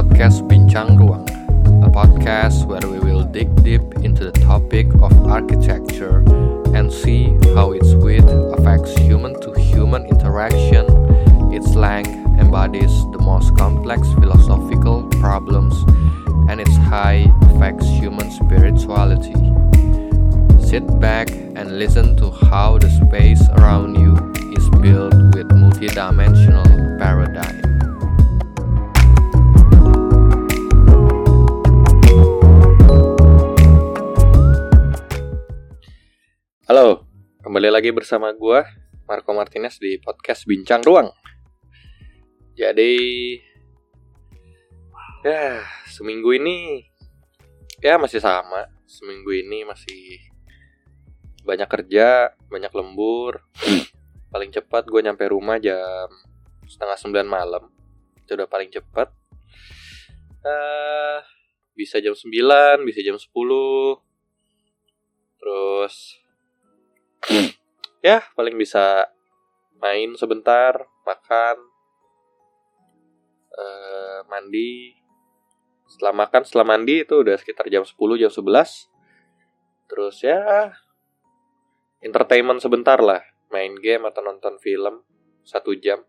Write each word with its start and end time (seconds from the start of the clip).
podcast 0.00 0.48
Bincang 0.48 0.96
Ruang, 0.96 1.28
a 1.84 1.90
podcast 1.92 2.64
where 2.64 2.80
we 2.88 2.96
will 3.04 3.20
dig 3.22 3.52
deep 3.62 3.84
into 4.00 4.24
the 4.24 4.32
topic 4.40 4.88
of 5.04 5.12
architecture 5.28 6.24
and 6.72 6.88
see 6.90 7.36
how 7.52 7.72
its 7.72 7.92
width 8.00 8.24
affects 8.56 8.96
human 8.96 9.36
to 9.44 9.52
human 9.60 10.06
interaction. 10.06 10.88
Its 11.52 11.76
length 11.76 12.08
embodies 12.40 12.88
the 13.12 13.20
most 13.20 13.54
complex 13.58 14.08
philosophical 14.16 15.04
problems, 15.20 15.76
and 16.48 16.64
its 16.64 16.76
height 16.88 17.28
affects 17.52 17.84
human 17.84 18.30
spirituality. 18.30 19.36
Sit 20.64 20.88
back 20.98 21.28
and 21.60 21.76
listen 21.78 22.16
to 22.16 22.30
how 22.48 22.78
the 22.78 22.88
space 22.88 23.44
around 23.60 24.00
you 24.00 24.16
is 24.56 24.64
built 24.80 25.12
with 25.36 25.52
multidimensional 25.52 26.96
paradigm. 26.96 27.79
Kembali 37.60 37.76
lagi 37.76 37.92
bersama 37.92 38.32
gua 38.32 38.64
Marco 39.04 39.36
Martinez 39.36 39.76
di 39.76 40.00
podcast 40.00 40.48
Bincang 40.48 40.80
Ruang. 40.80 41.12
Jadi 42.56 42.96
ya 45.20 45.60
seminggu 45.84 46.32
ini 46.40 46.80
ya 47.84 48.00
masih 48.00 48.16
sama. 48.16 48.64
Seminggu 48.88 49.36
ini 49.36 49.68
masih 49.68 50.24
banyak 51.44 51.68
kerja, 51.68 52.32
banyak 52.48 52.72
lembur. 52.72 53.44
paling 54.32 54.48
cepat 54.56 54.88
gue 54.88 55.04
nyampe 55.04 55.28
rumah 55.28 55.60
jam 55.60 56.08
setengah 56.64 56.96
sembilan 56.96 57.28
malam. 57.28 57.68
Itu 58.24 58.40
udah 58.40 58.48
paling 58.48 58.72
cepat. 58.72 59.12
Uh, 60.40 61.20
bisa 61.76 62.00
jam 62.00 62.16
9, 62.16 62.24
bisa 62.88 63.04
jam 63.04 63.20
10. 63.20 63.28
Terus 65.36 66.19
ya 68.06 68.24
paling 68.32 68.56
bisa 68.56 69.08
main 69.80 70.12
sebentar, 70.16 70.76
makan, 71.04 71.56
uh, 73.56 74.20
mandi. 74.28 74.96
Setelah 75.90 76.14
makan, 76.14 76.42
setelah 76.46 76.66
mandi 76.76 77.02
itu 77.02 77.18
udah 77.18 77.36
sekitar 77.36 77.66
jam 77.66 77.82
10, 77.82 77.96
jam 78.20 78.30
11. 78.30 78.88
Terus 79.90 80.16
ya 80.22 80.70
entertainment 82.00 82.62
sebentar 82.62 83.02
lah, 83.02 83.20
main 83.50 83.74
game 83.76 84.06
atau 84.06 84.22
nonton 84.22 84.56
film 84.62 85.02
satu 85.42 85.74
jam. 85.74 86.00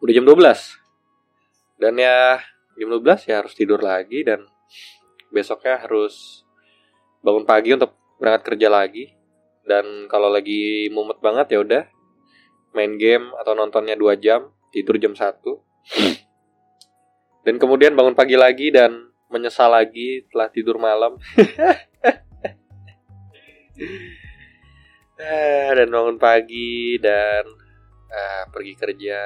Udah 0.00 0.12
jam 0.16 0.24
12. 0.24 1.76
Dan 1.76 2.00
ya 2.00 2.40
jam 2.80 2.88
12 2.88 3.28
ya 3.28 3.44
harus 3.44 3.52
tidur 3.52 3.84
lagi 3.84 4.24
dan 4.24 4.48
besoknya 5.28 5.76
harus 5.76 6.46
bangun 7.20 7.44
pagi 7.44 7.76
untuk 7.76 8.05
berangkat 8.20 8.42
kerja 8.54 8.68
lagi. 8.68 9.12
Dan 9.66 10.06
kalau 10.06 10.30
lagi 10.30 10.86
mumet 10.94 11.18
banget 11.18 11.56
ya 11.56 11.58
udah 11.62 11.82
main 12.76 12.94
game 13.00 13.32
atau 13.40 13.56
nontonnya 13.56 13.96
2 13.98 14.20
jam, 14.20 14.52
tidur 14.70 15.00
jam 15.00 15.16
1. 15.16 15.42
Dan 17.46 17.62
kemudian 17.62 17.94
bangun 17.94 18.14
pagi 18.14 18.34
lagi 18.34 18.70
dan 18.74 19.10
menyesal 19.30 19.70
lagi 19.70 20.26
telah 20.30 20.48
tidur 20.50 20.76
malam. 20.78 21.16
Eh, 25.16 25.72
dan 25.72 25.88
bangun 25.88 26.20
pagi 26.20 27.00
dan 27.00 27.44
uh, 28.12 28.44
pergi 28.52 28.76
kerja. 28.76 29.20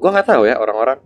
Gue 0.00 0.08
nggak 0.08 0.28
tahu 0.32 0.48
ya 0.48 0.56
orang-orang 0.56 1.00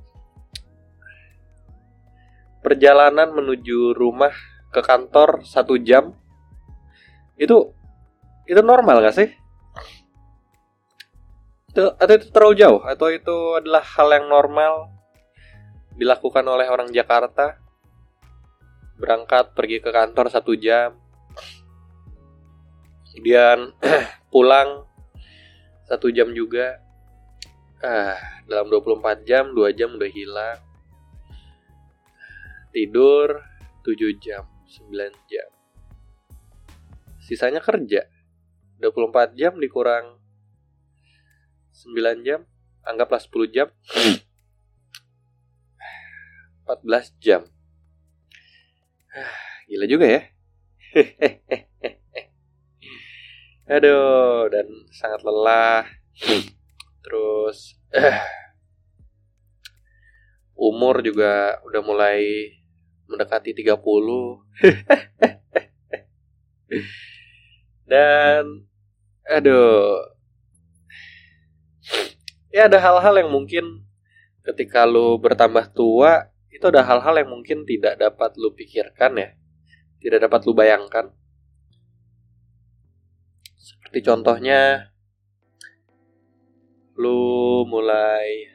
perjalanan 2.62 3.34
menuju 3.34 3.99
rumah 3.99 4.31
ke 4.72 4.81
kantor 4.81 5.44
satu 5.44 5.77
jam 5.77 6.16
itu 7.37 7.71
itu 8.49 8.60
normal 8.65 9.05
gak 9.05 9.16
sih? 9.16 9.28
Itu, 11.72 11.94
atau 11.97 12.12
itu 12.16 12.27
terlalu 12.34 12.55
jauh? 12.59 12.81
Atau 12.84 13.09
itu 13.09 13.37
adalah 13.56 13.81
hal 13.81 14.09
yang 14.12 14.27
normal 14.28 14.93
dilakukan 15.97 16.44
oleh 16.44 16.69
orang 16.69 16.91
Jakarta? 16.93 17.56
Berangkat 18.99 19.55
pergi 19.56 19.81
ke 19.81 19.88
kantor 19.93 20.28
satu 20.28 20.53
jam 20.59 21.03
kemudian 23.22 23.71
pulang 24.32 24.88
satu 25.87 26.09
jam 26.11 26.32
juga. 26.34 26.81
Ah 27.78 28.19
dalam 28.50 28.66
24 28.66 29.22
jam 29.22 29.55
2 29.55 29.78
jam 29.78 29.94
udah 29.94 30.11
hilang. 30.11 30.59
Tidur 32.72 33.38
7 33.84 34.16
jam 34.19 34.52
9 34.72 34.88
jam 35.28 35.49
sisanya 37.21 37.60
kerja 37.60 38.09
24 38.81 39.37
jam 39.37 39.60
dikurang 39.60 40.16
9 41.77 42.25
jam 42.25 42.49
anggaplah 42.88 43.21
10 43.21 43.53
jam 43.53 43.69
14 46.65 47.21
jam 47.21 47.44
Gila 49.69 49.87
juga 49.88 50.06
ya. 50.09 50.22
Aduh, 53.77 54.49
dan 54.53 54.66
sangat 54.93 55.25
lelah. 55.25 55.84
Terus 57.05 57.77
umur 60.69 61.03
juga 61.05 61.61
udah 61.65 61.82
mulai 61.84 62.53
mendekati 63.12 63.53
30. 63.53 63.77
dan 67.93 68.65
aduh. 69.28 70.09
Ya 72.53 72.69
ada 72.69 72.77
hal-hal 72.81 73.17
yang 73.21 73.33
mungkin 73.33 73.84
ketika 74.45 74.84
lu 74.84 75.17
bertambah 75.21 75.73
tua 75.73 76.33
itu 76.53 76.65
ada 76.69 76.84
hal-hal 76.84 77.17
yang 77.17 77.31
mungkin 77.31 77.65
tidak 77.65 77.97
dapat 77.97 78.37
lu 78.37 78.53
pikirkan 78.53 79.19
ya 79.19 79.31
tidak 80.03 80.29
dapat 80.29 80.41
lu 80.44 80.53
bayangkan 80.53 81.15
seperti 83.56 84.03
contohnya 84.03 84.93
lu 86.99 87.62
mulai 87.65 88.50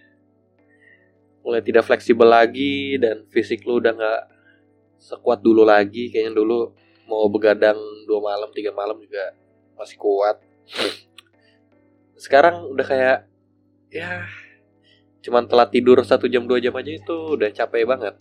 mulai 1.42 1.64
tidak 1.64 1.88
fleksibel 1.88 2.28
lagi 2.28 3.00
dan 3.00 3.24
fisik 3.32 3.64
lu 3.64 3.80
udah 3.80 3.96
nggak 3.96 4.24
sekuat 4.98 5.40
dulu 5.42 5.64
lagi 5.64 6.10
kayaknya 6.10 6.38
dulu 6.42 6.74
mau 7.08 7.26
begadang 7.32 7.78
dua 8.04 8.20
malam 8.20 8.50
tiga 8.52 8.76
malam 8.76 9.00
juga 9.00 9.34
masih 9.80 9.98
kuat. 9.98 10.42
Sekarang 12.24 12.68
udah 12.68 12.86
kayak 12.86 13.20
ya 13.88 14.28
cuman 15.24 15.48
telat 15.48 15.72
tidur 15.72 16.00
satu 16.04 16.28
jam 16.28 16.48
dua 16.48 16.60
jam 16.60 16.76
aja 16.76 16.92
itu 16.92 17.16
udah 17.36 17.50
capek 17.52 17.84
banget. 17.88 18.16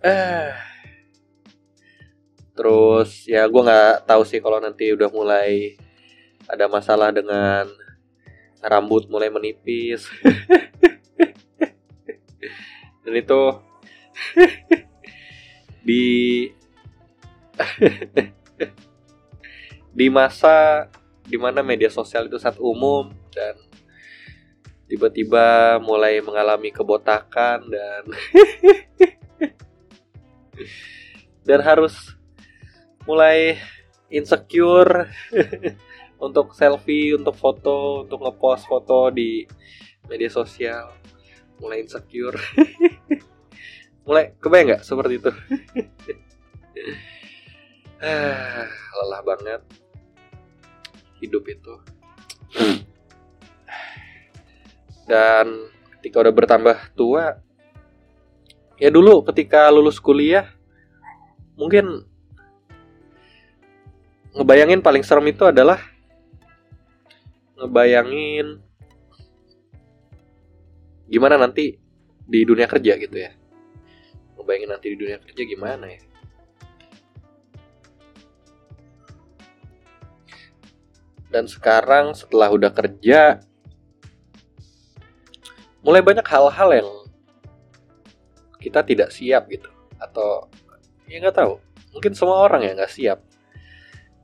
Eh 0.00 0.52
terus 2.60 3.24
ya 3.24 3.48
gue 3.48 3.62
nggak 3.62 4.04
tahu 4.04 4.22
sih 4.28 4.36
kalau 4.44 4.60
nanti 4.60 4.92
udah 4.92 5.08
mulai 5.08 5.80
ada 6.44 6.68
masalah 6.68 7.08
dengan 7.08 7.64
rambut 8.60 9.08
mulai 9.08 9.32
menipis. 9.32 10.04
Dan 13.04 13.14
itu 13.16 13.40
di 15.86 16.46
di 19.90 20.06
masa 20.08 20.86
di 21.26 21.38
mana 21.38 21.62
media 21.62 21.90
sosial 21.90 22.26
itu 22.26 22.38
saat 22.38 22.58
umum 22.58 23.10
dan 23.30 23.54
tiba-tiba 24.90 25.78
mulai 25.78 26.18
mengalami 26.18 26.74
kebotakan 26.74 27.62
dan 27.70 28.02
dan 31.48 31.60
harus 31.62 32.14
mulai 33.06 33.58
insecure 34.10 35.08
untuk 36.26 36.52
selfie, 36.52 37.16
untuk 37.16 37.34
foto, 37.38 38.04
untuk 38.04 38.20
ngepost 38.20 38.68
foto 38.68 39.08
di 39.08 39.46
media 40.10 40.28
sosial, 40.28 40.92
mulai 41.62 41.86
insecure, 41.86 42.36
mulai 44.10 44.34
kebayang 44.42 44.74
nggak 44.74 44.82
seperti 44.82 45.22
itu? 45.22 45.30
lelah 48.98 49.22
banget. 49.22 49.62
Hidup 51.22 51.46
itu. 51.46 51.74
Dan 55.06 55.70
ketika 55.94 56.26
udah 56.26 56.34
bertambah 56.34 56.90
tua 56.98 57.38
ya 58.82 58.90
dulu 58.90 59.22
ketika 59.30 59.70
lulus 59.70 60.02
kuliah 60.02 60.50
mungkin 61.54 62.02
ngebayangin 64.34 64.80
paling 64.80 65.04
serem 65.04 65.28
itu 65.28 65.44
adalah 65.44 65.76
ngebayangin 67.60 68.64
gimana 71.12 71.36
nanti 71.36 71.76
di 72.24 72.40
dunia 72.48 72.64
kerja 72.64 72.96
gitu 72.96 73.20
ya 73.20 73.36
ngebayangin 74.50 74.70
nanti 74.74 74.86
di 74.90 74.98
dunia 74.98 75.22
kerja 75.22 75.42
gimana 75.46 75.86
ya. 75.86 76.02
Dan 81.30 81.46
sekarang 81.46 82.18
setelah 82.18 82.50
udah 82.50 82.74
kerja 82.74 83.38
mulai 85.86 86.02
banyak 86.02 86.26
hal-hal 86.26 86.70
yang 86.74 86.90
kita 88.58 88.82
tidak 88.82 89.14
siap 89.14 89.46
gitu. 89.46 89.70
Atau 90.02 90.50
ya 91.06 91.22
nggak 91.22 91.38
tahu. 91.38 91.62
Mungkin 91.94 92.18
semua 92.18 92.42
orang 92.42 92.66
ya 92.66 92.74
nggak 92.74 92.90
siap. 92.90 93.22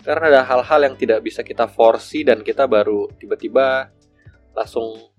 Karena 0.02 0.34
ada 0.34 0.42
hal-hal 0.42 0.90
yang 0.90 0.94
tidak 0.98 1.22
bisa 1.22 1.46
kita 1.46 1.70
forsi 1.70 2.26
dan 2.26 2.42
kita 2.42 2.66
baru 2.66 3.06
tiba-tiba 3.14 3.94
langsung 4.50 5.14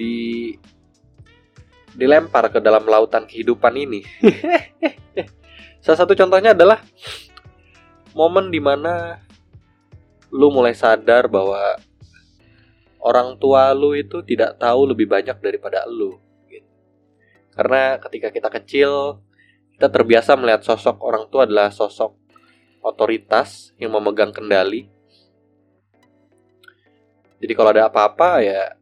di 0.00 0.52
dilempar 1.94 2.50
ke 2.50 2.58
dalam 2.58 2.84
lautan 2.84 3.24
kehidupan 3.24 3.74
ini. 3.78 4.02
Salah 5.84 5.98
satu 6.04 6.12
contohnya 6.18 6.52
adalah 6.52 6.82
momen 8.12 8.50
di 8.50 8.58
mana 8.58 9.22
lu 10.34 10.50
mulai 10.50 10.74
sadar 10.74 11.30
bahwa 11.30 11.78
orang 12.98 13.38
tua 13.38 13.70
lu 13.70 13.94
itu 13.94 14.20
tidak 14.26 14.58
tahu 14.58 14.90
lebih 14.90 15.06
banyak 15.06 15.38
daripada 15.38 15.86
lu. 15.86 16.18
Gitu. 16.50 16.66
Karena 17.54 18.02
ketika 18.02 18.34
kita 18.34 18.48
kecil, 18.50 19.22
kita 19.78 19.86
terbiasa 19.86 20.34
melihat 20.34 20.66
sosok 20.66 20.98
orang 21.04 21.30
tua 21.30 21.46
adalah 21.46 21.70
sosok 21.70 22.18
otoritas 22.82 23.70
yang 23.78 23.94
memegang 23.94 24.34
kendali. 24.34 24.90
Jadi 27.38 27.52
kalau 27.54 27.70
ada 27.70 27.92
apa-apa 27.92 28.40
ya 28.40 28.72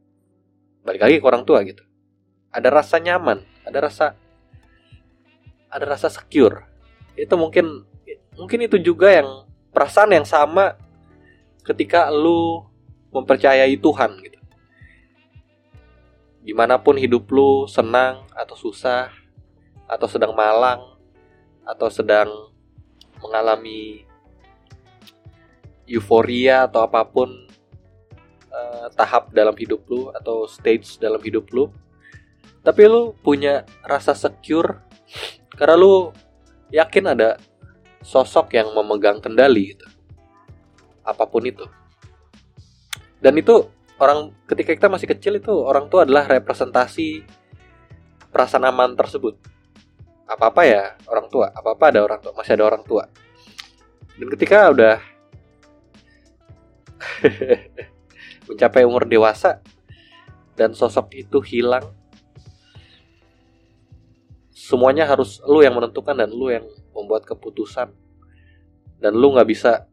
balik 0.87 1.03
lagi 1.03 1.17
ke 1.19 1.27
orang 1.27 1.43
tua 1.43 1.63
gitu 1.67 1.92
ada 2.53 2.69
rasa 2.69 3.01
nyaman 3.01 3.43
ada 3.67 3.79
rasa 3.89 4.07
ada 5.73 5.89
rasa 5.89 6.13
secure. 6.13 6.69
Itu 7.17 7.41
mungkin 7.41 7.89
mungkin 8.37 8.69
itu 8.69 8.77
juga 8.77 9.09
yang 9.09 9.49
perasaan 9.73 10.13
yang 10.13 10.29
sama 10.29 10.77
ketika 11.65 12.13
lu 12.13 12.69
mempercayai 13.09 13.73
Tuhan 13.81 14.11
gitu. 14.21 14.39
Di 16.43 16.53
mana 16.53 16.77
pun 16.77 16.99
hidup 17.01 17.25
lu 17.33 17.65
senang 17.71 18.29
atau 18.37 18.53
susah 18.59 19.09
atau 19.89 20.09
sedang 20.11 20.37
malang 20.37 20.83
atau 21.65 21.89
sedang 21.89 22.29
mengalami 23.23 24.03
euforia 25.87 26.67
atau 26.67 26.83
apa 26.83 27.07
pun 27.07 27.31
uh, 28.51 28.91
tahap 28.99 29.31
dalam 29.31 29.55
hidup 29.55 29.87
lu 29.87 30.11
atau 30.11 30.51
stage 30.51 30.99
dalam 30.99 31.23
hidup 31.23 31.47
lu 31.55 31.71
tapi 32.63 32.87
lu 32.87 33.19
punya 33.19 33.67
rasa 33.83 34.15
secure? 34.15 34.79
Karena 35.59 35.75
lu 35.75 36.15
yakin 36.71 37.11
ada 37.11 37.37
sosok 38.07 38.55
yang 38.55 38.71
memegang 38.71 39.19
kendali 39.19 39.75
gitu. 39.75 39.87
Apa 41.03 41.27
pun 41.27 41.43
itu. 41.43 41.67
Dan 43.19 43.35
itu 43.39 43.67
orang 43.99 44.31
ketika 44.47 44.75
kita 44.75 44.87
masih 44.87 45.11
kecil 45.11 45.39
itu 45.39 45.51
orang 45.51 45.91
tua 45.91 46.07
adalah 46.07 46.27
representasi 46.31 47.27
perasaan 48.31 48.71
aman 48.71 48.95
tersebut. 48.95 49.35
Apa 50.31 50.55
apa 50.55 50.63
ya 50.63 50.95
orang 51.11 51.27
tua. 51.27 51.51
Apa 51.51 51.75
apa 51.75 51.85
ada 51.91 52.01
orang 52.07 52.23
tua 52.23 52.33
masih 52.39 52.55
ada 52.55 52.65
orang 52.71 52.83
tua. 52.87 53.11
Dan 54.15 54.27
ketika 54.39 54.71
udah 54.71 54.97
mencapai 58.47 58.87
umur 58.87 59.03
dewasa 59.03 59.59
dan 60.55 60.79
sosok 60.79 61.11
itu 61.19 61.43
hilang 61.43 62.02
semuanya 64.63 65.11
harus 65.11 65.43
lu 65.43 65.59
yang 65.59 65.75
menentukan 65.75 66.15
dan 66.15 66.31
lu 66.31 66.47
yang 66.55 66.63
membuat 66.95 67.27
keputusan. 67.27 67.91
Dan 69.03 69.19
lu 69.19 69.35
nggak 69.35 69.51
bisa 69.51 69.91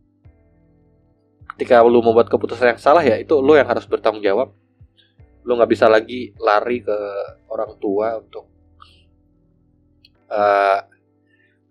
ketika 1.57 1.81
lu 1.81 2.05
membuat 2.05 2.29
keputusan 2.29 2.77
yang 2.77 2.79
salah 2.79 3.01
ya 3.01 3.17
itu 3.17 3.33
lu 3.41 3.57
yang 3.57 3.65
harus 3.65 3.89
bertanggung 3.89 4.21
jawab. 4.21 4.53
Lu 5.41 5.57
nggak 5.57 5.71
bisa 5.73 5.89
lagi 5.89 6.37
lari 6.37 6.85
ke 6.85 6.97
orang 7.49 7.81
tua 7.81 8.21
untuk 8.21 8.45
uh, 10.29 10.85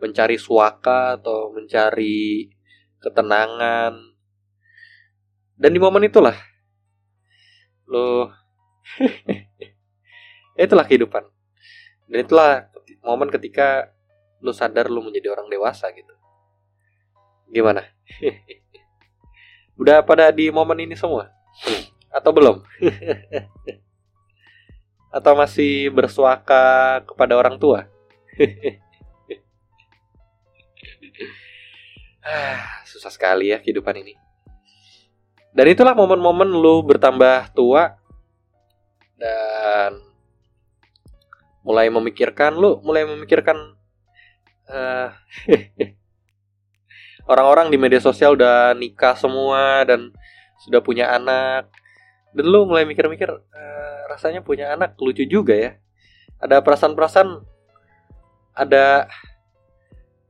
mencari 0.03 0.35
suaka 0.35 1.23
atau 1.23 1.55
mencari 1.55 2.51
ketenangan. 2.99 3.95
Dan 5.55 5.71
di 5.71 5.79
momen 5.79 6.03
itulah 6.03 6.35
lo 7.87 8.27
itulah 10.59 10.83
kehidupan. 10.83 11.23
Dan 12.11 12.27
itulah 12.27 12.67
momen 13.09 13.33
ketika 13.33 13.89
lo 14.45 14.53
sadar 14.53 14.93
lo 14.93 15.01
menjadi 15.01 15.33
orang 15.33 15.49
dewasa 15.49 15.89
gitu. 15.97 16.13
Gimana? 17.49 17.89
Udah 19.81 20.05
pada 20.05 20.29
di 20.29 20.53
momen 20.53 20.85
ini 20.85 20.93
semua? 20.93 21.33
Atau 22.13 22.37
belum? 22.37 22.61
Atau 25.17 25.33
masih 25.33 25.89
bersuaka 25.89 27.01
kepada 27.09 27.33
orang 27.33 27.57
tua? 27.57 27.89
Ah, 32.29 32.85
susah 32.85 33.09
sekali 33.09 33.49
ya 33.49 33.57
kehidupan 33.57 34.05
ini. 34.05 34.13
Dan 35.57 35.65
itulah 35.65 35.97
momen-momen 35.97 36.53
lu 36.53 36.85
bertambah 36.85 37.57
tua 37.57 37.97
dan 39.17 39.97
mulai 41.69 41.93
memikirkan 41.93 42.57
lu 42.57 42.81
mulai 42.81 43.05
memikirkan 43.05 43.77
uh, 44.73 45.13
orang-orang 47.33 47.69
di 47.69 47.77
media 47.77 48.01
sosial 48.01 48.33
udah 48.33 48.73
nikah 48.73 49.13
semua 49.13 49.85
dan 49.85 50.09
sudah 50.65 50.81
punya 50.81 51.13
anak. 51.13 51.69
Dan 52.33 52.49
lu 52.49 52.65
mulai 52.65 52.89
mikir-mikir 52.89 53.29
uh, 53.29 54.01
rasanya 54.09 54.41
punya 54.41 54.73
anak 54.73 54.97
lucu 54.97 55.29
juga 55.29 55.53
ya. 55.53 55.71
Ada 56.41 56.65
perasaan-perasaan 56.65 57.45
ada 58.57 59.07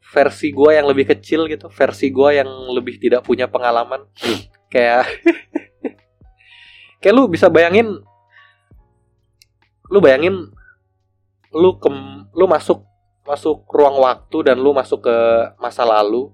versi 0.08 0.50
gue 0.50 0.70
yang 0.72 0.88
lebih 0.88 1.04
kecil 1.16 1.44
gitu 1.46 1.68
versi 1.68 2.08
gue 2.08 2.30
yang 2.42 2.50
lebih 2.74 2.98
tidak 2.98 3.22
punya 3.22 3.46
pengalaman. 3.46 4.10
Kayak 4.74 5.08
kayak 7.00 7.14
lu 7.14 7.30
bisa 7.30 7.48
bayangin 7.48 8.04
lu 9.88 9.98
bayangin 10.02 10.52
lu 11.52 11.80
ke 11.80 11.88
lu 12.36 12.44
masuk 12.44 12.84
masuk 13.24 13.64
ruang 13.68 14.00
waktu 14.00 14.52
dan 14.52 14.56
lu 14.56 14.72
masuk 14.72 15.04
ke 15.04 15.16
masa 15.60 15.84
lalu 15.84 16.32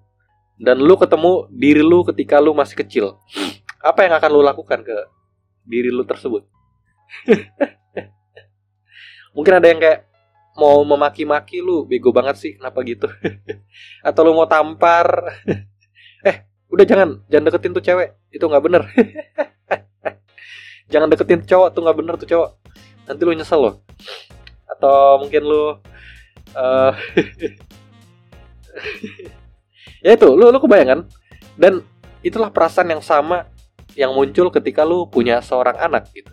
dan 0.54 0.78
lu 0.78 0.94
ketemu 0.94 1.50
diri 1.50 1.82
lu 1.82 2.06
ketika 2.06 2.38
lu 2.38 2.54
masih 2.54 2.78
kecil. 2.78 3.18
Apa 3.82 4.06
yang 4.06 4.14
akan 4.14 4.30
lu 4.30 4.40
lakukan 4.46 4.86
ke 4.86 4.96
diri 5.66 5.90
lu 5.90 6.06
tersebut? 6.06 6.46
Mungkin 9.34 9.54
ada 9.58 9.66
yang 9.66 9.82
kayak 9.82 10.06
mau 10.54 10.78
memaki-maki 10.86 11.58
lu 11.58 11.82
bego 11.82 12.14
banget 12.14 12.38
sih 12.38 12.52
kenapa 12.54 12.86
gitu? 12.86 13.10
Atau 14.06 14.22
lu 14.22 14.38
mau 14.38 14.46
tampar? 14.46 15.06
Eh 16.24 16.40
udah 16.72 16.88
jangan 16.88 17.20
jangan 17.28 17.52
deketin 17.52 17.76
tuh 17.76 17.84
cewek 17.84 18.16
itu 18.32 18.40
nggak 18.40 18.64
bener. 18.64 18.88
Jangan 20.88 21.12
deketin 21.12 21.44
cowok 21.44 21.68
tuh 21.76 21.84
nggak 21.84 21.98
bener 22.00 22.14
tuh 22.16 22.28
cowok. 22.32 22.50
Nanti 23.04 23.22
lu 23.28 23.36
nyesel 23.36 23.60
loh 23.60 23.84
atau 24.68 25.20
mungkin 25.22 25.42
lu 25.44 25.64
uh, 26.56 26.92
ya 30.04 30.10
itu 30.14 30.28
lu 30.32 30.50
lu 30.50 30.58
kebayang 30.60 30.88
kan? 30.88 31.00
Dan 31.54 31.82
itulah 32.24 32.50
perasaan 32.50 32.90
yang 32.90 33.02
sama 33.04 33.46
yang 33.94 34.10
muncul 34.10 34.50
ketika 34.50 34.82
lu 34.82 35.06
punya 35.06 35.38
seorang 35.38 35.78
anak 35.78 36.10
gitu. 36.10 36.32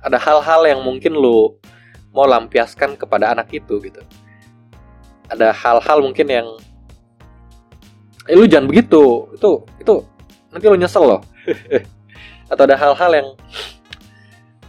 Ada 0.00 0.16
hal-hal 0.16 0.64
yang 0.64 0.80
mungkin 0.80 1.12
lu 1.12 1.60
mau 2.14 2.26
lampiaskan 2.26 2.96
kepada 2.96 3.34
anak 3.34 3.50
itu 3.52 3.78
gitu. 3.82 4.00
Ada 5.30 5.54
hal-hal 5.54 6.02
mungkin 6.02 6.26
yang 6.26 6.48
eh 8.28 8.36
lu 8.38 8.46
jangan 8.46 8.70
begitu 8.70 9.26
itu 9.34 9.50
itu 9.82 9.94
nanti 10.54 10.64
lu 10.66 10.78
nyesel 10.78 11.04
loh. 11.04 11.20
Atau 12.50 12.66
ada 12.66 12.74
hal-hal 12.74 13.10
yang 13.14 13.28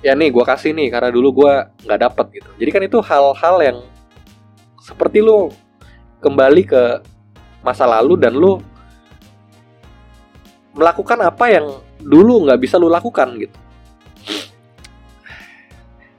ya 0.01 0.17
nih 0.17 0.33
gue 0.33 0.43
kasih 0.45 0.73
nih 0.73 0.89
karena 0.89 1.09
dulu 1.13 1.45
gue 1.45 1.53
nggak 1.85 2.01
dapet 2.01 2.25
gitu. 2.41 2.49
Jadi 2.57 2.69
kan 2.73 2.81
itu 2.85 2.97
hal-hal 3.01 3.55
yang 3.61 3.77
seperti 4.81 5.21
lu 5.21 5.53
kembali 6.21 6.63
ke 6.65 6.83
masa 7.61 7.85
lalu 7.85 8.17
dan 8.17 8.33
lu 8.33 8.57
melakukan 10.73 11.21
apa 11.21 11.45
yang 11.53 11.65
dulu 12.01 12.49
nggak 12.49 12.59
bisa 12.61 12.81
lu 12.81 12.89
lakukan 12.89 13.29
gitu. 13.37 13.57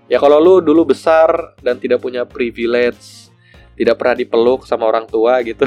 Ya 0.07 0.21
kalau 0.21 0.39
lu 0.39 0.55
dulu 0.61 0.93
besar 0.93 1.57
dan 1.65 1.81
tidak 1.81 2.05
punya 2.05 2.29
privilege 2.29 3.23
tidak 3.77 3.99
pernah 3.99 4.17
dipeluk 4.17 4.69
sama 4.69 4.85
orang 4.87 5.09
tua 5.09 5.41
gitu 5.41 5.65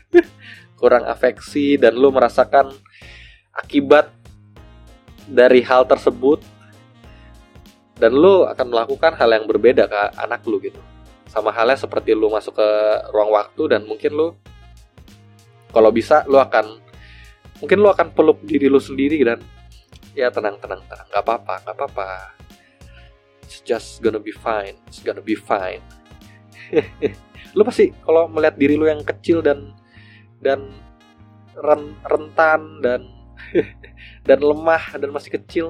kurang 0.80 1.08
afeksi 1.08 1.80
dan 1.80 1.96
lu 1.96 2.12
merasakan 2.12 2.70
akibat 3.50 4.12
dari 5.26 5.64
hal 5.64 5.86
tersebut 5.88 6.42
dan 7.96 8.12
lu 8.16 8.48
akan 8.48 8.66
melakukan 8.72 9.12
hal 9.16 9.30
yang 9.32 9.44
berbeda 9.44 9.88
ke 9.88 10.00
anak 10.16 10.44
lu 10.48 10.60
gitu. 10.62 10.78
Sama 11.28 11.48
halnya 11.52 11.80
seperti 11.80 12.12
lu 12.12 12.28
masuk 12.28 12.56
ke 12.56 12.68
ruang 13.12 13.32
waktu 13.32 13.62
dan 13.72 13.88
mungkin 13.88 14.12
lu 14.12 14.28
kalau 15.72 15.88
bisa 15.88 16.24
lu 16.28 16.36
akan 16.36 16.80
mungkin 17.60 17.78
lu 17.80 17.88
akan 17.88 18.12
peluk 18.12 18.44
diri 18.44 18.68
lu 18.68 18.80
sendiri 18.80 19.20
dan 19.24 19.40
ya 20.12 20.28
tenang 20.28 20.60
tenang 20.60 20.84
tenang. 20.88 21.06
Nggak 21.08 21.22
apa-apa 21.24 21.54
nggak 21.64 21.76
apa-apa. 21.76 22.08
It's 23.48 23.60
just 23.64 24.00
gonna 24.00 24.20
be 24.20 24.32
fine 24.32 24.76
it's 24.88 25.00
gonna 25.04 25.24
be 25.24 25.36
fine. 25.36 25.84
Lu 27.56 27.68
pasti 27.68 27.92
kalau 28.00 28.32
melihat 28.32 28.56
diri 28.56 28.80
lu 28.80 28.88
yang 28.88 29.04
kecil 29.04 29.44
dan 29.44 29.76
dan 30.40 30.72
rentan 32.08 32.80
dan 32.80 33.00
dan 34.28 34.38
lemah 34.40 34.96
dan 34.96 35.12
masih 35.12 35.36
kecil 35.36 35.66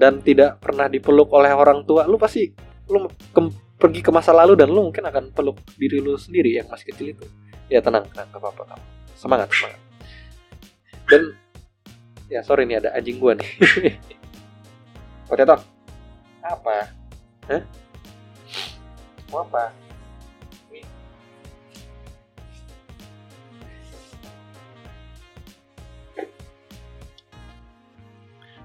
dan 0.00 0.24
tidak 0.24 0.56
pernah 0.64 0.88
dipeluk 0.88 1.28
oleh 1.36 1.52
orang 1.52 1.84
tua, 1.84 2.08
lu 2.08 2.16
pasti 2.16 2.48
lu 2.88 3.04
ke, 3.04 3.40
pergi 3.76 4.00
ke 4.00 4.08
masa 4.08 4.32
lalu 4.32 4.56
dan 4.56 4.72
lu 4.72 4.88
mungkin 4.88 5.04
akan 5.04 5.28
peluk 5.28 5.60
diri 5.76 6.00
lu 6.00 6.16
sendiri 6.16 6.56
yang 6.56 6.64
masih 6.72 6.88
kecil 6.88 7.12
itu. 7.12 7.28
Ya 7.68 7.84
tenang, 7.84 8.08
tenang, 8.08 8.32
gak 8.32 8.40
apa-apa, 8.40 8.80
semangat, 9.12 9.52
semangat. 9.52 9.80
Dan 11.04 11.36
ya 12.32 12.40
sorry 12.40 12.64
nih 12.64 12.80
ada 12.80 12.96
anjing 12.96 13.20
gua 13.20 13.36
nih. 13.36 13.50
Potato, 15.28 15.60
apa? 16.40 16.88
Hah? 17.52 17.62
Mau 19.28 19.44
apa? 19.44 19.68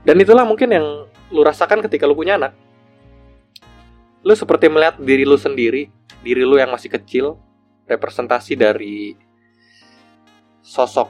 Dan 0.06 0.22
itulah 0.22 0.46
mungkin 0.46 0.70
yang 0.70 0.88
lu 1.34 1.42
rasakan 1.42 1.82
ketika 1.86 2.06
lu 2.06 2.14
punya 2.14 2.38
anak. 2.38 2.54
Lu 4.26 4.34
seperti 4.34 4.70
melihat 4.70 4.98
diri 4.98 5.26
lu 5.26 5.38
sendiri, 5.38 5.90
diri 6.26 6.42
lu 6.42 6.58
yang 6.58 6.74
masih 6.74 6.90
kecil, 6.90 7.38
representasi 7.86 8.58
dari 8.58 9.14
sosok 10.66 11.10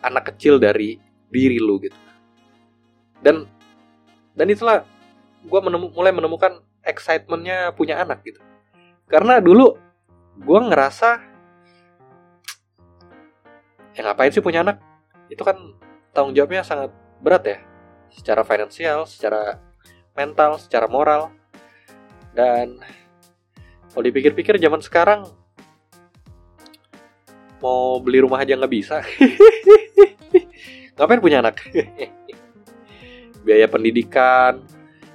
anak 0.00 0.32
kecil 0.32 0.56
dari 0.56 0.96
diri 1.28 1.60
lu 1.60 1.80
gitu. 1.80 1.96
Dan 3.20 3.48
dan 4.32 4.46
itulah 4.48 4.84
gue 5.44 5.60
menemu, 5.60 5.92
mulai 5.92 6.12
menemukan 6.12 6.60
excitementnya 6.84 7.72
punya 7.76 8.00
anak 8.00 8.24
gitu. 8.24 8.40
Karena 9.08 9.40
dulu 9.40 9.76
gue 10.40 10.60
ngerasa 10.60 11.20
ya 13.94 14.00
ngapain 14.04 14.32
sih 14.32 14.44
punya 14.44 14.64
anak? 14.64 14.80
Itu 15.28 15.44
kan 15.44 15.56
tanggung 16.16 16.32
jawabnya 16.32 16.64
sangat 16.64 16.92
berat 17.20 17.44
ya 17.44 17.58
secara 18.14 18.46
finansial, 18.46 19.04
secara 19.10 19.58
mental, 20.14 20.62
secara 20.62 20.86
moral. 20.86 21.34
Dan 22.34 22.78
kalau 23.90 24.02
dipikir-pikir 24.06 24.58
zaman 24.58 24.82
sekarang 24.82 25.26
mau 27.58 27.98
beli 27.98 28.22
rumah 28.22 28.42
aja 28.42 28.54
nggak 28.54 28.74
bisa. 28.74 29.02
Ngapain 30.98 31.22
punya 31.22 31.42
anak? 31.42 31.58
biaya 33.44 33.68
pendidikan 33.68 34.62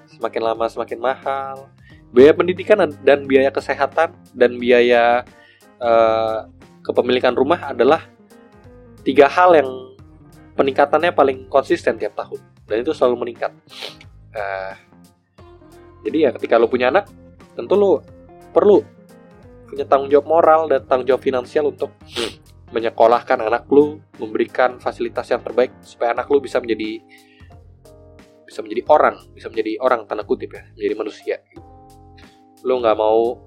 semakin 0.05 0.41
lama 0.43 0.65
semakin 0.67 0.99
mahal. 0.99 1.71
Biaya 2.09 2.33
pendidikan 2.35 2.89
dan 3.05 3.29
biaya 3.29 3.53
kesehatan 3.53 4.11
dan 4.33 4.51
biaya 4.57 5.23
uh, 5.79 6.49
kepemilikan 6.81 7.37
rumah 7.37 7.69
adalah 7.69 8.05
tiga 9.05 9.29
hal 9.29 9.55
yang 9.55 9.69
peningkatannya 10.57 11.13
paling 11.15 11.47
konsisten 11.47 11.95
tiap 11.95 12.17
tahun 12.17 12.41
dan 12.69 12.85
itu 12.85 12.93
selalu 12.93 13.25
meningkat 13.25 13.51
uh, 14.38 14.73
jadi 16.05 16.17
ya 16.17 16.31
ketika 16.38 16.61
lo 16.61 16.69
punya 16.69 16.93
anak 16.93 17.09
tentu 17.57 17.73
lo 17.75 18.05
perlu 18.53 18.85
punya 19.69 19.85
tanggung 19.85 20.09
jawab 20.09 20.25
moral 20.25 20.61
dan 20.65 20.85
tanggung 20.85 21.09
jawab 21.09 21.21
finansial 21.21 21.69
untuk 21.69 21.93
menyekolahkan 22.69 23.49
anak 23.49 23.65
lu, 23.69 23.97
memberikan 24.21 24.77
fasilitas 24.77 25.29
yang 25.29 25.41
terbaik 25.41 25.73
supaya 25.81 26.13
anak 26.13 26.29
lu 26.29 26.41
bisa 26.41 26.61
menjadi 26.61 27.01
bisa 28.45 28.65
menjadi 28.65 28.81
orang, 28.89 29.15
bisa 29.33 29.47
menjadi 29.49 29.77
orang 29.81 30.09
tanda 30.09 30.25
kutip 30.25 30.53
ya, 30.53 30.65
menjadi 30.73 30.95
manusia. 30.97 31.35
Lu 32.65 32.81
nggak 32.81 32.97
mau 32.97 33.38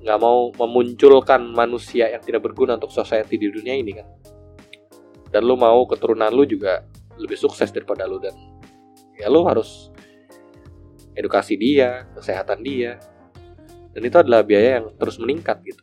nggak 0.00 0.18
mau 0.18 0.50
memunculkan 0.56 1.44
manusia 1.52 2.10
yang 2.10 2.22
tidak 2.24 2.42
berguna 2.42 2.74
untuk 2.78 2.90
society 2.90 3.38
di 3.38 3.50
dunia 3.50 3.74
ini 3.78 3.92
kan. 3.98 4.06
Dan 5.30 5.46
lu 5.46 5.54
mau 5.54 5.86
keturunan 5.86 6.30
lu 6.34 6.42
juga 6.42 6.82
lebih 7.20 7.36
sukses 7.36 7.68
daripada 7.68 8.08
lu 8.08 8.16
dan 8.16 8.32
ya 9.20 9.28
lu 9.28 9.44
harus 9.44 9.92
edukasi 11.20 11.60
dia, 11.60 12.08
kesehatan 12.16 12.64
dia. 12.64 12.96
Dan 13.92 14.06
itu 14.06 14.16
adalah 14.16 14.46
biaya 14.46 14.80
yang 14.80 14.86
terus 14.96 15.20
meningkat 15.20 15.60
gitu. 15.66 15.82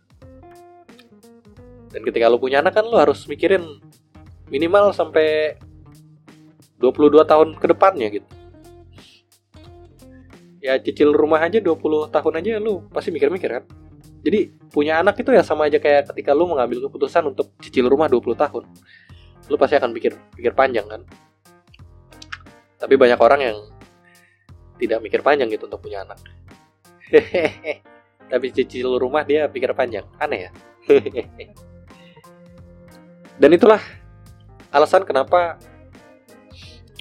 Dan 1.92 2.02
ketika 2.02 2.32
lu 2.32 2.42
punya 2.42 2.64
anak 2.64 2.74
kan 2.74 2.86
lu 2.88 2.98
harus 2.98 3.28
mikirin 3.30 3.64
minimal 4.48 4.96
sampai 4.96 5.60
22 6.80 7.26
tahun 7.28 7.48
ke 7.60 7.66
depannya 7.70 8.08
gitu. 8.10 8.28
Ya 10.64 10.80
cicil 10.82 11.14
rumah 11.14 11.44
aja 11.44 11.62
20 11.62 12.12
tahun 12.12 12.34
aja 12.42 12.58
lu 12.58 12.88
pasti 12.90 13.12
mikir-mikir 13.12 13.50
kan. 13.62 13.64
Jadi 14.24 14.52
punya 14.72 15.00
anak 15.00 15.20
itu 15.20 15.32
ya 15.32 15.44
sama 15.46 15.70
aja 15.70 15.80
kayak 15.80 16.12
ketika 16.12 16.36
lu 16.36 16.50
mengambil 16.50 16.88
keputusan 16.90 17.24
untuk 17.28 17.54
cicil 17.60 17.88
rumah 17.88 18.08
20 18.08 18.36
tahun. 18.36 18.64
Lu 19.48 19.56
pasti 19.56 19.76
akan 19.80 19.92
pikir 19.96 20.16
pikir 20.36 20.52
panjang 20.56 20.88
kan 20.88 21.04
tapi 22.78 22.94
banyak 22.98 23.20
orang 23.20 23.42
yang 23.42 23.58
tidak 24.78 25.02
mikir 25.02 25.22
panjang 25.26 25.50
gitu 25.50 25.66
untuk 25.66 25.82
punya 25.82 26.06
anak. 26.06 26.22
Tapi 28.32 28.48
cicil 28.54 29.02
rumah 29.02 29.26
dia 29.26 29.50
pikir 29.50 29.74
panjang. 29.74 30.06
Aneh 30.22 30.50
ya. 30.50 30.52
Dan 33.42 33.50
itulah 33.54 33.82
alasan 34.70 35.02
kenapa 35.08 35.58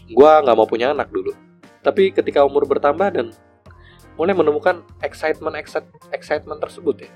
gue 0.06 0.30
nggak 0.42 0.56
mau 0.56 0.64
punya 0.64 0.96
anak 0.96 1.12
dulu. 1.12 1.36
Tapi 1.84 2.14
ketika 2.14 2.46
umur 2.46 2.64
bertambah 2.64 3.12
dan 3.12 3.36
mulai 4.16 4.32
menemukan 4.32 4.80
excitement 5.04 5.52
excitement 6.08 6.56
tersebut 6.56 7.04
ya 7.04 7.10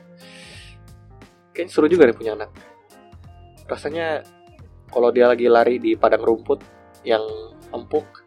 kayaknya 1.60 1.72
seru 1.72 1.86
juga 1.90 2.08
nih 2.08 2.16
punya 2.16 2.32
anak. 2.36 2.50
Rasanya 3.68 4.24
kalau 4.90 5.12
dia 5.12 5.28
lagi 5.28 5.46
lari 5.46 5.76
di 5.76 5.94
padang 5.94 6.24
rumput 6.24 6.62
yang 7.06 7.22
empuk 7.70 8.19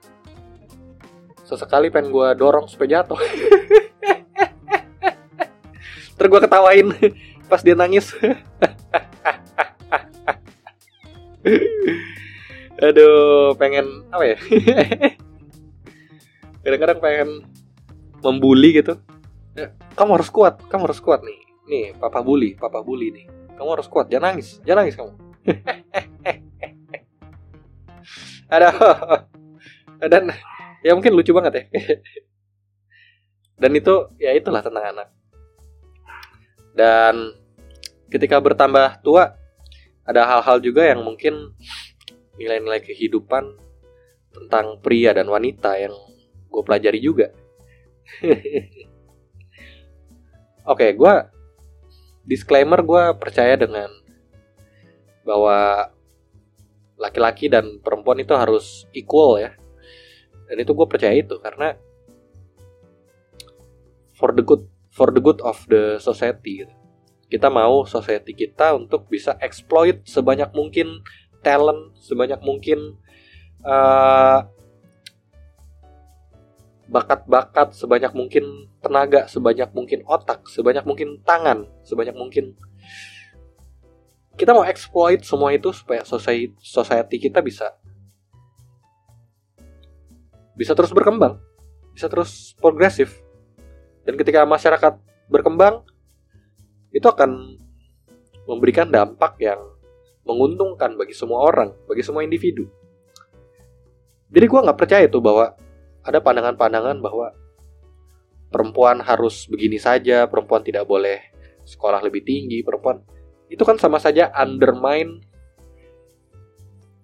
sesekali 1.44 1.92
pengen 1.92 2.12
gue 2.12 2.28
dorong 2.40 2.68
supaya 2.72 3.00
jatuh. 3.00 3.20
Terus 6.18 6.30
gue 6.30 6.42
ketawain. 6.42 6.88
Pas 7.52 7.60
dia 7.60 7.76
nangis. 7.76 8.16
Aduh 12.84 13.54
pengen 13.60 14.08
apa 14.10 14.24
ya? 14.26 14.38
Kadang-kadang 16.64 17.00
pengen 17.04 17.30
membuli 18.24 18.80
gitu. 18.80 18.96
Ya, 19.54 19.70
kamu 19.94 20.18
harus 20.18 20.32
kuat 20.32 20.64
kamu 20.72 20.88
harus 20.90 21.04
kuat 21.04 21.22
nih. 21.22 21.40
Nih 21.68 21.94
papa 22.00 22.24
bully 22.24 22.56
papa 22.56 22.80
bully 22.82 23.12
nih. 23.12 23.28
Kamu 23.60 23.76
harus 23.76 23.92
kuat 23.92 24.08
jangan 24.10 24.34
nangis 24.34 24.64
jangan 24.64 24.88
nangis 24.88 24.96
kamu. 24.96 25.12
Aduh. 28.48 28.74
Dan 30.04 30.32
ya 30.84 30.92
mungkin 30.94 31.16
lucu 31.16 31.32
banget 31.32 31.54
ya. 31.56 31.64
Dan 33.62 33.72
itu 33.80 34.12
ya 34.20 34.36
itulah 34.36 34.60
tentang 34.60 34.84
anak. 34.84 35.08
Dan 36.76 37.32
ketika 38.12 38.38
bertambah 38.44 39.00
tua 39.02 39.40
ada 40.04 40.28
hal-hal 40.28 40.60
juga 40.60 40.84
yang 40.84 41.00
mungkin 41.00 41.56
nilai-nilai 42.36 42.84
kehidupan 42.84 43.56
tentang 44.36 44.84
pria 44.84 45.16
dan 45.16 45.32
wanita 45.32 45.80
yang 45.80 45.96
gue 46.52 46.64
pelajari 46.66 47.00
juga. 47.00 47.32
Oke 50.72 50.92
gue 50.92 51.14
disclaimer 52.28 52.84
gue 52.84 53.04
percaya 53.16 53.56
dengan 53.56 53.88
bahwa 55.24 55.88
laki-laki 57.00 57.48
dan 57.48 57.80
perempuan 57.80 58.20
itu 58.20 58.36
harus 58.36 58.88
equal 58.92 59.40
ya 59.40 59.56
dan 60.54 60.62
itu 60.62 60.78
gue 60.78 60.86
percaya 60.86 61.18
itu 61.18 61.34
karena 61.42 61.74
for 64.14 64.30
the 64.38 64.46
good 64.46 64.70
for 64.94 65.10
the 65.10 65.18
good 65.18 65.42
of 65.42 65.58
the 65.66 65.98
society 65.98 66.62
gitu. 66.62 66.74
kita 67.34 67.50
mau 67.50 67.82
society 67.90 68.38
kita 68.38 68.78
untuk 68.78 69.10
bisa 69.10 69.34
exploit 69.42 70.06
sebanyak 70.06 70.54
mungkin 70.54 71.02
talent 71.42 71.98
sebanyak 71.98 72.38
mungkin 72.46 73.02
uh, 73.66 74.46
bakat-bakat 76.86 77.74
sebanyak 77.74 78.14
mungkin 78.14 78.70
tenaga 78.78 79.26
sebanyak 79.26 79.74
mungkin 79.74 80.06
otak 80.06 80.46
sebanyak 80.46 80.86
mungkin 80.86 81.26
tangan 81.26 81.66
sebanyak 81.82 82.14
mungkin 82.14 82.54
kita 84.38 84.54
mau 84.54 84.62
exploit 84.62 85.26
semua 85.26 85.50
itu 85.58 85.74
supaya 85.74 86.06
society 86.06 86.54
society 86.62 87.18
kita 87.18 87.42
bisa 87.42 87.74
bisa 90.54 90.78
terus 90.78 90.94
berkembang, 90.94 91.42
bisa 91.94 92.10
terus 92.10 92.54
progresif. 92.58 93.22
Dan 94.04 94.20
ketika 94.20 94.44
masyarakat 94.44 95.00
berkembang, 95.32 95.86
itu 96.94 97.06
akan 97.08 97.58
memberikan 98.46 98.92
dampak 98.92 99.40
yang 99.40 99.60
menguntungkan 100.24 100.96
bagi 100.96 101.16
semua 101.16 101.44
orang, 101.48 101.72
bagi 101.88 102.04
semua 102.04 102.24
individu. 102.24 102.68
Jadi 104.34 104.46
gue 104.50 104.60
nggak 104.66 104.80
percaya 104.80 105.06
tuh 105.08 105.22
bahwa 105.22 105.54
ada 106.04 106.20
pandangan-pandangan 106.20 106.98
bahwa 107.00 107.32
perempuan 108.50 109.02
harus 109.04 109.46
begini 109.48 109.78
saja, 109.78 110.26
perempuan 110.28 110.64
tidak 110.64 110.86
boleh 110.88 111.20
sekolah 111.64 112.04
lebih 112.04 112.24
tinggi, 112.28 112.60
perempuan 112.62 113.00
itu 113.48 113.62
kan 113.62 113.78
sama 113.78 114.02
saja 114.02 114.34
undermine 114.34 115.22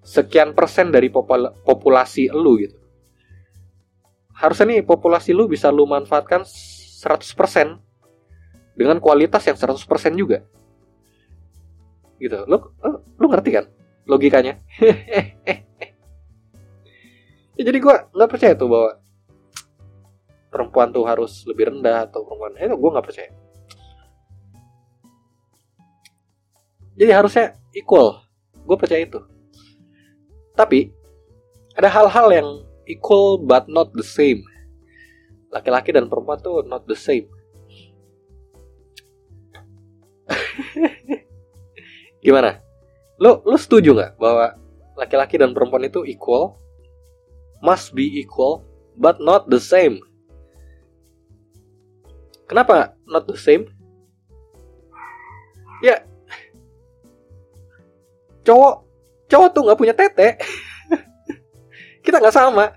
sekian 0.01 0.58
persen 0.58 0.89
dari 0.89 1.12
populasi 1.12 2.34
lu 2.34 2.58
gitu. 2.58 2.78
Harusnya 4.39 4.72
nih 4.72 4.88
populasi 4.88 5.36
lu 5.36 5.51
bisa 5.51 5.67
lu 5.67 5.84
manfaatkan 5.84 6.48
100% 6.48 7.36
dengan 8.79 8.98
kualitas 9.03 9.43
yang 9.43 9.60
100% 9.60 10.15
juga. 10.15 10.48
Gitu. 12.15 12.39
Lu 12.48 12.58
lu 13.19 13.25
ngerti 13.27 13.51
kan 13.51 13.67
logikanya? 14.08 14.63
ya, 17.60 17.62
jadi 17.67 17.77
gue 17.84 17.96
nggak 18.15 18.31
percaya 18.31 18.55
tuh 18.55 18.72
bahwa 18.72 18.91
perempuan 20.50 20.89
tuh 20.89 21.05
harus 21.05 21.46
lebih 21.46 21.69
rendah 21.69 22.10
atau 22.10 22.25
perempuan 22.25 22.58
itu 22.58 22.75
gue 22.75 22.93
nggak 22.96 23.05
percaya 23.05 23.31
jadi 26.98 27.12
harusnya 27.22 27.46
equal 27.77 28.25
gue 28.65 28.77
percaya 28.79 29.05
itu 29.05 29.22
tapi 30.58 30.91
ada 31.77 31.88
hal-hal 31.88 32.27
yang 32.34 32.48
equal 32.89 33.38
but 33.38 33.69
not 33.69 33.93
the 33.93 34.03
same 34.03 34.41
laki-laki 35.53 35.93
dan 35.93 36.10
perempuan 36.10 36.41
tuh 36.41 36.65
not 36.65 36.84
the 36.89 36.98
same 36.98 37.29
gimana 42.25 42.60
lo 43.22 43.46
lo 43.46 43.55
setuju 43.55 43.93
nggak 43.93 44.12
bahwa 44.17 44.58
laki-laki 44.98 45.38
dan 45.38 45.53
perempuan 45.53 45.86
itu 45.86 46.01
equal 46.05 46.60
must 47.60 47.91
be 47.96 48.08
equal, 48.19 48.63
but 48.96 49.19
not 49.19 49.51
the 49.51 49.60
same. 49.60 50.00
Kenapa 52.48 52.96
not 53.05 53.27
the 53.29 53.38
same? 53.38 53.69
Ya, 55.86 56.03
cowok 58.43 58.84
cowok 59.29 59.50
tuh 59.53 59.62
nggak 59.67 59.79
punya 59.79 59.96
tete. 59.96 60.39
Kita 62.03 62.17
nggak 62.17 62.36
sama. 62.36 62.74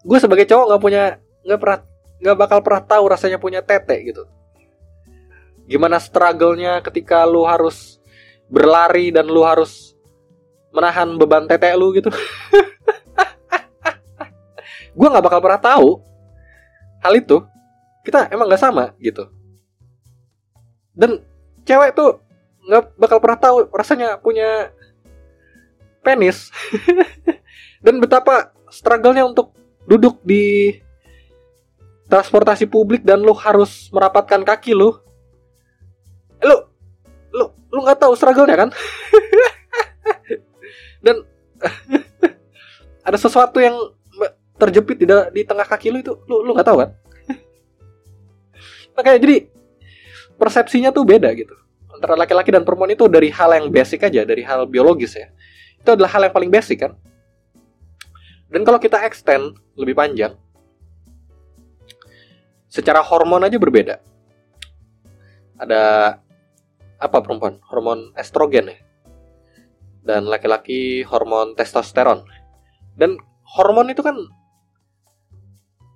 Gue 0.00 0.18
sebagai 0.20 0.48
cowok 0.48 0.66
nggak 0.70 0.82
punya 0.82 1.04
nggak 1.44 1.60
pernah 1.60 1.78
nggak 2.20 2.36
bakal 2.36 2.58
pernah 2.60 2.82
tahu 2.84 3.04
rasanya 3.08 3.38
punya 3.40 3.60
tete 3.60 3.96
gitu. 4.04 4.24
Gimana 5.70 6.02
struggle-nya 6.02 6.82
ketika 6.82 7.22
lu 7.24 7.46
harus 7.46 8.02
berlari 8.50 9.14
dan 9.14 9.30
lu 9.30 9.46
harus 9.46 9.94
menahan 10.74 11.14
beban 11.14 11.46
tete 11.46 11.70
lu 11.76 11.94
gitu. 11.94 12.10
gue 14.96 15.08
nggak 15.08 15.24
bakal 15.24 15.40
pernah 15.40 15.60
tahu 15.60 15.88
hal 17.00 17.12
itu 17.14 17.40
kita 18.02 18.28
emang 18.34 18.50
nggak 18.50 18.60
sama 18.62 18.92
gitu 18.98 19.30
dan 20.92 21.22
cewek 21.64 21.94
tuh 21.94 22.20
nggak 22.66 22.98
bakal 22.98 23.18
pernah 23.22 23.38
tahu 23.38 23.56
rasanya 23.72 24.18
punya 24.20 24.74
penis 26.04 26.50
dan 27.84 27.96
betapa 28.02 28.52
struggle-nya 28.68 29.24
untuk 29.24 29.56
duduk 29.90 30.22
di 30.22 30.78
transportasi 32.06 32.70
publik 32.70 33.02
dan 33.02 33.18
lu 33.18 33.34
harus 33.34 33.90
merapatkan 33.90 34.46
kaki 34.46 34.70
lu. 34.70 34.94
Lu 36.46 36.56
lu 37.34 37.44
lu 37.74 37.78
nggak 37.82 37.98
tahu 37.98 38.14
struggle-nya 38.14 38.66
kan? 38.66 38.70
Dan 41.04 41.26
ada 43.08 43.18
sesuatu 43.18 43.58
yang 43.58 43.74
terjepit 44.60 45.00
di, 45.00 45.08
di 45.08 45.42
tengah 45.42 45.64
kaki 45.64 45.88
lu 45.90 45.98
itu 45.98 46.14
lu 46.30 46.46
lu 46.46 46.54
nggak 46.54 46.68
tahu 46.70 46.86
kan? 46.86 46.90
Makanya 48.94 49.18
jadi 49.18 49.36
persepsinya 50.38 50.94
tuh 50.94 51.02
beda 51.02 51.34
gitu. 51.34 51.56
Antara 51.90 52.14
laki-laki 52.14 52.54
dan 52.54 52.62
perempuan 52.62 52.94
itu 52.94 53.10
dari 53.10 53.26
hal 53.34 53.58
yang 53.58 53.66
basic 53.74 54.06
aja 54.06 54.22
dari 54.22 54.46
hal 54.46 54.70
biologis 54.70 55.18
ya. 55.18 55.34
Itu 55.82 55.98
adalah 55.98 56.14
hal 56.14 56.30
yang 56.30 56.34
paling 56.34 56.52
basic 56.52 56.86
kan 56.86 56.94
dan 58.50 58.60
kalau 58.66 58.82
kita 58.82 58.98
extend 59.06 59.56
lebih 59.78 59.94
panjang 59.96 60.34
secara 62.70 63.02
hormon 63.02 63.46
aja 63.46 63.56
berbeda 63.56 64.02
ada 65.58 65.82
apa 67.00 67.18
perempuan 67.24 67.62
hormon 67.66 68.12
estrogen 68.18 68.74
ya 68.74 68.78
dan 70.04 70.26
laki-laki 70.26 71.06
hormon 71.06 71.54
testosteron 71.54 72.26
dan 72.98 73.16
hormon 73.56 73.90
itu 73.90 74.04
kan 74.04 74.16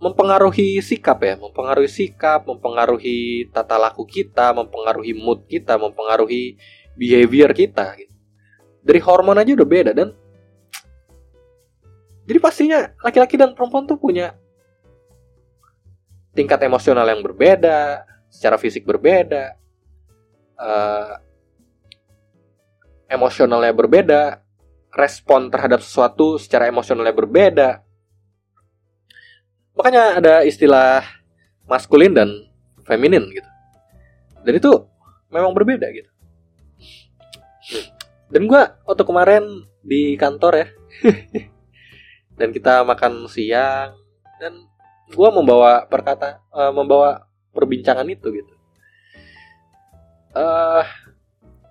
mempengaruhi 0.05 0.85
sikap 0.85 1.25
ya, 1.25 1.40
mempengaruhi 1.40 1.88
sikap, 1.88 2.45
mempengaruhi 2.45 3.49
tata 3.49 3.81
laku 3.81 4.05
kita, 4.05 4.53
mempengaruhi 4.53 5.17
mood 5.17 5.49
kita, 5.49 5.81
mempengaruhi 5.81 6.61
behavior 6.93 7.57
kita. 7.57 7.97
Gitu. 7.97 8.12
Dari 8.85 9.01
hormon 9.01 9.40
aja 9.40 9.57
udah 9.57 9.64
beda 9.64 9.93
dan 9.97 10.12
jadi 12.25 12.39
pastinya 12.41 12.81
laki-laki 13.05 13.37
dan 13.37 13.53
perempuan 13.53 13.85
tuh 13.85 14.01
punya 14.01 14.33
tingkat 16.33 16.59
emosional 16.65 17.05
yang 17.07 17.21
berbeda, 17.21 18.03
secara 18.33 18.57
fisik 18.59 18.83
berbeda, 18.89 19.55
uh, 20.59 21.21
emosionalnya 23.07 23.71
berbeda, 23.77 24.23
respon 24.91 25.53
terhadap 25.53 25.85
sesuatu 25.85 26.41
secara 26.41 26.67
emosionalnya 26.67 27.15
berbeda, 27.15 27.71
makanya 29.77 30.19
ada 30.19 30.35
istilah 30.43 31.05
maskulin 31.69 32.17
dan 32.17 32.29
feminin 32.89 33.29
gitu. 33.31 33.51
Dan 34.43 34.55
itu 34.59 34.73
memang 35.29 35.53
berbeda 35.53 35.87
gitu. 35.93 36.11
Dan 38.33 38.51
gue 38.51 38.63
waktu 38.85 39.05
kemarin 39.07 39.45
di 39.85 40.19
kantor 40.19 40.53
ya 40.65 40.67
dan 42.35 42.51
kita 42.51 42.83
makan 42.83 43.31
siang 43.31 43.94
dan 44.42 44.53
gue 45.11 45.29
membawa 45.31 45.87
perkata 45.87 46.42
uh, 46.51 46.75
membawa 46.75 47.27
perbincangan 47.55 48.07
itu 48.11 48.29
gitu. 48.35 48.55
Uh, 50.35 50.83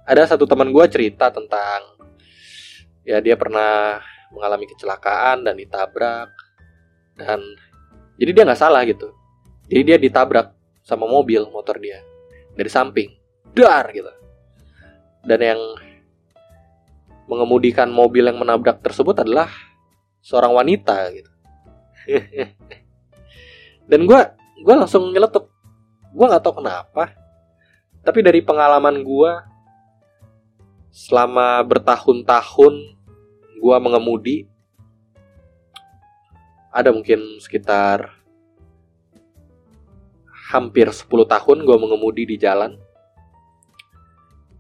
ada 0.08 0.24
satu 0.24 0.48
teman 0.48 0.72
gue 0.72 0.86
cerita 0.88 1.28
tentang 1.28 2.00
ya 3.04 3.20
dia 3.20 3.36
pernah 3.36 4.00
mengalami 4.32 4.68
kecelakaan 4.72 5.44
dan 5.44 5.60
ditabrak 5.60 6.32
dan 7.20 7.44
jadi 8.16 8.32
dia 8.32 8.44
nggak 8.48 8.62
salah 8.62 8.88
gitu. 8.88 9.12
Jadi 9.68 9.82
dia 9.84 9.98
ditabrak 10.00 10.56
sama 10.84 11.08
mobil 11.08 11.44
motor 11.52 11.80
dia 11.80 12.00
dari 12.56 12.70
samping. 12.72 13.10
Dar 13.54 13.86
gitu. 13.94 14.10
Dan 15.24 15.40
yang 15.40 15.62
mengemudikan 17.30 17.88
mobil 17.88 18.28
yang 18.28 18.38
menabrak 18.40 18.84
tersebut 18.84 19.24
adalah 19.24 19.48
seorang 20.24 20.56
wanita 20.56 21.12
gitu. 21.12 21.32
Dan 23.92 24.08
gue 24.08 24.22
gue 24.64 24.74
langsung 24.74 25.12
nyeletuk. 25.12 25.52
Gue 26.16 26.26
nggak 26.32 26.42
tahu 26.42 26.64
kenapa 26.64 27.24
tapi 28.04 28.20
dari 28.20 28.44
pengalaman 28.44 29.00
gue 29.00 29.32
selama 30.92 31.64
bertahun-tahun 31.64 32.74
gue 33.64 33.78
mengemudi 33.80 34.38
ada 36.68 36.92
mungkin 36.92 37.40
sekitar 37.40 38.12
hampir 40.52 40.92
10 40.92 41.08
tahun 41.08 41.58
gue 41.64 41.78
mengemudi 41.80 42.28
di 42.28 42.36
jalan. 42.36 42.76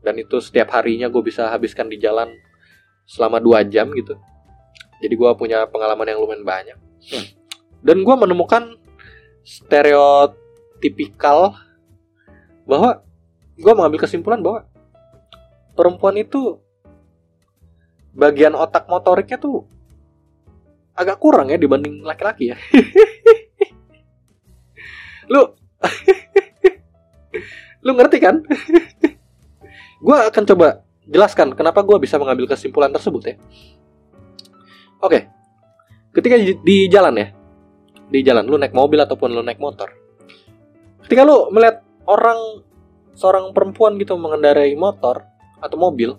Dan 0.03 0.19
itu 0.19 0.39
setiap 0.39 0.71
harinya 0.75 1.11
gue 1.11 1.23
bisa 1.23 1.51
habiskan 1.51 1.91
di 1.91 1.99
jalan 1.99 2.31
selama 3.03 3.43
2 3.43 3.67
jam 3.67 3.91
gitu 3.91 4.15
jadi 5.03 5.11
gue 5.11 5.31
punya 5.35 5.67
pengalaman 5.67 6.07
yang 6.07 6.23
lumayan 6.23 6.47
banyak 6.47 6.79
dan 7.83 7.97
gue 7.99 8.15
menemukan 8.15 8.79
stereotipikal 9.43 11.59
bahwa 12.63 13.03
gue 13.59 13.73
mengambil 13.75 14.07
kesimpulan 14.07 14.39
bahwa 14.39 14.63
perempuan 15.75 16.15
itu 16.15 16.63
bagian 18.15 18.55
otak 18.55 18.87
motoriknya 18.87 19.35
tuh 19.35 19.67
agak 20.93 21.17
kurang 21.19 21.49
ya 21.49 21.57
dibanding 21.57 22.05
laki-laki 22.05 22.53
ya. 22.53 22.57
lu 25.33 25.57
lu 27.85 27.91
ngerti 27.97 28.17
kan? 28.21 28.45
gue 30.05 30.17
akan 30.29 30.43
coba 30.53 30.85
jelaskan 31.03 31.51
kenapa 31.57 31.83
gue 31.83 31.97
bisa 31.99 32.15
mengambil 32.21 32.47
kesimpulan 32.47 32.93
tersebut 32.93 33.33
ya. 33.33 33.35
Oke, 35.03 35.27
ketika 36.15 36.39
di, 36.39 36.87
jalan 36.87 37.19
ya, 37.19 37.27
di 38.13 38.19
jalan 38.21 38.45
lu 38.45 38.61
naik 38.61 38.77
mobil 38.77 39.01
ataupun 39.01 39.33
lu 39.33 39.41
naik 39.41 39.57
motor 39.57 39.89
ketika 41.03 41.25
lu 41.25 41.49
melihat 41.49 41.81
orang 42.05 42.61
seorang 43.17 43.49
perempuan 43.57 43.97
gitu 43.97 44.13
mengendarai 44.17 44.77
motor 44.77 45.25
atau 45.57 45.77
mobil 45.81 46.13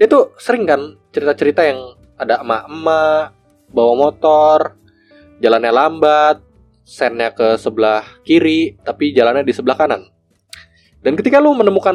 itu 0.00 0.18
sering 0.40 0.64
kan 0.64 0.96
cerita-cerita 1.14 1.62
yang 1.62 1.94
ada 2.18 2.40
emak-emak 2.42 3.36
bawa 3.70 3.92
motor 4.08 4.58
jalannya 5.38 5.70
lambat 5.70 6.40
sennya 6.82 7.30
ke 7.30 7.54
sebelah 7.60 8.02
kiri 8.26 8.74
tapi 8.82 9.14
jalannya 9.14 9.46
di 9.46 9.54
sebelah 9.54 9.78
kanan. 9.78 10.10
Dan 10.98 11.14
ketika 11.14 11.38
lu 11.38 11.54
menemukan 11.54 11.94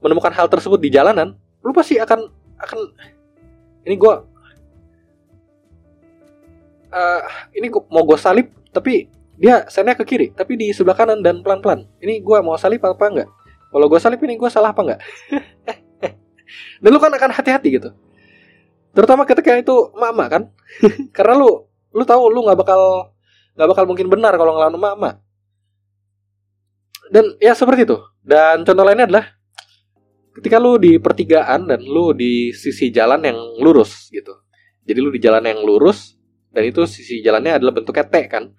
menemukan 0.00 0.32
hal 0.32 0.48
tersebut 0.48 0.80
di 0.80 0.88
jalanan 0.88 1.36
lu 1.60 1.76
pasti 1.76 2.00
akan 2.00 2.24
akan 2.56 2.80
ini 3.86 3.94
gue 3.96 4.14
uh, 6.90 7.22
ini 7.56 7.66
gua, 7.70 7.82
mau 7.88 8.04
gue 8.04 8.18
salib 8.18 8.52
tapi 8.70 9.08
dia 9.40 9.64
sennya 9.72 9.96
ke 9.96 10.04
kiri 10.04 10.32
tapi 10.36 10.56
di 10.60 10.68
sebelah 10.70 10.96
kanan 10.96 11.24
dan 11.24 11.40
pelan 11.40 11.60
pelan 11.64 11.80
ini 12.04 12.20
gue 12.20 12.38
mau 12.44 12.56
salib 12.60 12.82
apa 12.84 13.06
enggak? 13.08 13.30
Kalau 13.70 13.86
gue 13.86 14.00
salib 14.02 14.20
ini 14.26 14.34
gue 14.34 14.50
salah 14.50 14.74
apa 14.74 14.80
enggak? 14.82 15.00
Dan 16.82 16.90
lu 16.90 16.98
kan 16.98 17.12
akan 17.14 17.30
hati-hati 17.30 17.78
gitu. 17.78 17.94
Terutama 18.90 19.22
ketika 19.22 19.54
itu 19.54 19.94
mama 19.94 20.26
kan? 20.26 20.42
Karena 21.16 21.38
lu 21.38 21.70
lu 21.94 22.02
tahu 22.02 22.30
lu 22.30 22.42
nggak 22.46 22.58
bakal 22.58 23.14
nggak 23.54 23.68
bakal 23.70 23.84
mungkin 23.86 24.10
benar 24.10 24.34
kalau 24.34 24.58
ngelawan 24.58 24.74
mama. 24.74 25.10
Dan 27.10 27.38
ya 27.38 27.54
seperti 27.54 27.86
itu. 27.86 27.98
Dan 28.22 28.66
contoh 28.66 28.82
lainnya 28.82 29.06
adalah 29.06 29.26
ketika 30.36 30.56
lu 30.62 30.78
di 30.78 31.00
pertigaan 31.02 31.66
dan 31.66 31.80
lu 31.82 32.14
di 32.14 32.54
sisi 32.54 32.92
jalan 32.94 33.24
yang 33.26 33.38
lurus 33.58 34.10
gitu 34.14 34.46
jadi 34.86 34.98
lu 35.02 35.10
di 35.10 35.20
jalan 35.22 35.44
yang 35.46 35.60
lurus 35.62 36.14
dan 36.50 36.66
itu 36.66 36.82
sisi 36.86 37.22
jalannya 37.22 37.58
adalah 37.62 37.72
bentuknya 37.74 38.06
T 38.06 38.16
kan 38.30 38.50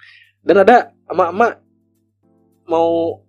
dan 0.41 0.55
ada 0.63 0.91
emak-emak 1.07 1.62
mau 2.67 3.21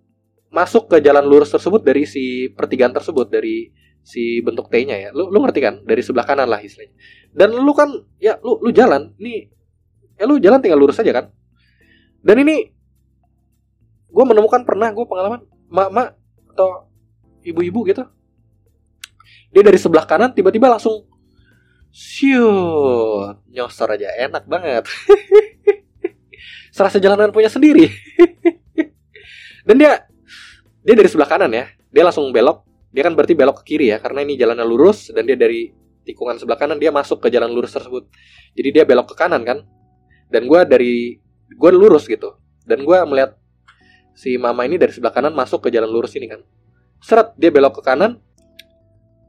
masuk 0.53 0.85
ke 0.85 1.01
jalan 1.01 1.25
lurus 1.25 1.49
tersebut 1.49 1.81
dari 1.81 2.05
si 2.05 2.47
pertigaan 2.53 2.93
tersebut 2.93 3.25
dari 3.25 3.73
si 4.05 4.43
bentuk 4.45 4.69
T-nya 4.69 5.09
ya. 5.09 5.09
Lu 5.09 5.33
lu 5.33 5.41
ngerti 5.41 5.59
kan? 5.63 5.81
Dari 5.81 6.03
sebelah 6.05 6.27
kanan 6.27 6.45
lah 6.45 6.61
istilahnya. 6.61 6.93
Dan 7.33 7.57
lu 7.57 7.73
kan 7.73 7.89
ya 8.21 8.37
lu 8.43 8.61
lu 8.61 8.69
jalan, 8.69 9.17
ini 9.17 9.49
ya 10.19 10.29
lu 10.29 10.37
jalan 10.37 10.61
tinggal 10.61 10.77
lurus 10.77 11.01
aja 11.01 11.09
kan. 11.09 11.25
Dan 12.21 12.45
ini 12.45 12.69
gue 14.13 14.25
menemukan 14.29 14.61
pernah 14.61 14.93
gue 14.93 15.05
pengalaman 15.09 15.41
mak-mak 15.73 16.13
atau 16.53 16.85
ibu-ibu 17.41 17.81
gitu. 17.89 18.05
Dia 19.53 19.61
dari 19.61 19.77
sebelah 19.77 20.09
kanan 20.09 20.33
tiba-tiba 20.33 20.67
langsung 20.67 21.05
Syut, 21.93 23.45
nyosor 23.53 23.93
aja 23.93 24.09
enak 24.17 24.49
banget. 24.49 24.89
Serasa 26.75 26.97
jalanan 26.97 27.29
punya 27.29 27.53
sendiri. 27.53 27.85
Dan 29.69 29.77
dia 29.77 30.01
dia 30.81 30.95
dari 30.97 31.05
sebelah 31.05 31.29
kanan 31.29 31.53
ya. 31.53 31.69
Dia 31.93 32.01
langsung 32.01 32.33
belok 32.33 32.65
dia 32.93 33.01
kan 33.01 33.17
berarti 33.17 33.33
belok 33.33 33.65
ke 33.65 33.73
kiri 33.73 33.89
ya 33.89 33.97
karena 33.97 34.21
ini 34.21 34.37
jalannya 34.37 34.61
lurus 34.69 35.09
dan 35.09 35.25
dia 35.25 35.33
dari 35.33 35.73
tikungan 36.05 36.37
sebelah 36.37 36.61
kanan 36.61 36.77
dia 36.77 36.93
masuk 36.93 37.25
ke 37.25 37.33
jalan 37.33 37.49
lurus 37.49 37.73
tersebut 37.73 38.05
jadi 38.53 38.69
dia 38.69 38.83
belok 38.85 39.11
ke 39.11 39.15
kanan 39.17 39.41
kan 39.41 39.65
dan 40.29 40.45
gue 40.45 40.61
dari 40.69 41.17
gue 41.49 41.71
lurus 41.73 42.05
gitu 42.05 42.37
dan 42.69 42.85
gue 42.85 42.97
melihat 43.09 43.33
si 44.13 44.37
mama 44.37 44.69
ini 44.69 44.77
dari 44.77 44.93
sebelah 44.93 45.09
kanan 45.09 45.33
masuk 45.33 45.65
ke 45.65 45.69
jalan 45.73 45.89
lurus 45.89 46.13
ini 46.13 46.29
kan 46.29 46.45
seret 47.01 47.33
dia 47.33 47.49
belok 47.49 47.81
ke 47.81 47.83
kanan 47.83 48.21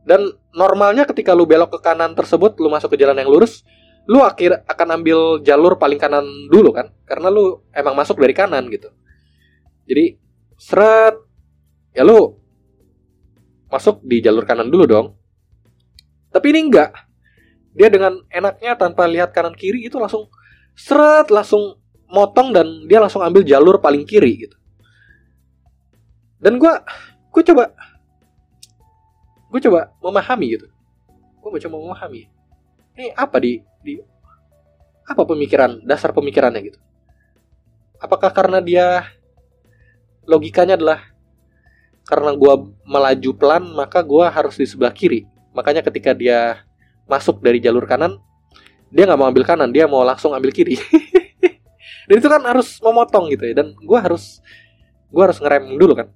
dan 0.05 0.33
normalnya 0.53 1.09
ketika 1.09 1.33
lu 1.33 1.49
belok 1.49 1.77
ke 1.77 1.79
kanan 1.81 2.13
tersebut 2.13 2.57
lu 2.61 2.69
masuk 2.69 2.93
ke 2.95 3.01
jalan 3.01 3.17
yang 3.17 3.29
lurus 3.29 3.65
lu 4.05 4.21
akhir 4.21 4.65
akan 4.69 5.01
ambil 5.01 5.41
jalur 5.41 5.81
paling 5.81 5.97
kanan 5.97 6.25
dulu 6.53 6.77
kan 6.77 6.93
karena 7.09 7.33
lu 7.33 7.65
emang 7.73 7.97
masuk 7.97 8.21
dari 8.21 8.37
kanan 8.37 8.69
gitu 8.69 8.93
jadi 9.85 10.17
seret 10.57 11.17
ya 11.97 12.05
lu 12.05 12.45
masuk 13.75 14.07
di 14.07 14.23
jalur 14.23 14.47
kanan 14.47 14.71
dulu 14.71 14.85
dong. 14.87 15.07
Tapi 16.31 16.47
ini 16.55 16.71
enggak. 16.71 16.95
Dia 17.75 17.91
dengan 17.91 18.23
enaknya 18.31 18.79
tanpa 18.79 19.11
lihat 19.11 19.35
kanan 19.35 19.59
kiri 19.59 19.91
itu 19.91 19.99
langsung 19.99 20.31
seret 20.79 21.27
langsung 21.35 21.83
motong 22.07 22.55
dan 22.55 22.67
dia 22.87 23.03
langsung 23.03 23.23
ambil 23.23 23.43
jalur 23.43 23.83
paling 23.83 24.07
kiri 24.07 24.47
gitu. 24.47 24.57
Dan 26.39 26.63
gue 26.63 26.71
gue 27.35 27.43
coba 27.51 27.75
gue 29.55 29.61
coba 29.71 29.95
memahami 30.03 30.59
gitu. 30.59 30.67
Gue 31.39 31.63
coba 31.63 31.79
memahami. 31.79 32.27
Ini 32.99 33.15
apa 33.15 33.39
di 33.39 33.63
di 33.87 34.03
apa 35.07 35.23
pemikiran 35.23 35.79
dasar 35.87 36.11
pemikirannya 36.11 36.75
gitu? 36.75 36.79
Apakah 38.03 38.35
karena 38.35 38.59
dia 38.59 39.07
logikanya 40.27 40.75
adalah 40.75 41.15
karena 42.03 42.35
gue 42.35 42.55
melaju 42.85 43.31
pelan 43.39 43.65
maka 43.73 44.03
gue 44.03 44.25
harus 44.29 44.59
di 44.61 44.67
sebelah 44.69 44.93
kiri 44.93 45.25
makanya 45.57 45.81
ketika 45.81 46.13
dia 46.13 46.61
masuk 47.09 47.41
dari 47.41 47.61
jalur 47.65 47.89
kanan 47.89 48.21
dia 48.93 49.09
nggak 49.09 49.17
mau 49.17 49.29
ambil 49.29 49.45
kanan 49.45 49.73
dia 49.73 49.89
mau 49.89 50.05
langsung 50.05 50.37
ambil 50.37 50.53
kiri 50.53 50.77
dan 52.09 52.15
itu 52.21 52.29
kan 52.29 52.45
harus 52.45 52.77
memotong 52.85 53.33
gitu 53.33 53.49
ya 53.49 53.65
dan 53.65 53.73
gue 53.73 53.99
harus 54.01 54.45
gue 55.09 55.23
harus 55.23 55.41
ngerem 55.41 55.81
dulu 55.81 55.97
kan 55.97 56.09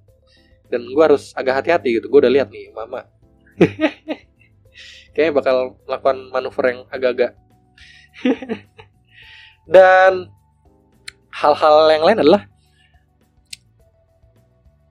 dan 0.69 0.85
gue 0.85 1.03
harus 1.03 1.33
agak 1.33 1.65
hati-hati 1.65 1.97
gitu 1.97 2.05
gue 2.05 2.19
udah 2.21 2.33
lihat 2.37 2.53
nih 2.53 2.69
mama 2.69 3.09
kayaknya 5.13 5.33
bakal 5.35 5.79
melakukan 5.83 6.17
manuver 6.31 6.63
yang 6.71 6.79
agak-agak. 6.87 7.31
Dan 9.75 10.31
hal-hal 11.29 11.75
yang 11.93 12.03
lain 12.07 12.19
adalah 12.25 12.41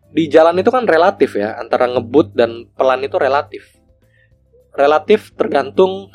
di 0.08 0.24
jalan 0.32 0.56
itu 0.56 0.72
kan 0.72 0.88
relatif 0.88 1.36
ya 1.36 1.60
antara 1.60 1.84
ngebut 1.84 2.32
dan 2.32 2.64
pelan 2.72 3.04
itu 3.04 3.16
relatif. 3.20 3.76
Relatif 4.72 5.36
tergantung 5.36 6.08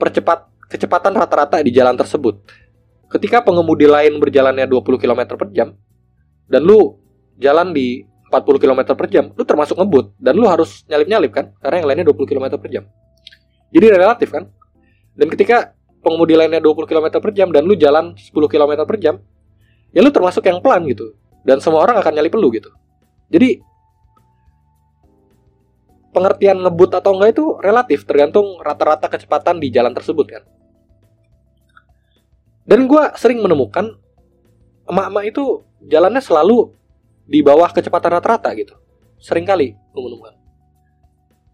percepat 0.00 0.48
kecepatan 0.70 1.12
rata-rata 1.12 1.60
di 1.60 1.74
jalan 1.74 1.98
tersebut. 1.98 2.40
Ketika 3.10 3.42
pengemudi 3.44 3.90
lain 3.90 4.16
berjalannya 4.22 4.64
20 4.70 5.02
km 5.02 5.20
per 5.36 5.48
jam 5.52 5.74
dan 6.48 6.62
lu 6.62 6.96
jalan 7.36 7.74
di 7.74 8.06
40 8.30 8.62
km 8.62 8.80
per 8.94 9.06
jam 9.10 9.34
lu 9.34 9.42
termasuk 9.42 9.74
ngebut. 9.74 10.14
Dan 10.16 10.38
lu 10.38 10.46
harus 10.46 10.86
nyalip-nyalip 10.86 11.34
kan? 11.34 11.50
Karena 11.58 11.82
yang 11.82 11.88
lainnya 11.90 12.06
20 12.14 12.30
km 12.30 12.46
per 12.54 12.70
jam. 12.70 12.84
Jadi 13.74 13.86
relatif 13.90 14.30
kan? 14.30 14.46
Dan 15.18 15.26
ketika 15.34 15.74
pengemudi 16.00 16.38
lainnya 16.38 16.62
20 16.62 16.86
km 16.86 17.06
per 17.18 17.30
jam 17.34 17.50
dan 17.50 17.66
lu 17.66 17.74
jalan 17.74 18.14
10 18.14 18.30
km 18.32 18.72
per 18.86 18.96
jam 19.02 19.18
ya 19.90 20.00
lu 20.00 20.14
termasuk 20.14 20.46
yang 20.46 20.62
pelan 20.62 20.86
gitu. 20.86 21.18
Dan 21.42 21.58
semua 21.58 21.82
orang 21.82 21.98
akan 21.98 22.12
nyali 22.14 22.30
pelu 22.30 22.48
gitu. 22.54 22.70
Jadi 23.34 23.58
pengertian 26.10 26.58
ngebut 26.62 26.90
atau 26.94 27.14
enggak 27.18 27.30
itu 27.38 27.44
relatif 27.62 28.06
tergantung 28.06 28.58
rata-rata 28.62 29.06
kecepatan 29.06 29.58
di 29.62 29.70
jalan 29.70 29.94
tersebut 29.94 30.26
kan. 30.26 30.42
Dan 32.66 32.86
gue 32.86 33.02
sering 33.18 33.42
menemukan 33.42 33.98
emak-emak 34.86 35.24
itu 35.26 35.66
jalannya 35.86 36.22
selalu 36.22 36.70
di 37.30 37.38
bawah 37.46 37.70
kecepatan 37.70 38.18
rata-rata 38.18 38.50
gitu. 38.58 38.74
Sering 39.22 39.46
kali 39.46 39.70
gue 39.70 40.02
menemukan. 40.02 40.34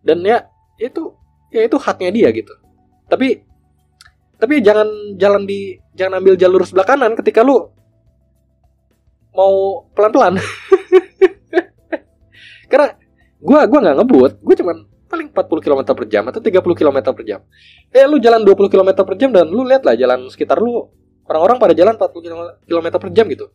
Dan 0.01 0.25
ya 0.25 0.49
itu 0.81 1.13
ya 1.53 1.69
itu 1.69 1.77
haknya 1.77 2.09
dia 2.09 2.29
gitu. 2.33 2.57
Tapi 3.13 3.45
tapi 4.37 4.61
jangan 4.61 5.17
jalan 5.17 5.49
di 5.49 5.81
jangan 5.97 6.21
ambil 6.21 6.37
jalur 6.37 6.63
sebelah 6.65 6.85
kanan 6.89 7.13
ketika 7.17 7.41
lu 7.41 7.73
mau 9.33 9.85
pelan-pelan 9.93 10.41
karena 12.73 12.97
gue 13.41 13.61
gua 13.69 13.81
nggak 13.81 13.97
ngebut 14.01 14.33
gue 14.41 14.57
cuman 14.61 14.77
paling 15.07 15.29
40 15.33 15.65
km 15.65 15.81
per 15.93 16.07
jam 16.09 16.25
atau 16.29 16.41
30 16.41 16.61
km 16.61 16.99
per 17.17 17.25
jam 17.25 17.41
eh 17.93 18.05
lu 18.05 18.21
jalan 18.21 18.45
20 18.45 18.69
km 18.69 18.91
per 19.05 19.17
jam 19.17 19.31
dan 19.33 19.49
lu 19.49 19.65
lihat 19.65 19.85
lah 19.89 19.97
jalan 19.97 20.29
sekitar 20.29 20.61
lu 20.61 20.89
orang-orang 21.27 21.59
pada 21.59 21.75
jalan 21.75 21.95
40 21.99 22.71
km 22.71 22.87
per 23.03 23.11
jam 23.11 23.27
gitu. 23.27 23.47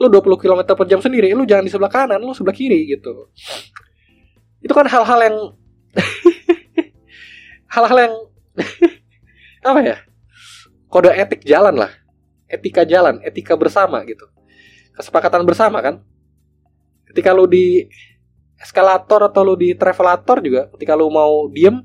Lu 0.00 0.08
20 0.08 0.40
km 0.40 0.60
per 0.64 0.86
jam 0.88 1.00
sendiri 1.04 1.28
lu 1.36 1.44
jangan 1.44 1.64
di 1.64 1.72
sebelah 1.72 1.92
kanan 1.92 2.20
lu 2.20 2.32
sebelah 2.32 2.56
kiri 2.56 2.88
gitu. 2.88 3.28
Itu 4.64 4.72
kan 4.72 4.88
hal-hal 4.88 5.20
yang 5.28 5.36
hal-hal 7.74 7.98
yang 8.00 8.14
apa 9.68 9.80
ya? 9.84 9.96
Kode 10.88 11.12
etik 11.12 11.44
jalan 11.44 11.76
lah. 11.76 11.92
Etika 12.48 12.88
jalan 12.88 13.20
etika 13.20 13.52
bersama 13.60 14.00
gitu. 14.08 14.24
Kesepakatan 14.96 15.44
bersama 15.44 15.84
kan. 15.84 16.00
Ketika 17.12 17.36
lu 17.36 17.44
di 17.44 17.84
eskalator 18.56 19.28
atau 19.28 19.44
lu 19.44 19.54
di 19.54 19.76
travelator 19.76 20.40
juga 20.42 20.66
ketika 20.74 20.98
lu 20.98 21.06
mau 21.12 21.46
diem 21.46 21.78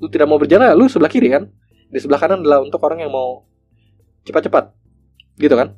lu 0.00 0.08
tidak 0.08 0.24
mau 0.24 0.40
berjalan 0.40 0.72
lu 0.78 0.86
sebelah 0.86 1.10
kiri 1.10 1.34
kan. 1.34 1.50
Di 1.92 1.98
sebelah 1.98 2.22
kanan 2.22 2.40
adalah 2.46 2.62
untuk 2.62 2.78
orang 2.86 3.04
yang 3.04 3.12
mau 3.12 3.51
cepat-cepat. 4.26 4.74
Gitu 5.38 5.54
kan? 5.54 5.74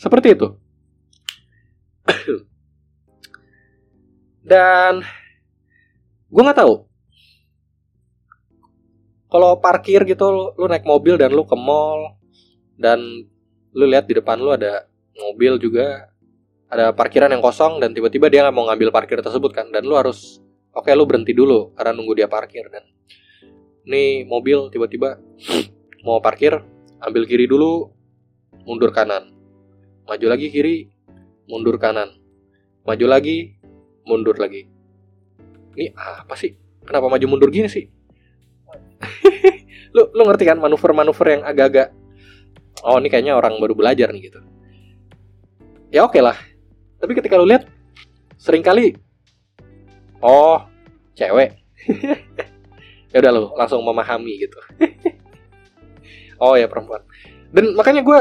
Seperti 0.00 0.32
itu. 0.32 0.56
Dan 4.40 5.04
gue 6.32 6.42
nggak 6.42 6.58
tahu. 6.58 6.74
Kalau 9.30 9.62
parkir 9.62 10.02
gitu 10.08 10.54
lu, 10.58 10.66
naik 10.66 10.82
mobil 10.82 11.14
dan 11.14 11.30
lu 11.30 11.46
ke 11.46 11.54
mall 11.54 12.18
dan 12.74 12.98
lu 13.70 13.84
lihat 13.86 14.10
di 14.10 14.18
depan 14.18 14.42
lu 14.42 14.50
ada 14.50 14.90
mobil 15.14 15.54
juga 15.62 16.10
ada 16.66 16.90
parkiran 16.90 17.30
yang 17.30 17.38
kosong 17.38 17.78
dan 17.78 17.94
tiba-tiba 17.94 18.26
dia 18.26 18.42
nggak 18.42 18.56
mau 18.56 18.66
ngambil 18.66 18.90
parkir 18.90 19.22
tersebut 19.22 19.54
kan? 19.54 19.70
Dan 19.70 19.86
lu 19.86 19.94
harus 19.94 20.42
oke 20.74 20.90
lu 20.90 21.06
berhenti 21.06 21.30
dulu 21.30 21.70
karena 21.78 21.94
nunggu 21.94 22.18
dia 22.18 22.26
parkir 22.26 22.66
dan 22.74 22.82
nih 23.86 24.26
mobil 24.26 24.66
tiba-tiba 24.74 25.22
mau 26.02 26.18
parkir 26.18 26.58
ambil 27.00 27.24
kiri 27.24 27.48
dulu 27.48 27.90
mundur 28.64 28.92
kanan. 28.92 29.32
Maju 30.04 30.26
lagi 30.28 30.52
kiri 30.52 30.88
mundur 31.48 31.80
kanan. 31.80 32.12
Maju 32.84 33.06
lagi 33.08 33.56
mundur 34.04 34.36
lagi. 34.36 34.68
Ini 35.76 35.94
apa 35.96 36.34
sih? 36.36 36.52
Kenapa 36.84 37.08
maju 37.08 37.26
mundur 37.28 37.48
gini 37.52 37.68
sih? 37.68 37.88
Lu 39.96 40.06
lu 40.14 40.22
ngerti 40.22 40.46
kan 40.46 40.58
manuver-manuver 40.62 41.26
yang 41.34 41.42
agak-agak 41.42 41.90
oh 42.86 43.02
ini 43.02 43.10
kayaknya 43.10 43.34
orang 43.34 43.58
baru 43.58 43.74
belajar 43.74 44.14
nih 44.14 44.30
gitu. 44.30 44.40
Ya 45.90 46.06
oke 46.06 46.14
okay 46.14 46.22
lah. 46.22 46.38
Tapi 47.02 47.12
ketika 47.18 47.34
lu 47.34 47.48
lihat 47.48 47.66
sering 48.38 48.62
kali 48.62 48.94
oh 50.22 50.62
cewek. 51.18 51.58
Ya 53.10 53.18
udah 53.18 53.32
lu 53.34 53.44
langsung 53.58 53.82
memahami 53.82 54.38
gitu 54.38 54.54
oh 56.40 56.56
ya 56.56 56.66
perempuan. 56.66 57.04
Dan 57.52 57.76
makanya 57.76 58.02
gue 58.02 58.20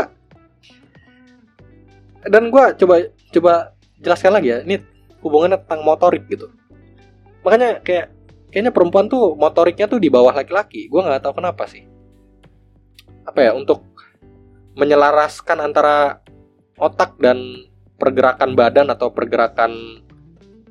dan 2.27 2.51
gue 2.51 2.63
coba 2.83 2.95
coba 3.31 3.53
jelaskan 4.03 4.35
lagi 4.35 4.47
ya 4.51 4.59
ini 4.67 4.83
hubungannya 5.23 5.59
tentang 5.63 5.81
motorik 5.87 6.27
gitu. 6.27 6.51
Makanya 7.47 7.79
kayak 7.79 8.11
kayaknya 8.51 8.71
perempuan 8.75 9.07
tuh 9.07 9.33
motoriknya 9.39 9.87
tuh 9.87 9.99
di 10.03 10.11
bawah 10.11 10.35
laki-laki. 10.35 10.91
Gue 10.91 10.99
nggak 10.99 11.23
tahu 11.23 11.39
kenapa 11.39 11.63
sih. 11.65 11.87
Apa 13.23 13.39
ya 13.49 13.51
untuk 13.55 13.83
menyelaraskan 14.75 15.57
antara 15.63 16.23
otak 16.79 17.19
dan 17.19 17.67
pergerakan 17.99 18.55
badan 18.55 18.87
atau 18.91 19.11
pergerakan 19.11 20.03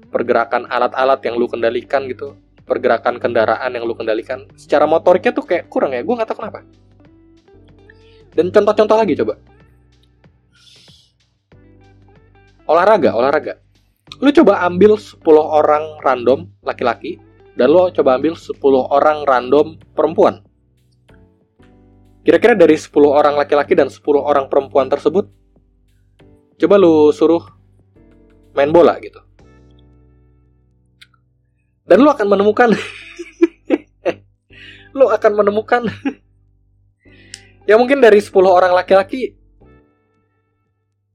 pergerakan 0.08 0.64
alat-alat 0.72 1.20
yang 1.28 1.36
lu 1.36 1.44
kendalikan 1.44 2.08
gitu 2.08 2.32
pergerakan 2.64 3.20
kendaraan 3.20 3.68
yang 3.76 3.84
lu 3.84 3.92
kendalikan 3.92 4.48
secara 4.56 4.88
motoriknya 4.88 5.32
tuh 5.32 5.44
kayak 5.44 5.68
kurang 5.72 5.92
ya? 5.92 6.04
Gue 6.04 6.16
nggak 6.16 6.28
tahu 6.28 6.44
kenapa 6.44 6.64
dan 8.34 8.50
contoh-contoh 8.50 8.96
lagi 8.96 9.14
coba 9.16 9.34
olahraga 12.68 13.10
olahraga 13.16 13.54
lu 14.18 14.32
coba 14.32 14.64
ambil 14.66 14.96
10 14.96 15.22
orang 15.30 15.84
random 16.02 16.48
laki-laki 16.64 17.20
dan 17.58 17.74
lo 17.74 17.90
coba 17.90 18.14
ambil 18.14 18.38
10 18.38 18.54
orang 18.70 19.26
random 19.26 19.82
perempuan. 19.98 20.46
Kira-kira 22.22 22.54
dari 22.54 22.78
10 22.78 22.94
orang 23.10 23.34
laki-laki 23.34 23.74
dan 23.74 23.90
10 23.90 23.98
orang 24.14 24.46
perempuan 24.46 24.86
tersebut, 24.86 25.26
coba 26.54 26.74
lu 26.78 27.10
suruh 27.10 27.42
main 28.54 28.70
bola 28.70 28.94
gitu. 29.02 29.18
Dan 31.82 32.06
lo 32.06 32.14
akan 32.14 32.26
menemukan 32.30 32.70
lo 34.98 35.10
akan 35.10 35.32
menemukan 35.34 35.82
ya 37.68 37.76
mungkin 37.76 38.00
dari 38.00 38.18
10 38.18 38.32
orang 38.48 38.72
laki-laki 38.72 39.36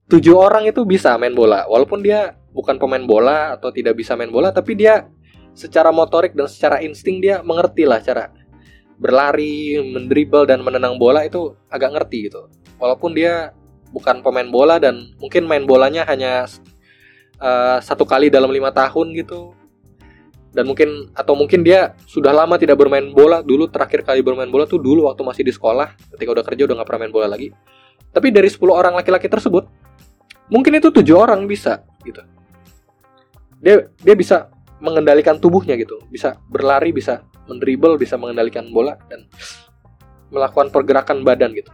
7 0.07 0.21
orang 0.37 0.69
itu 0.69 0.85
bisa 0.85 1.17
main 1.17 1.33
bola 1.33 1.65
walaupun 1.65 2.05
dia 2.05 2.37
bukan 2.53 2.77
pemain 2.77 3.01
bola 3.01 3.57
atau 3.57 3.73
tidak 3.73 3.97
bisa 3.97 4.13
main 4.13 4.29
bola 4.29 4.53
tapi 4.53 4.77
dia 4.77 5.09
secara 5.57 5.89
motorik 5.89 6.37
dan 6.37 6.45
secara 6.45 6.85
insting 6.85 7.17
dia 7.17 7.41
mengerti 7.41 7.89
lah 7.89 7.97
cara 7.97 8.29
berlari, 8.97 9.81
mendribble 9.81 10.45
dan 10.45 10.61
menenang 10.61 10.95
bola 11.01 11.25
itu 11.25 11.53
agak 11.69 11.93
ngerti 11.97 12.29
gitu. 12.29 12.49
Walaupun 12.77 13.11
dia 13.11 13.53
bukan 13.93 14.25
pemain 14.25 14.49
bola 14.49 14.81
dan 14.81 15.13
mungkin 15.21 15.45
main 15.45 15.65
bolanya 15.67 16.05
hanya 16.09 16.49
uh, 17.37 17.77
satu 17.81 18.05
kali 18.05 18.29
dalam 18.29 18.49
lima 18.49 18.73
tahun 18.73 19.13
gitu. 19.17 19.53
Dan 20.53 20.69
mungkin 20.69 21.09
atau 21.17 21.33
mungkin 21.33 21.65
dia 21.65 21.97
sudah 22.05 22.29
lama 22.29 22.55
tidak 22.61 22.77
bermain 22.77 23.09
bola. 23.09 23.41
Dulu 23.41 23.67
terakhir 23.73 24.05
kali 24.05 24.21
bermain 24.21 24.47
bola 24.47 24.69
tuh 24.69 24.77
dulu 24.77 25.09
waktu 25.09 25.25
masih 25.25 25.43
di 25.43 25.53
sekolah. 25.53 25.97
Ketika 26.13 26.29
udah 26.29 26.45
kerja 26.45 26.61
udah 26.69 26.75
nggak 26.77 26.87
pernah 26.87 27.01
main 27.03 27.13
bola 27.13 27.27
lagi. 27.27 27.49
Tapi 28.13 28.29
dari 28.29 28.45
10 28.45 28.61
orang 28.69 28.93
laki-laki 28.93 29.25
tersebut 29.25 29.65
mungkin 30.53 30.77
itu 30.77 30.93
tujuh 30.93 31.17
orang 31.17 31.49
bisa 31.49 31.81
gitu. 32.05 32.21
Dia 33.57 33.89
dia 33.97 34.13
bisa 34.13 34.53
mengendalikan 34.77 35.41
tubuhnya 35.41 35.73
gitu. 35.73 35.97
Bisa 36.13 36.37
berlari 36.45 36.93
bisa 36.93 37.25
mendribble 37.49 37.97
bisa 37.97 38.15
mengendalikan 38.15 38.69
bola 38.69 38.93
dan 39.09 39.25
melakukan 40.29 40.69
pergerakan 40.69 41.25
badan 41.25 41.57
gitu. 41.57 41.73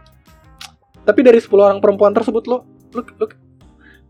Tapi 1.04 1.20
dari 1.20 1.36
10 1.36 1.52
orang 1.60 1.78
perempuan 1.84 2.16
tersebut 2.16 2.48
lo 2.48 2.64
lo 2.96 3.02
lo, 3.20 3.26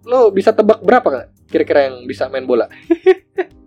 lo 0.07 0.21
bisa 0.33 0.55
tebak 0.55 0.81
berapa 0.81 1.29
kira-kira 1.51 1.91
yang 1.91 2.07
bisa 2.09 2.31
main 2.33 2.49
bola 2.49 2.65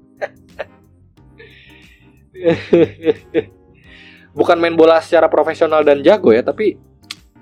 bukan 4.38 4.58
main 4.58 4.76
bola 4.76 5.00
secara 5.00 5.30
profesional 5.30 5.86
dan 5.86 6.02
jago 6.04 6.34
ya 6.34 6.42
tapi 6.44 6.76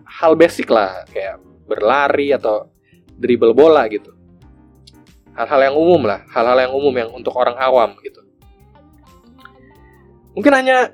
hal 0.06 0.36
basic 0.36 0.68
lah 0.70 1.08
kayak 1.10 1.40
berlari 1.66 2.36
atau 2.36 2.68
dribble 3.16 3.56
bola 3.56 3.88
gitu. 3.88 4.12
Hal-hal 5.32 5.72
yang 5.72 5.76
umum 5.80 6.04
lah 6.04 6.28
hal-hal 6.30 6.68
yang 6.68 6.74
umum 6.76 6.94
yang 6.94 7.10
untuk 7.16 7.32
orang 7.34 7.56
awam 7.56 7.96
gitu. 8.04 8.20
Mungkin 10.36 10.54
hanya 10.54 10.92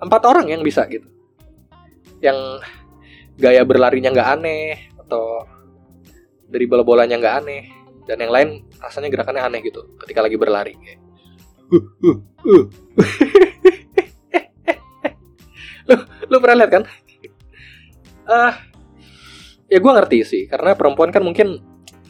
empat 0.00 0.22
orang 0.24 0.48
yang 0.48 0.64
bisa 0.64 0.88
gitu. 0.88 1.06
Yang 2.24 2.64
gaya 3.36 3.62
berlarinya 3.68 4.10
nggak 4.16 4.30
aneh 4.40 4.88
atau 4.96 5.44
dari 6.48 6.64
bola 6.64 6.80
bolanya 6.80 7.20
nggak 7.20 7.36
aneh 7.44 7.62
dan 8.08 8.16
yang 8.22 8.32
lain 8.32 8.48
rasanya 8.80 9.12
gerakannya 9.12 9.42
aneh 9.44 9.60
gitu 9.60 9.84
ketika 10.00 10.24
lagi 10.24 10.40
berlari. 10.40 10.72
kayak 10.80 11.05
lu 15.86 15.94
lu 16.30 16.36
pernah 16.42 16.56
lihat 16.62 16.70
kan 16.70 16.82
uh, 18.26 18.52
ya 19.66 19.78
gue 19.78 19.92
ngerti 19.92 20.18
sih 20.26 20.42
karena 20.46 20.74
perempuan 20.78 21.10
kan 21.10 21.22
mungkin 21.22 21.62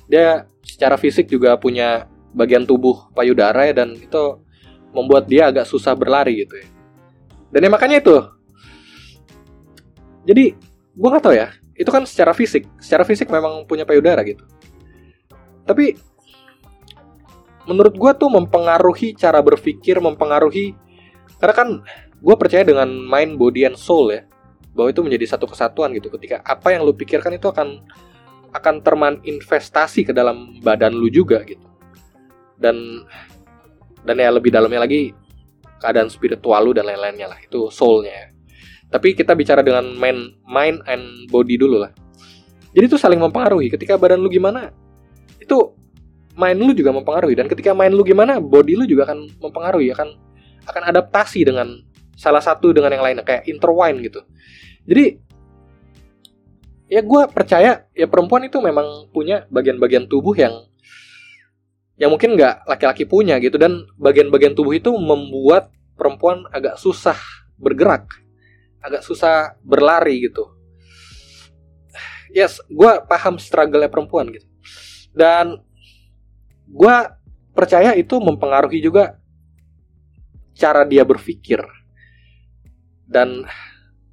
dia 0.07 0.47
secara 0.63 0.97
fisik 1.01 1.27
juga 1.27 1.57
punya 1.57 2.09
bagian 2.37 2.69
tubuh 2.69 3.09
payudara 3.17 3.65
ya 3.65 3.83
dan 3.83 3.97
itu 3.97 4.45
membuat 4.97 5.29
dia 5.29 5.53
agak 5.53 5.69
susah 5.69 5.93
berlari 5.93 6.45
gitu 6.45 6.57
ya. 6.57 6.69
Dan 7.53 7.69
ya 7.69 7.71
makanya 7.73 7.97
itu. 8.01 8.17
Jadi 10.27 10.45
gue 10.97 11.09
nggak 11.09 11.25
tahu 11.25 11.35
ya. 11.37 11.49
Itu 11.77 11.93
kan 11.93 12.09
secara 12.09 12.33
fisik, 12.33 12.65
secara 12.81 13.05
fisik 13.05 13.29
memang 13.29 13.69
punya 13.69 13.85
payudara 13.85 14.25
gitu. 14.25 14.45
Tapi 15.69 15.97
menurut 17.67 17.95
gue 17.95 18.13
tuh 18.17 18.31
mempengaruhi 18.31 19.15
cara 19.19 19.43
berpikir, 19.43 19.99
mempengaruhi 19.99 20.75
karena 21.43 21.55
kan 21.55 21.69
gue 22.17 22.37
percaya 22.39 22.65
dengan 22.65 22.89
mind, 22.89 23.37
body, 23.37 23.69
and 23.69 23.77
soul 23.77 24.09
ya 24.09 24.25
bahwa 24.73 24.93
itu 24.93 25.01
menjadi 25.05 25.37
satu 25.37 25.51
kesatuan 25.51 25.93
gitu. 25.95 26.09
Ketika 26.15 26.41
apa 26.47 26.73
yang 26.73 26.87
lu 26.87 26.97
pikirkan 26.97 27.35
itu 27.37 27.51
akan 27.51 27.85
akan 28.57 28.81
investasi 29.27 30.09
ke 30.09 30.13
dalam 30.17 30.63
badan 30.65 30.97
lu 30.97 31.13
juga 31.13 31.45
gitu. 31.45 31.65
Dan 32.57 33.05
dan 34.07 34.17
ya 34.17 34.31
lebih 34.33 34.55
dalamnya 34.55 34.87
lagi 34.87 35.13
keadaan 35.83 36.09
spiritual 36.09 36.65
lu 36.65 36.73
dan 36.73 36.89
lain-lainnya 36.89 37.29
lah 37.29 37.39
itu 37.43 37.69
soulnya 37.69 38.37
tapi 38.87 39.19
kita 39.19 39.35
bicara 39.35 39.67
dengan 39.67 39.83
mind 39.99 40.39
mind 40.47 40.79
and 40.87 41.27
body 41.31 41.59
dulu 41.59 41.83
lah. 41.83 41.93
Jadi 42.77 42.85
itu 42.93 42.99
saling 43.01 43.19
mempengaruhi. 43.19 43.73
Ketika 43.73 43.99
badan 43.99 44.23
lu 44.23 44.31
gimana 44.31 44.71
itu 45.41 45.75
mind 46.37 46.61
lu 46.61 46.73
juga 46.77 46.93
mempengaruhi. 46.93 47.35
Dan 47.35 47.49
ketika 47.49 47.73
mind 47.73 47.97
lu 47.97 48.05
gimana 48.05 48.39
body 48.39 48.77
lu 48.77 48.85
juga 48.85 49.09
akan 49.11 49.41
mempengaruhi 49.41 49.91
akan 49.97 50.09
akan 50.69 50.83
adaptasi 50.93 51.43
dengan 51.49 51.81
salah 52.17 52.45
satu 52.45 52.71
dengan 52.77 52.93
yang 52.93 53.03
lainnya 53.03 53.25
kayak 53.25 53.49
intertwine 53.49 53.99
gitu. 54.05 54.21
Jadi 54.87 55.05
ya 56.87 57.03
gue 57.03 57.23
percaya 57.33 57.89
ya 57.91 58.07
perempuan 58.07 58.47
itu 58.47 58.63
memang 58.63 59.11
punya 59.11 59.49
bagian-bagian 59.51 60.07
tubuh 60.07 60.37
yang 60.37 60.55
yang 61.97 62.13
mungkin 62.13 62.37
nggak 62.37 62.69
laki-laki 62.69 63.09
punya 63.09 63.41
gitu. 63.41 63.57
Dan 63.57 63.89
bagian-bagian 63.97 64.53
tubuh 64.53 64.77
itu 64.77 64.93
membuat 64.95 65.73
perempuan 65.97 66.45
agak 66.53 66.77
susah 66.77 67.17
bergerak 67.57 68.05
agak 68.85 69.03
susah 69.03 69.59
berlari 69.67 70.29
gitu. 70.31 70.47
Yes 72.31 72.63
gue 72.71 72.93
paham 73.11 73.41
struggle 73.43 73.83
perempuan 73.91 74.31
gitu. 74.31 74.47
Dan 75.17 75.59
gue 76.67 76.97
percaya 77.57 77.95
itu 77.97 78.19
mempengaruhi 78.19 78.83
juga 78.83 79.17
cara 80.53 80.83
dia 80.85 81.07
berpikir. 81.07 81.63
Dan 83.07 83.47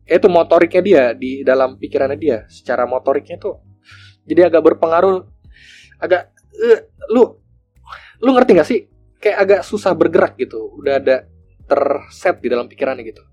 itu 0.06 0.28
motoriknya 0.30 0.82
dia 0.84 1.04
di 1.18 1.42
dalam 1.42 1.76
pikirannya 1.76 2.20
dia. 2.20 2.46
Secara 2.48 2.86
motoriknya 2.86 3.42
tuh 3.42 3.60
jadi 4.24 4.48
agak 4.48 4.63
berpengaruh 4.74 5.28
agak 6.00 6.32
uh, 6.56 6.80
lu 7.12 7.24
lu 8.24 8.30
ngerti 8.32 8.52
gak 8.56 8.70
sih? 8.70 8.80
Kayak 9.20 9.38
agak 9.39 9.62
susah 9.66 9.96
bergerak 9.96 10.36
gitu. 10.38 10.78
Udah 10.80 11.00
ada 11.00 11.26
terset 11.68 12.39
di 12.44 12.48
dalam 12.52 12.68
pikirannya 12.68 13.04
gitu. 13.08 13.24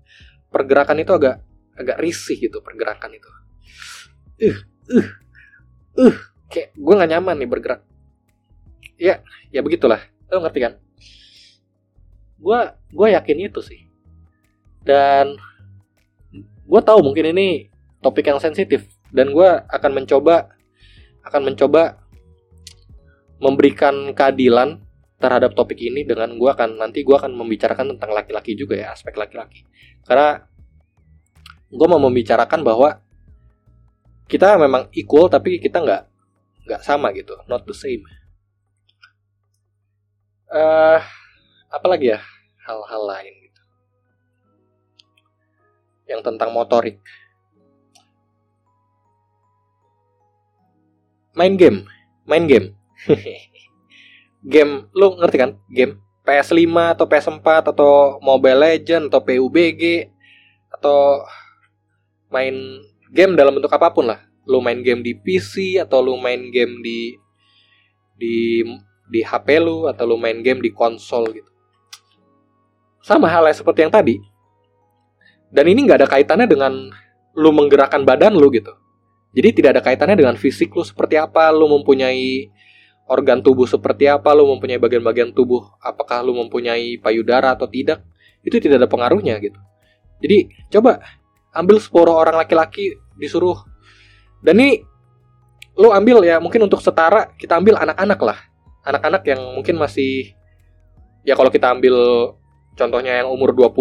Pergerakan 0.51 0.99
itu 1.03 1.11
agak 1.15 1.43
agak 1.75 1.97
risih 1.99 2.35
gitu 2.39 2.59
pergerakan 2.59 3.11
itu. 3.15 3.29
Uh 4.41 4.57
uh 4.91 5.07
uh 6.09 6.15
kayak 6.51 6.75
gue 6.75 6.93
nggak 6.99 7.11
nyaman 7.15 7.35
nih 7.39 7.47
bergerak 7.47 7.81
ya 9.01 9.25
ya 9.49 9.65
begitulah. 9.65 10.05
Lo 10.29 10.45
ngerti 10.45 10.59
kan? 10.61 10.73
Gue 12.37 12.59
gue 12.93 13.07
yakin 13.17 13.37
itu 13.49 13.59
sih. 13.65 13.89
Dan 14.85 15.33
gue 16.61 16.81
tahu 16.85 17.01
mungkin 17.01 17.33
ini 17.33 17.73
topik 18.05 18.29
yang 18.29 18.37
sensitif. 18.37 18.85
Dan 19.09 19.33
gue 19.33 19.49
akan 19.49 19.91
mencoba 19.97 20.53
akan 21.25 21.41
mencoba 21.51 21.97
memberikan 23.41 24.13
keadilan 24.13 24.77
terhadap 25.17 25.53
topik 25.57 25.81
ini 25.81 26.05
dengan 26.05 26.37
gue 26.37 26.49
akan 26.49 26.77
nanti 26.77 27.01
gue 27.01 27.13
akan 27.13 27.33
membicarakan 27.33 27.97
tentang 27.97 28.13
laki-laki 28.13 28.53
juga 28.53 28.77
ya 28.77 28.93
aspek 28.93 29.17
laki-laki. 29.17 29.65
Karena 30.05 30.45
gue 31.73 31.87
mau 31.89 32.01
membicarakan 32.01 32.61
bahwa 32.61 33.01
kita 34.29 34.55
memang 34.61 34.87
equal 34.93 35.27
tapi 35.27 35.57
kita 35.57 35.81
nggak 35.81 36.01
nggak 36.69 36.81
sama 36.85 37.09
gitu. 37.13 37.37
Not 37.49 37.65
the 37.65 37.73
same 37.73 38.05
uh, 40.51 40.99
apa 41.71 41.85
lagi 41.87 42.13
ya? 42.13 42.19
Hal-hal 42.67 43.03
lain 43.07 43.33
gitu. 43.47 43.61
Yang 46.11 46.21
tentang 46.27 46.51
motorik. 46.51 46.99
Main 51.31 51.55
game. 51.55 51.87
Main 52.27 52.45
game. 52.45 52.75
Game 54.41 54.89
lu 54.97 55.21
ngerti 55.21 55.37
kan? 55.37 55.51
Game 55.69 56.01
PS5 56.25 56.97
atau 56.97 57.05
PS4 57.05 57.73
atau 57.73 58.17
Mobile 58.25 58.57
Legend 58.57 59.09
atau 59.09 59.21
PUBG 59.21 60.09
atau 60.73 61.25
main 62.33 62.53
game 63.13 63.37
dalam 63.37 63.57
bentuk 63.57 63.69
apa 63.69 63.93
pun 63.93 64.09
lah. 64.09 64.21
Lu 64.49 64.57
main 64.65 64.81
game 64.81 65.05
di 65.05 65.13
PC 65.13 65.77
atau 65.77 66.01
lu 66.01 66.17
main 66.17 66.49
game 66.49 66.81
di 66.81 67.13
di 68.17 68.65
di 69.11 69.19
HP 69.21 69.59
lu 69.59 69.91
atau 69.91 70.07
lu 70.07 70.15
main 70.15 70.39
game 70.39 70.63
di 70.63 70.71
konsol 70.71 71.27
gitu. 71.35 71.51
Sama 73.03 73.27
halnya 73.27 73.51
seperti 73.51 73.83
yang 73.83 73.91
tadi. 73.91 74.15
Dan 75.51 75.67
ini 75.67 75.83
nggak 75.83 75.99
ada 75.99 76.07
kaitannya 76.07 76.47
dengan 76.47 76.87
lu 77.35 77.51
menggerakkan 77.51 78.07
badan 78.07 78.39
lu 78.39 78.47
gitu. 78.55 78.71
Jadi 79.35 79.59
tidak 79.59 79.69
ada 79.75 79.81
kaitannya 79.83 80.15
dengan 80.15 80.39
fisik 80.39 80.71
lu 80.71 80.87
seperti 80.87 81.19
apa 81.19 81.51
lu 81.51 81.67
mempunyai 81.67 82.47
organ 83.11 83.43
tubuh 83.43 83.67
seperti 83.67 84.07
apa, 84.07 84.31
lu 84.31 84.47
mempunyai 84.47 84.79
bagian-bagian 84.79 85.35
tubuh, 85.35 85.75
apakah 85.83 86.23
lu 86.23 86.31
mempunyai 86.31 86.95
payudara 86.95 87.59
atau 87.59 87.67
tidak, 87.67 87.99
itu 88.39 88.55
tidak 88.63 88.79
ada 88.79 88.87
pengaruhnya 88.87 89.35
gitu. 89.43 89.59
Jadi 90.23 90.47
coba 90.71 91.03
ambil 91.51 91.83
10 91.83 91.91
orang 92.07 92.35
laki-laki 92.39 92.95
disuruh. 93.19 93.59
Dan 94.39 94.63
ini 94.63 94.79
lu 95.75 95.91
ambil 95.91 96.23
ya 96.23 96.39
mungkin 96.39 96.63
untuk 96.63 96.79
setara 96.79 97.35
kita 97.35 97.59
ambil 97.59 97.83
anak-anak 97.83 98.19
lah. 98.23 98.39
Anak-anak 98.81 99.23
yang 99.29 99.41
mungkin 99.53 99.77
masih 99.77 100.33
ya 101.21 101.37
kalau 101.37 101.53
kita 101.53 101.69
ambil 101.69 101.95
contohnya 102.73 103.21
yang 103.21 103.29
umur 103.29 103.53
20 103.53 103.77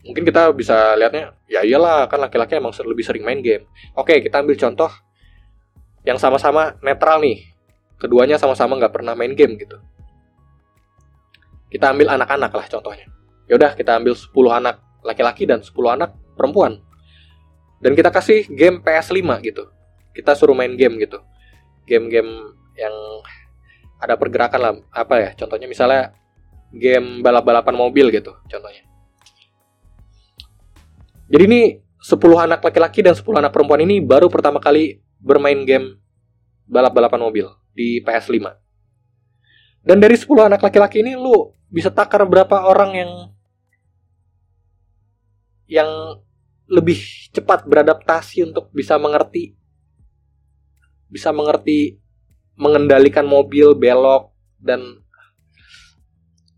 mungkin 0.00 0.24
kita 0.24 0.48
bisa 0.56 0.96
lihatnya 0.96 1.36
ya 1.44 1.60
iyalah 1.60 2.08
kan 2.08 2.24
laki-laki 2.24 2.56
emang 2.56 2.72
lebih 2.72 3.04
sering 3.04 3.20
main 3.20 3.44
game. 3.44 3.68
Oke, 3.92 4.24
kita 4.24 4.40
ambil 4.40 4.56
contoh 4.56 4.88
yang 6.08 6.16
sama-sama 6.16 6.80
netral 6.80 7.20
nih 7.20 7.44
keduanya 8.00 8.40
sama-sama 8.40 8.80
nggak 8.80 8.96
pernah 8.96 9.12
main 9.12 9.36
game 9.36 9.60
gitu. 9.60 9.76
Kita 11.68 11.92
ambil 11.92 12.16
anak-anak 12.16 12.50
lah 12.50 12.66
contohnya. 12.66 13.06
Yaudah 13.46 13.76
kita 13.76 14.00
ambil 14.00 14.16
10 14.16 14.32
anak 14.50 14.76
laki-laki 15.04 15.44
dan 15.44 15.60
10 15.60 15.74
anak 15.86 16.16
perempuan. 16.34 16.80
Dan 17.80 17.92
kita 17.94 18.08
kasih 18.08 18.48
game 18.48 18.80
PS5 18.80 19.20
gitu. 19.44 19.68
Kita 20.16 20.34
suruh 20.34 20.56
main 20.56 20.74
game 20.74 20.98
gitu. 20.98 21.20
Game-game 21.86 22.56
yang 22.74 22.94
ada 24.00 24.16
pergerakan 24.16 24.60
lah. 24.60 24.74
Apa 24.90 25.14
ya? 25.20 25.30
Contohnya 25.36 25.68
misalnya 25.68 26.16
game 26.72 27.20
balap-balapan 27.20 27.74
mobil 27.74 28.08
gitu 28.14 28.30
contohnya. 28.46 28.86
Jadi 31.30 31.42
ini 31.46 31.62
10 32.00 32.18
anak 32.38 32.64
laki-laki 32.64 33.04
dan 33.06 33.14
10 33.14 33.26
anak 33.38 33.52
perempuan 33.54 33.82
ini 33.86 34.02
baru 34.02 34.26
pertama 34.26 34.58
kali 34.58 34.98
bermain 35.20 35.62
game 35.62 35.98
balap-balapan 36.66 37.20
mobil 37.20 37.46
di 37.74 38.02
PS5. 38.02 38.50
Dan 39.86 40.02
dari 40.02 40.16
10 40.18 40.26
anak 40.50 40.60
laki-laki 40.62 41.02
ini 41.02 41.14
lu 41.14 41.54
bisa 41.70 41.90
takar 41.90 42.26
berapa 42.26 42.66
orang 42.66 42.90
yang 42.98 43.12
yang 45.70 45.90
lebih 46.66 46.98
cepat 47.30 47.62
beradaptasi 47.66 48.42
untuk 48.42 48.74
bisa 48.74 48.98
mengerti 48.98 49.54
bisa 51.10 51.34
mengerti 51.34 51.98
mengendalikan 52.60 53.24
mobil 53.24 53.72
belok 53.72 54.36
dan 54.60 55.00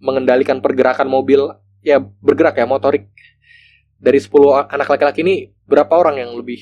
mengendalikan 0.02 0.58
pergerakan 0.58 1.06
mobil 1.06 1.46
ya 1.78 2.02
bergerak 2.02 2.58
ya 2.58 2.66
motorik 2.66 3.06
dari 4.02 4.18
10 4.18 4.66
anak 4.66 4.90
laki-laki 4.90 5.22
ini 5.22 5.54
berapa 5.62 5.94
orang 5.94 6.18
yang 6.18 6.34
lebih 6.34 6.58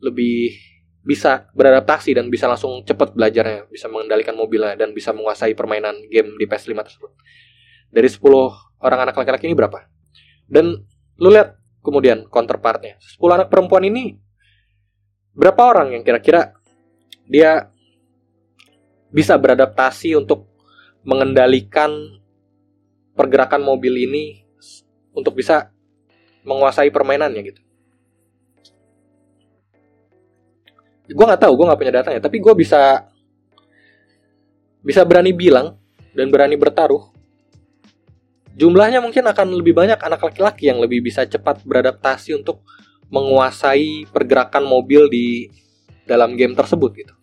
lebih 0.00 0.56
bisa 1.00 1.48
beradaptasi 1.56 2.12
dan 2.16 2.28
bisa 2.28 2.44
langsung 2.44 2.84
cepat 2.84 3.16
belajarnya, 3.16 3.68
bisa 3.72 3.88
mengendalikan 3.88 4.36
mobilnya 4.36 4.76
dan 4.76 4.92
bisa 4.92 5.16
menguasai 5.16 5.56
permainan 5.56 5.96
game 6.12 6.36
di 6.36 6.44
PS5 6.44 6.76
tersebut. 6.84 7.10
Dari 7.88 8.08
10 8.08 8.20
orang 8.84 9.08
anak 9.08 9.16
laki-laki 9.16 9.48
ini 9.48 9.56
berapa? 9.56 9.80
Dan 10.44 10.76
lu 11.20 11.28
lihat 11.32 11.56
kemudian 11.80 12.28
counterpartnya. 12.28 13.00
10 13.00 13.16
anak 13.32 13.48
perempuan 13.48 13.84
ini 13.88 14.16
berapa 15.32 15.60
orang 15.72 15.96
yang 15.96 16.02
kira-kira 16.04 16.52
dia 17.24 17.69
bisa 19.10 19.34
beradaptasi 19.36 20.14
untuk 20.14 20.46
mengendalikan 21.02 22.18
pergerakan 23.14 23.62
mobil 23.62 23.94
ini 24.06 24.46
untuk 25.12 25.38
bisa 25.38 25.74
menguasai 26.46 26.88
permainannya 26.88 27.42
gitu. 27.42 27.60
gue 31.10 31.26
nggak 31.26 31.42
tahu 31.42 31.52
gue 31.58 31.66
nggak 31.66 31.80
punya 31.80 31.94
datanya 32.02 32.20
tapi 32.22 32.38
gue 32.38 32.54
bisa 32.54 33.10
bisa 34.80 35.02
berani 35.02 35.34
bilang 35.34 35.74
dan 36.14 36.30
berani 36.30 36.54
bertaruh 36.54 37.10
jumlahnya 38.54 39.02
mungkin 39.02 39.26
akan 39.26 39.58
lebih 39.58 39.74
banyak 39.74 39.98
anak 39.98 40.22
laki-laki 40.22 40.70
yang 40.70 40.78
lebih 40.78 41.02
bisa 41.02 41.26
cepat 41.26 41.66
beradaptasi 41.66 42.38
untuk 42.38 42.62
menguasai 43.10 44.06
pergerakan 44.06 44.62
mobil 44.62 45.10
di 45.10 45.50
dalam 46.06 46.38
game 46.38 46.54
tersebut 46.54 46.90
gitu 46.94 47.14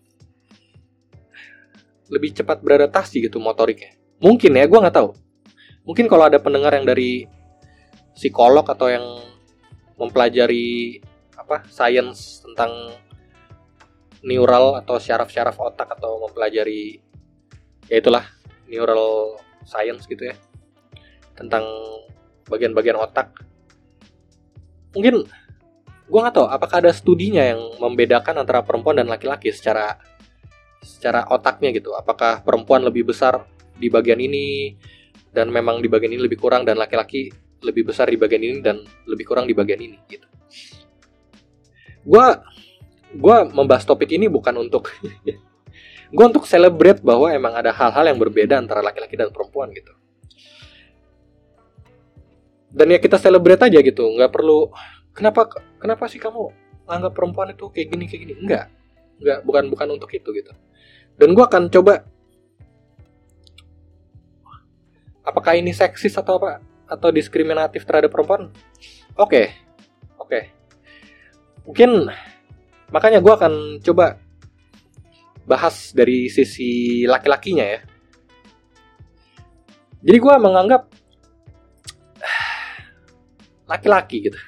lebih 2.07 2.35
cepat 2.35 2.63
beradaptasi 2.63 3.23
gitu 3.23 3.39
motoriknya. 3.39 3.95
Mungkin 4.23 4.55
ya 4.55 4.65
gue 4.65 4.79
nggak 4.79 4.95
tahu. 4.95 5.13
Mungkin 5.87 6.05
kalau 6.11 6.27
ada 6.27 6.39
pendengar 6.41 6.75
yang 6.75 6.83
dari 6.83 7.27
psikolog 8.17 8.65
atau 8.65 8.89
yang 8.89 9.05
mempelajari 9.95 10.99
apa 11.37 11.63
science 11.69 12.43
tentang 12.43 12.97
neural 14.25 14.81
atau 14.81 14.97
syaraf-syaraf 14.97 15.55
otak 15.61 15.87
atau 15.95 16.27
mempelajari 16.27 16.99
ya 17.87 18.01
itulah 18.01 18.25
neural 18.67 19.37
science 19.63 20.09
gitu 20.09 20.27
ya 20.27 20.35
tentang 21.37 21.63
bagian-bagian 22.49 22.97
otak. 22.97 23.31
Mungkin 24.97 25.23
gue 26.07 26.19
nggak 26.19 26.35
tahu 26.35 26.47
apakah 26.49 26.81
ada 26.81 26.91
studinya 26.95 27.43
yang 27.43 27.59
membedakan 27.77 28.41
antara 28.41 28.63
perempuan 28.63 28.97
dan 28.97 29.07
laki-laki 29.11 29.53
secara 29.53 29.99
secara 30.81 31.25
otaknya 31.29 31.73
gitu. 31.75 31.93
Apakah 31.93 32.41
perempuan 32.41 32.83
lebih 32.85 33.09
besar 33.09 33.45
di 33.77 33.87
bagian 33.87 34.17
ini 34.17 34.73
dan 35.29 35.53
memang 35.53 35.81
di 35.81 35.87
bagian 35.89 36.13
ini 36.17 36.21
lebih 36.25 36.41
kurang 36.41 36.65
dan 36.65 36.81
laki-laki 36.81 37.29
lebih 37.61 37.89
besar 37.89 38.09
di 38.09 38.17
bagian 38.17 38.41
ini 38.41 38.57
dan 38.61 38.81
lebih 39.05 39.25
kurang 39.25 39.45
di 39.45 39.53
bagian 39.53 39.81
ini 39.81 39.97
gitu. 40.09 40.27
Gue 42.05 42.25
gue 43.13 43.37
membahas 43.53 43.85
topik 43.85 44.09
ini 44.13 44.29
bukan 44.29 44.57
untuk 44.57 44.93
gue 46.15 46.25
untuk 46.25 46.45
celebrate 46.49 47.01
bahwa 47.01 47.29
emang 47.33 47.53
ada 47.57 47.73
hal-hal 47.73 48.05
yang 48.07 48.19
berbeda 48.21 48.57
antara 48.57 48.81
laki-laki 48.81 49.17
dan 49.17 49.29
perempuan 49.33 49.69
gitu. 49.73 49.93
Dan 52.67 52.93
ya 52.93 52.99
kita 53.01 53.17
celebrate 53.17 53.63
aja 53.63 53.79
gitu 53.81 54.03
nggak 54.05 54.29
perlu 54.29 54.69
kenapa 55.15 55.49
kenapa 55.81 56.05
sih 56.05 56.21
kamu 56.21 56.53
anggap 56.87 57.13
perempuan 57.17 57.51
itu 57.51 57.67
kayak 57.73 57.87
gini 57.89 58.05
kayak 58.05 58.21
gini? 58.27 58.35
Enggak 58.37 58.65
enggak 59.17 59.39
bukan 59.43 59.63
bukan 59.73 59.87
untuk 59.97 60.09
itu 60.13 60.29
gitu 60.31 60.51
dan 61.17 61.29
gue 61.33 61.43
akan 61.43 61.69
coba 61.73 62.05
apakah 65.25 65.53
ini 65.57 65.73
seksis 65.73 66.15
atau 66.15 66.37
apa 66.39 66.61
atau 66.87 67.09
diskriminatif 67.11 67.83
terhadap 67.83 68.13
perempuan 68.13 68.53
oke 69.17 69.29
okay. 69.29 69.45
oke 70.17 70.29
okay. 70.29 70.43
mungkin 71.67 72.07
Makanya 72.87 73.19
gue 73.19 73.33
akan 73.33 73.53
coba 73.83 74.15
bahas 75.47 75.91
dari 75.91 76.31
sisi 76.31 77.03
laki-lakinya 77.03 77.65
ya. 77.67 77.81
Jadi 80.03 80.17
gue 80.23 80.35
menganggap 80.39 80.87
laki-laki 83.71 84.31
gitu. 84.31 84.39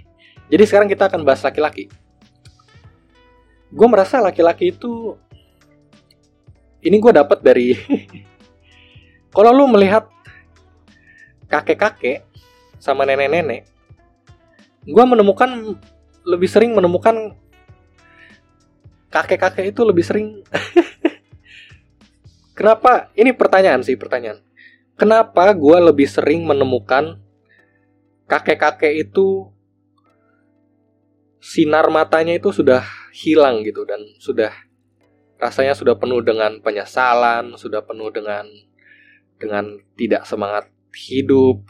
Jadi 0.52 0.62
sekarang 0.66 0.86
kita 0.86 1.10
akan 1.10 1.26
bahas 1.26 1.42
laki-laki. 1.42 1.90
Gue 3.68 3.88
merasa 3.88 4.24
laki-laki 4.24 4.72
itu 4.72 5.16
ini 6.80 6.96
gue 6.96 7.12
dapat 7.12 7.42
dari 7.42 7.74
kalau 9.34 9.52
lu 9.52 9.68
melihat 9.68 10.08
kakek-kakek 11.48 12.24
sama 12.78 13.04
nenek-nenek, 13.04 13.66
gue 14.86 15.04
menemukan 15.04 15.76
lebih 16.22 16.48
sering 16.48 16.76
menemukan 16.76 17.34
kakek-kakek 19.08 19.74
itu 19.74 19.80
lebih 19.82 20.04
sering. 20.04 20.26
Kenapa? 22.58 23.10
Ini 23.14 23.34
pertanyaan 23.34 23.82
sih 23.82 23.96
pertanyaan. 23.96 24.42
Kenapa 24.98 25.54
gue 25.54 25.78
lebih 25.78 26.10
sering 26.10 26.42
menemukan 26.42 27.22
kakek-kakek 28.26 29.08
itu 29.08 29.46
sinar 31.38 31.86
matanya 31.88 32.34
itu 32.34 32.50
sudah 32.50 32.82
hilang 33.18 33.66
gitu 33.66 33.82
dan 33.82 33.98
sudah 34.22 34.54
rasanya 35.42 35.74
sudah 35.74 35.98
penuh 35.98 36.22
dengan 36.22 36.62
penyesalan, 36.62 37.58
sudah 37.58 37.82
penuh 37.82 38.10
dengan 38.14 38.46
dengan 39.38 39.78
tidak 39.98 40.22
semangat 40.26 40.70
hidup. 40.94 41.62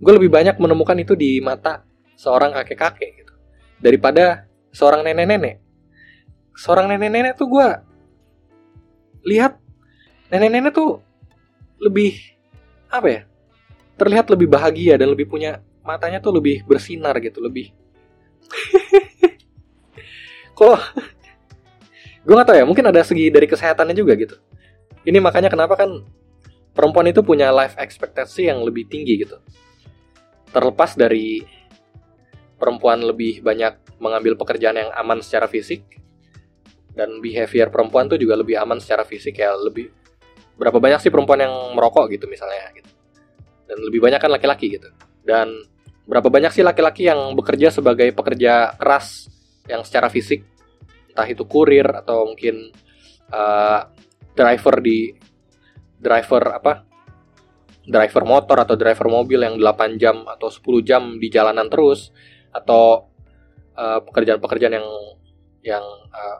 Gue 0.00 0.12
lebih 0.16 0.32
banyak 0.32 0.56
menemukan 0.60 0.96
itu 1.00 1.16
di 1.16 1.40
mata 1.40 1.84
seorang 2.16 2.52
kakek-kakek 2.52 3.10
gitu 3.24 3.34
daripada 3.80 4.48
seorang 4.72 5.04
nenek-nenek. 5.04 5.60
Seorang 6.56 6.88
nenek-nenek 6.92 7.36
tuh 7.36 7.48
gue 7.48 7.68
lihat 9.28 9.56
nenek-nenek 10.28 10.72
tuh 10.72 11.00
lebih 11.80 12.16
apa 12.88 13.08
ya? 13.08 13.20
Terlihat 13.96 14.32
lebih 14.32 14.48
bahagia 14.48 14.96
dan 14.96 15.12
lebih 15.12 15.28
punya 15.28 15.60
matanya 15.84 16.18
tuh 16.18 16.36
lebih 16.36 16.64
bersinar 16.64 17.16
gitu, 17.20 17.44
lebih 17.44 17.70
kalau 20.52 20.76
gue 22.22 22.34
gak 22.38 22.46
tau 22.46 22.56
ya 22.56 22.64
mungkin 22.68 22.86
ada 22.86 23.02
segi 23.02 23.28
dari 23.32 23.50
kesehatannya 23.50 23.96
juga 23.96 24.14
gitu. 24.14 24.36
Ini 25.02 25.18
makanya 25.18 25.50
kenapa 25.50 25.74
kan 25.74 26.06
perempuan 26.70 27.10
itu 27.10 27.20
punya 27.26 27.50
life 27.50 27.74
expectancy 27.80 28.46
yang 28.46 28.62
lebih 28.62 28.86
tinggi 28.86 29.26
gitu. 29.26 29.42
Terlepas 30.54 30.94
dari 30.94 31.42
perempuan 32.60 33.02
lebih 33.02 33.42
banyak 33.42 33.98
mengambil 33.98 34.38
pekerjaan 34.38 34.78
yang 34.78 34.90
aman 34.94 35.18
secara 35.18 35.50
fisik 35.50 35.82
dan 36.92 37.18
behavior 37.24 37.72
perempuan 37.72 38.06
tuh 38.06 38.20
juga 38.20 38.38
lebih 38.38 38.54
aman 38.60 38.78
secara 38.78 39.02
fisik 39.02 39.40
ya. 39.40 39.50
Lebih 39.56 39.90
berapa 40.60 40.78
banyak 40.78 41.00
sih 41.02 41.10
perempuan 41.10 41.42
yang 41.42 41.74
merokok 41.74 42.12
gitu 42.12 42.30
misalnya 42.30 42.70
gitu. 42.76 42.90
Dan 43.66 43.80
lebih 43.82 44.04
banyak 44.04 44.20
kan 44.20 44.30
laki-laki 44.30 44.78
gitu. 44.78 44.92
Dan 45.24 45.50
berapa 46.04 46.28
banyak 46.28 46.52
sih 46.52 46.62
laki-laki 46.62 47.08
yang 47.08 47.32
bekerja 47.32 47.72
sebagai 47.72 48.12
pekerja 48.12 48.76
keras 48.76 49.31
yang 49.72 49.82
secara 49.82 50.12
fisik 50.12 50.44
entah 51.12 51.28
itu 51.28 51.44
kurir 51.48 51.88
atau 51.88 52.28
mungkin 52.28 52.72
uh, 53.32 53.88
driver 54.36 54.80
di 54.84 55.12
driver 56.00 56.42
apa 56.56 56.84
driver 57.84 58.22
motor 58.24 58.56
atau 58.62 58.76
driver 58.78 59.08
mobil 59.10 59.42
yang 59.42 59.56
8 59.58 60.00
jam 60.00 60.24
atau 60.28 60.48
10 60.48 60.88
jam 60.88 61.02
di 61.18 61.28
jalanan 61.32 61.66
terus 61.66 62.14
atau 62.52 63.10
uh, 63.74 64.00
pekerjaan-pekerjaan 64.04 64.74
yang 64.76 64.88
yang 65.62 65.84
uh, 66.12 66.38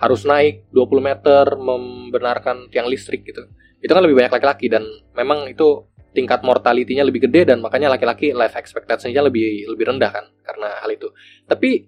harus 0.00 0.26
naik 0.26 0.66
20 0.74 0.98
meter 0.98 1.44
membenarkan 1.54 2.66
tiang 2.72 2.90
listrik 2.90 3.22
gitu. 3.22 3.46
Itu 3.78 3.92
kan 3.94 4.02
lebih 4.02 4.18
banyak 4.18 4.32
laki-laki 4.34 4.66
dan 4.66 4.82
memang 5.14 5.46
itu 5.46 5.86
tingkat 6.12 6.44
mortalitinya 6.44 7.06
lebih 7.06 7.30
gede 7.30 7.54
dan 7.54 7.58
makanya 7.64 7.94
laki-laki 7.96 8.34
life 8.36 8.58
expectancy-nya 8.58 9.24
lebih 9.24 9.64
lebih 9.70 9.94
rendah 9.94 10.10
kan 10.10 10.26
karena 10.44 10.68
hal 10.82 10.90
itu. 10.90 11.08
Tapi 11.46 11.86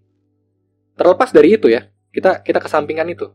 terlepas 0.95 1.31
dari 1.31 1.55
itu 1.55 1.71
ya, 1.71 1.87
kita 2.15 2.43
kita 2.43 2.59
kesampingkan 2.63 3.07
itu. 3.11 3.31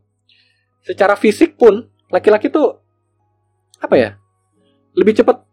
Secara 0.83 1.19
fisik 1.19 1.59
pun 1.59 1.87
laki-laki 2.09 2.47
tuh 2.47 2.79
apa 3.79 3.95
ya? 3.95 4.09
Lebih 4.95 5.23
cepat 5.23 5.43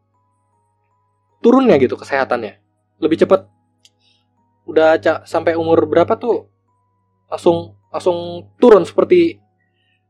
turunnya 1.43 1.77
gitu 1.79 1.99
kesehatannya. 1.99 2.59
Lebih 3.03 3.27
cepat 3.27 3.47
udah 4.67 4.99
sampai 5.23 5.55
umur 5.55 5.87
berapa 5.87 6.19
tuh 6.19 6.51
langsung 7.31 7.79
langsung 7.91 8.51
turun 8.59 8.83
seperti 8.83 9.39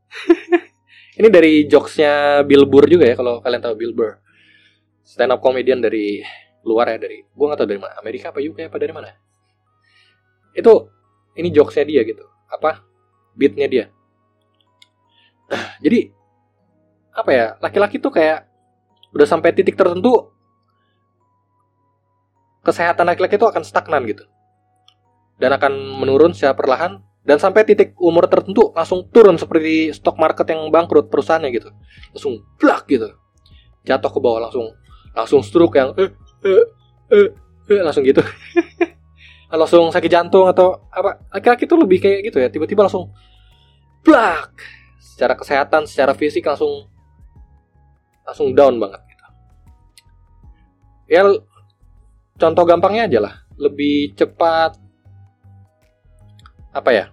ini 1.21 1.27
dari 1.29 1.69
jokesnya 1.69 2.41
Bill 2.41 2.65
Burr 2.65 2.89
juga 2.89 3.05
ya 3.05 3.15
kalau 3.17 3.37
kalian 3.41 3.61
tahu 3.61 3.75
Bill 3.77 3.93
Burr 3.93 4.17
stand 5.05 5.29
up 5.29 5.41
comedian 5.45 5.77
dari 5.77 6.25
luar 6.65 6.89
ya 6.89 6.97
dari 6.97 7.21
gua 7.37 7.53
nggak 7.53 7.59
tahu 7.61 7.69
dari 7.69 7.79
mana 7.79 7.93
Amerika 8.01 8.33
apa 8.33 8.41
UK 8.41 8.67
apa 8.67 8.77
dari 8.81 8.93
mana 8.93 9.09
itu 10.57 10.73
ini 11.37 11.53
jokesnya 11.53 11.85
dia 11.85 12.01
gitu. 12.03 12.25
Apa? 12.49 12.81
Beatnya 13.37 13.69
dia. 13.69 13.85
Jadi 15.83 16.11
apa 17.13 17.31
ya? 17.31 17.45
Laki-laki 17.61 18.01
tuh 18.01 18.11
kayak 18.11 18.49
udah 19.13 19.27
sampai 19.29 19.55
titik 19.55 19.79
tertentu 19.79 20.33
kesehatan 22.65 23.07
laki-laki 23.07 23.39
itu 23.39 23.47
akan 23.47 23.63
stagnan 23.63 24.03
gitu. 24.09 24.27
Dan 25.37 25.53
akan 25.53 26.01
menurun 26.01 26.33
secara 26.33 26.57
perlahan. 26.57 26.99
Dan 27.27 27.43
sampai 27.43 27.67
titik 27.67 27.91
umur 27.99 28.31
tertentu 28.31 28.71
langsung 28.71 29.11
turun 29.11 29.35
seperti 29.35 29.91
stok 29.91 30.15
market 30.15 30.47
yang 30.47 30.71
bangkrut 30.71 31.11
perusahaannya 31.11 31.51
gitu. 31.51 31.69
Langsung 32.15 32.39
blak 32.55 32.87
gitu. 32.87 33.13
Jatuh 33.83 34.11
ke 34.11 34.19
bawah 34.23 34.47
langsung. 34.47 34.71
Langsung 35.11 35.43
stroke 35.43 35.75
yang 35.75 35.91
eh, 35.99 36.11
eh, 36.47 36.65
eh, 37.11 37.29
eh, 37.67 37.81
langsung 37.83 38.07
gitu 38.07 38.23
langsung 39.51 39.87
sakit 39.91 40.11
jantung 40.11 40.45
atau 40.51 40.87
apa? 40.91 41.23
Laki-laki 41.31 41.63
tuh 41.67 41.79
lebih 41.79 42.03
kayak 42.03 42.19
gitu 42.31 42.37
ya 42.43 42.51
tiba-tiba 42.51 42.83
langsung 42.87 43.15
blak 44.03 44.51
secara 44.99 45.33
kesehatan 45.33 45.89
secara 45.89 46.13
fisik 46.13 46.45
langsung 46.45 46.85
langsung 48.21 48.53
down 48.53 48.77
banget 48.77 49.01
gitu. 49.07 49.25
Ya 51.07 51.21
contoh 52.37 52.63
gampangnya 52.67 53.09
aja 53.09 53.19
lah. 53.23 53.33
Lebih 53.57 54.13
cepat 54.13 54.77
apa 56.75 56.89
ya? 56.93 57.05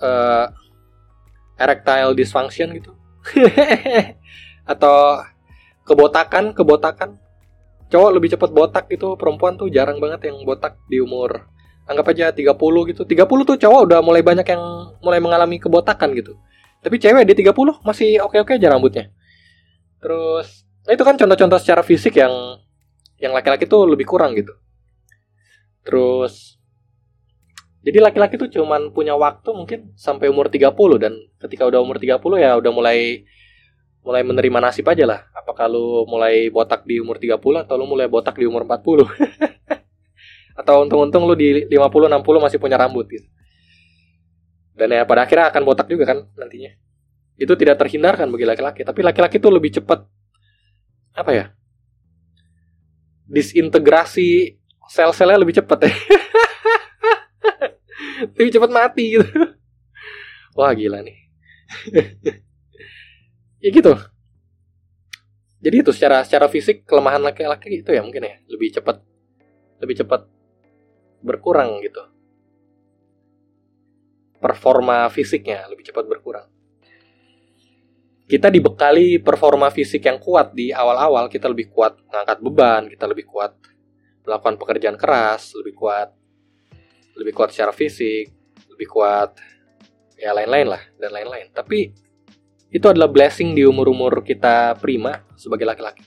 Uh, 0.00 0.48
erectile 1.60 2.16
dysfunction 2.16 2.72
gitu. 2.72 2.96
Atau 4.72 5.20
kebotakan 5.84 6.56
kebotakan 6.56 7.19
cowok 7.90 8.10
lebih 8.16 8.28
cepat 8.32 8.50
botak 8.54 8.84
gitu 8.88 9.18
perempuan 9.18 9.58
tuh 9.58 9.66
jarang 9.68 9.98
banget 9.98 10.30
yang 10.30 10.40
botak 10.46 10.78
di 10.86 11.02
umur 11.02 11.50
anggap 11.90 12.06
aja 12.14 12.30
30 12.30 12.54
gitu. 12.94 13.02
30 13.02 13.26
tuh 13.42 13.56
cowok 13.58 13.80
udah 13.90 13.98
mulai 13.98 14.22
banyak 14.22 14.46
yang 14.46 14.62
mulai 15.02 15.18
mengalami 15.18 15.58
kebotakan 15.58 16.14
gitu. 16.14 16.38
Tapi 16.80 16.96
cewek 17.02 17.26
di 17.26 17.34
30 17.42 17.82
masih 17.82 18.22
oke-oke 18.22 18.54
aja 18.54 18.70
rambutnya. 18.70 19.10
Terus 19.98 20.64
nah 20.86 20.96
itu 20.96 21.02
kan 21.04 21.18
contoh-contoh 21.18 21.58
secara 21.60 21.82
fisik 21.82 22.16
yang 22.16 22.32
yang 23.20 23.34
laki-laki 23.34 23.66
tuh 23.66 23.84
lebih 23.90 24.06
kurang 24.06 24.38
gitu. 24.38 24.54
Terus 25.82 26.56
jadi 27.80 27.98
laki-laki 28.00 28.36
tuh 28.36 28.48
cuman 28.48 28.92
punya 28.94 29.16
waktu 29.18 29.50
mungkin 29.56 29.92
sampai 29.98 30.30
umur 30.30 30.52
30 30.52 30.72
dan 31.00 31.12
ketika 31.42 31.66
udah 31.66 31.80
umur 31.82 31.96
30 31.96 32.20
ya 32.38 32.54
udah 32.60 32.72
mulai 32.72 33.24
mulai 34.00 34.24
menerima 34.24 34.58
nasib 34.60 34.88
aja 34.88 35.04
lah. 35.04 35.20
Apakah 35.36 35.68
lu 35.68 36.08
mulai 36.08 36.48
botak 36.48 36.88
di 36.88 37.00
umur 37.00 37.20
30 37.20 37.64
atau 37.64 37.74
lu 37.76 37.84
mulai 37.84 38.08
botak 38.08 38.36
di 38.36 38.48
umur 38.48 38.64
40? 38.64 39.04
atau 40.60 40.84
untung-untung 40.84 41.24
lu 41.24 41.32
di 41.32 41.64
50 41.68 41.72
60 41.72 42.44
masih 42.44 42.58
punya 42.60 42.76
rambut 42.76 43.08
gitu. 43.08 43.24
Dan 44.76 44.92
ya 44.92 45.04
pada 45.04 45.24
akhirnya 45.24 45.52
akan 45.52 45.62
botak 45.64 45.88
juga 45.88 46.08
kan 46.08 46.24
nantinya. 46.36 46.72
Itu 47.40 47.56
tidak 47.56 47.80
terhindarkan 47.80 48.28
bagi 48.28 48.44
laki-laki, 48.44 48.84
tapi 48.84 49.00
laki-laki 49.00 49.40
tuh 49.40 49.52
lebih 49.52 49.80
cepat 49.80 50.04
apa 51.16 51.30
ya? 51.32 51.44
Disintegrasi 53.24 54.60
sel-selnya 54.88 55.40
lebih 55.40 55.56
cepat 55.60 55.88
ya. 55.88 55.92
lebih 58.36 58.52
cepat 58.52 58.70
mati 58.72 59.04
gitu. 59.16 59.24
Wah 60.58 60.72
gila 60.76 61.00
nih. 61.00 61.16
Ya 63.60 63.68
gitu. 63.68 63.92
Jadi 65.60 65.76
itu 65.84 65.92
secara 65.92 66.24
secara 66.24 66.48
fisik 66.48 66.88
kelemahan 66.88 67.20
laki-laki 67.20 67.84
itu 67.84 67.92
ya 67.92 68.00
mungkin 68.00 68.24
ya. 68.24 68.40
Lebih 68.48 68.80
cepat 68.80 68.96
lebih 69.84 70.00
cepat 70.00 70.24
berkurang 71.20 71.84
gitu. 71.84 72.00
Performa 74.40 75.12
fisiknya 75.12 75.68
lebih 75.68 75.84
cepat 75.84 76.08
berkurang. 76.08 76.48
Kita 78.24 78.48
dibekali 78.48 79.20
performa 79.20 79.68
fisik 79.68 80.06
yang 80.08 80.16
kuat 80.16 80.56
di 80.56 80.72
awal-awal 80.72 81.28
kita 81.28 81.50
lebih 81.50 81.68
kuat 81.68 82.00
mengangkat 82.08 82.38
beban 82.40 82.82
kita 82.88 83.04
lebih 83.04 83.26
kuat 83.28 83.52
melakukan 84.24 84.54
pekerjaan 84.56 84.96
keras 84.96 85.52
lebih 85.58 85.74
kuat 85.76 86.08
lebih 87.18 87.34
kuat 87.36 87.50
secara 87.52 87.74
fisik 87.74 88.32
lebih 88.70 88.86
kuat 88.86 89.34
ya 90.16 90.32
lain-lain 90.32 90.72
lah 90.72 90.82
dan 90.96 91.10
lain-lain. 91.12 91.52
Tapi 91.52 92.09
itu 92.70 92.86
adalah 92.86 93.10
blessing 93.10 93.52
di 93.52 93.66
umur-umur 93.66 94.22
kita 94.22 94.78
prima 94.78 95.26
sebagai 95.34 95.66
laki-laki. 95.66 96.06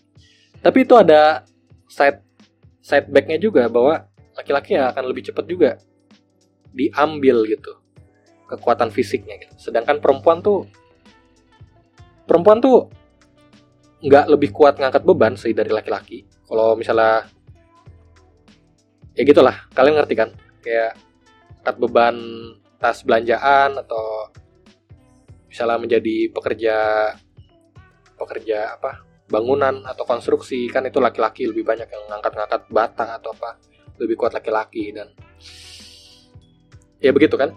Tapi 0.63 0.87
itu 0.87 0.95
ada 0.95 1.43
side 1.91 2.23
setbacknya 2.79 3.35
juga 3.35 3.67
bahwa 3.67 4.07
laki-laki 4.35 4.79
ya 4.79 4.91
akan 4.95 5.03
lebih 5.11 5.27
cepat 5.31 5.45
juga 5.45 5.71
diambil 6.71 7.43
gitu 7.47 7.83
kekuatan 8.47 8.89
fisiknya 8.89 9.39
gitu. 9.43 9.71
Sedangkan 9.71 9.99
perempuan 9.99 10.39
tuh 10.39 10.67
perempuan 12.23 12.63
tuh 12.63 12.87
nggak 14.03 14.25
lebih 14.31 14.51
kuat 14.51 14.79
ngangkat 14.79 15.03
beban 15.03 15.35
sih 15.35 15.51
dari 15.55 15.71
laki-laki. 15.71 16.27
Kalau 16.47 16.75
misalnya 16.75 17.27
ya 19.15 19.23
gitulah, 19.23 19.67
kalian 19.71 19.99
ngerti 19.99 20.15
kan? 20.15 20.29
Kayak 20.63 20.95
angkat 21.63 21.75
beban 21.79 22.15
tas 22.79 22.99
belanjaan 23.07 23.79
atau 23.79 24.31
misalnya 25.53 25.77
menjadi 25.77 26.33
pekerja 26.33 26.77
pekerja 28.17 28.73
apa 28.73 29.05
bangunan 29.29 29.85
atau 29.85 30.01
konstruksi 30.01 30.65
kan 30.73 30.81
itu 30.89 30.97
laki-laki 30.97 31.45
lebih 31.45 31.61
banyak 31.61 31.85
yang 31.85 32.03
ngangkat-ngangkat 32.09 32.61
bata 32.73 33.21
atau 33.21 33.37
apa 33.37 33.61
lebih 34.01 34.17
kuat 34.17 34.33
laki-laki 34.33 34.89
dan 34.89 35.13
ya 36.97 37.13
begitu 37.13 37.37
kan. 37.37 37.53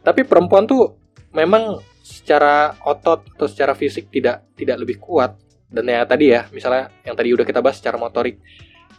Tapi 0.00 0.22
perempuan 0.22 0.70
tuh 0.70 0.94
memang 1.34 1.82
secara 2.00 2.78
otot 2.86 3.26
atau 3.34 3.50
secara 3.50 3.74
fisik 3.74 4.12
tidak 4.14 4.46
tidak 4.54 4.78
lebih 4.86 5.02
kuat. 5.02 5.34
Dan 5.66 5.90
ya 5.90 6.06
tadi 6.06 6.30
ya 6.30 6.46
misalnya 6.54 6.94
yang 7.02 7.18
tadi 7.18 7.34
udah 7.34 7.46
kita 7.46 7.58
bahas 7.58 7.82
secara 7.82 7.98
motorik 7.98 8.38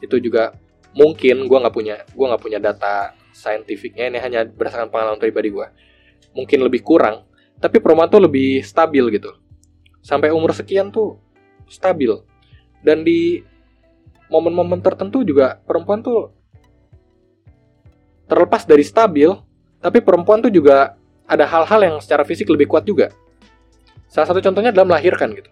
itu 0.03 0.19
juga 0.19 0.51
mungkin 0.91 1.47
gue 1.47 1.57
nggak 1.57 1.75
punya 1.75 2.03
gue 2.03 2.25
nggak 2.27 2.43
punya 2.43 2.59
data 2.59 3.15
saintifiknya 3.31 4.11
ini 4.11 4.19
hanya 4.19 4.43
berdasarkan 4.43 4.91
pengalaman 4.91 5.19
pribadi 5.19 5.51
gue 5.51 5.67
mungkin 6.35 6.59
lebih 6.67 6.83
kurang 6.83 7.30
tapi 7.61 7.77
tuh 8.09 8.21
lebih 8.25 8.65
stabil 8.65 9.05
gitu 9.15 9.37
sampai 10.01 10.33
umur 10.33 10.51
sekian 10.51 10.89
tuh 10.89 11.21
stabil 11.69 12.11
dan 12.81 13.05
di 13.05 13.45
momen-momen 14.27 14.81
tertentu 14.81 15.21
juga 15.21 15.61
perempuan 15.63 16.01
tuh 16.01 16.33
terlepas 18.25 18.65
dari 18.65 18.81
stabil 18.81 19.29
tapi 19.81 19.97
perempuan 20.01 20.41
tuh 20.41 20.53
juga 20.53 20.97
ada 21.31 21.47
hal-hal 21.47 21.79
yang 21.79 21.95
secara 22.03 22.27
fisik 22.27 22.51
lebih 22.51 22.67
kuat 22.67 22.83
juga. 22.83 23.09
Salah 24.11 24.27
satu 24.27 24.43
contohnya 24.43 24.75
adalah 24.75 24.93
melahirkan 24.93 25.31
gitu. 25.31 25.47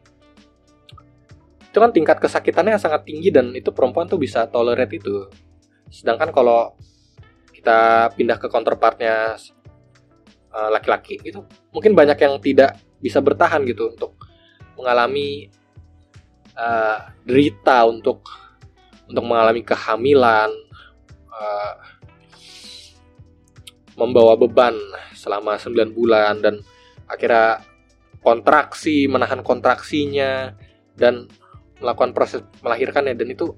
Itu 1.71 1.77
kan 1.79 1.95
tingkat 1.95 2.19
kesakitannya 2.19 2.75
sangat 2.75 3.07
tinggi 3.07 3.31
dan 3.31 3.55
itu 3.55 3.71
perempuan 3.71 4.05
tuh 4.05 4.19
bisa 4.19 4.45
tolerate 4.51 4.99
itu. 4.99 5.31
Sedangkan 5.87 6.35
kalau 6.35 6.75
kita 7.55 8.11
pindah 8.19 8.35
ke 8.35 8.51
counterpartnya 8.51 9.39
uh, 10.53 10.69
laki-laki 10.73 11.19
gitu, 11.21 11.45
mungkin 11.73 11.93
banyak 11.93 12.17
yang 12.19 12.37
tidak 12.41 12.79
bisa 12.99 13.23
bertahan 13.23 13.63
gitu 13.63 13.93
untuk 13.95 14.19
mengalami 14.75 15.47
uh, 16.55 17.11
derita 17.23 17.87
untuk 17.87 18.23
untuk 19.09 19.25
mengalami 19.25 19.65
kehamilan, 19.65 20.53
uh, 21.33 21.73
membawa 23.97 24.37
beban 24.37 24.77
selama 25.17 25.59
9 25.59 25.91
bulan 25.91 26.39
dan 26.39 26.61
akhirnya 27.09 27.65
kontraksi, 28.21 29.09
menahan 29.09 29.41
kontraksinya 29.41 30.53
dan 30.95 31.27
melakukan 31.81 32.13
proses 32.13 32.45
melahirkannya. 32.61 33.17
Dan 33.17 33.33
itu 33.33 33.55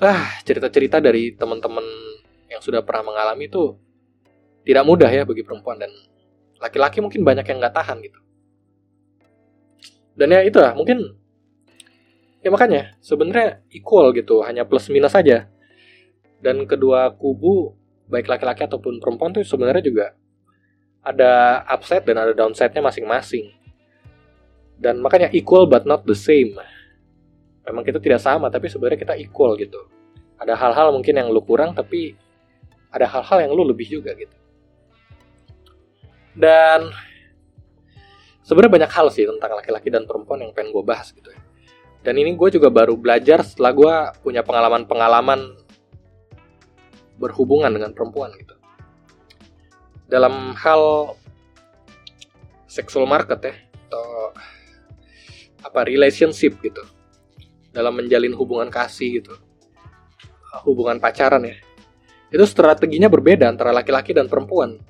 ah 0.00 0.40
cerita-cerita 0.48 0.98
dari 0.98 1.36
teman-teman 1.36 1.84
yang 2.48 2.64
sudah 2.64 2.80
pernah 2.80 3.12
mengalami 3.12 3.46
itu 3.52 3.76
tidak 4.64 4.84
mudah 4.84 5.10
ya 5.10 5.22
bagi 5.24 5.42
perempuan 5.44 5.80
dan 5.80 5.90
laki-laki 6.60 7.00
mungkin 7.00 7.24
banyak 7.24 7.46
yang 7.46 7.58
nggak 7.58 7.74
tahan 7.74 7.98
gitu 8.04 8.20
dan 10.16 10.28
ya 10.32 10.40
itu 10.44 10.58
lah 10.60 10.76
mungkin 10.76 11.16
ya 12.44 12.48
makanya 12.52 12.96
sebenarnya 13.00 13.64
equal 13.72 14.12
gitu 14.12 14.44
hanya 14.44 14.68
plus 14.68 14.92
minus 14.92 15.16
saja 15.16 15.48
dan 16.40 16.64
kedua 16.68 17.12
kubu 17.16 17.76
baik 18.10 18.26
laki-laki 18.26 18.66
ataupun 18.66 18.98
perempuan 18.98 19.30
tuh 19.30 19.46
sebenarnya 19.46 19.84
juga 19.86 20.06
ada 21.00 21.64
upside 21.64 22.04
dan 22.04 22.20
ada 22.20 22.32
downside-nya 22.36 22.84
masing-masing. 22.84 23.48
Dan 24.80 25.00
makanya 25.00 25.28
equal 25.32 25.68
but 25.68 25.84
not 25.84 26.04
the 26.04 26.16
same. 26.16 26.56
Memang 27.64 27.84
kita 27.84 28.00
tidak 28.00 28.20
sama 28.20 28.48
tapi 28.48 28.68
sebenarnya 28.68 29.00
kita 29.00 29.14
equal 29.20 29.56
gitu. 29.60 29.80
Ada 30.40 30.56
hal-hal 30.56 30.92
mungkin 30.96 31.20
yang 31.20 31.28
lu 31.28 31.44
kurang 31.44 31.76
tapi 31.76 32.16
ada 32.88 33.04
hal-hal 33.04 33.44
yang 33.44 33.52
lu 33.52 33.68
lebih 33.68 33.86
juga 33.88 34.16
gitu. 34.16 34.32
Dan 36.36 36.90
sebenarnya 38.46 38.82
banyak 38.82 38.92
hal 38.92 39.06
sih 39.14 39.26
tentang 39.26 39.54
laki-laki 39.58 39.88
dan 39.90 40.06
perempuan 40.06 40.42
yang 40.42 40.52
pengen 40.54 40.74
gue 40.74 40.84
bahas 40.86 41.10
gitu 41.14 41.30
ya. 41.30 41.40
Dan 42.00 42.16
ini 42.16 42.32
gue 42.32 42.48
juga 42.48 42.72
baru 42.72 42.96
belajar 42.96 43.44
setelah 43.44 43.72
gue 43.76 43.94
punya 44.24 44.40
pengalaman-pengalaman 44.40 45.52
berhubungan 47.20 47.68
dengan 47.68 47.92
perempuan 47.92 48.32
gitu. 48.40 48.56
Dalam 50.08 50.56
hal 50.56 51.14
sexual 52.64 53.04
market 53.04 53.38
ya 53.44 53.54
atau 53.90 54.32
apa 55.60 55.80
relationship 55.84 56.56
gitu. 56.64 56.80
Dalam 57.70 58.00
menjalin 58.00 58.32
hubungan 58.34 58.72
kasih 58.72 59.20
gitu. 59.20 59.36
Hubungan 60.64 60.98
pacaran 60.98 61.44
ya. 61.44 61.54
Itu 62.32 62.48
strateginya 62.48 63.12
berbeda 63.12 63.46
antara 63.46 63.76
laki-laki 63.76 64.16
dan 64.16 64.26
perempuan. 64.26 64.80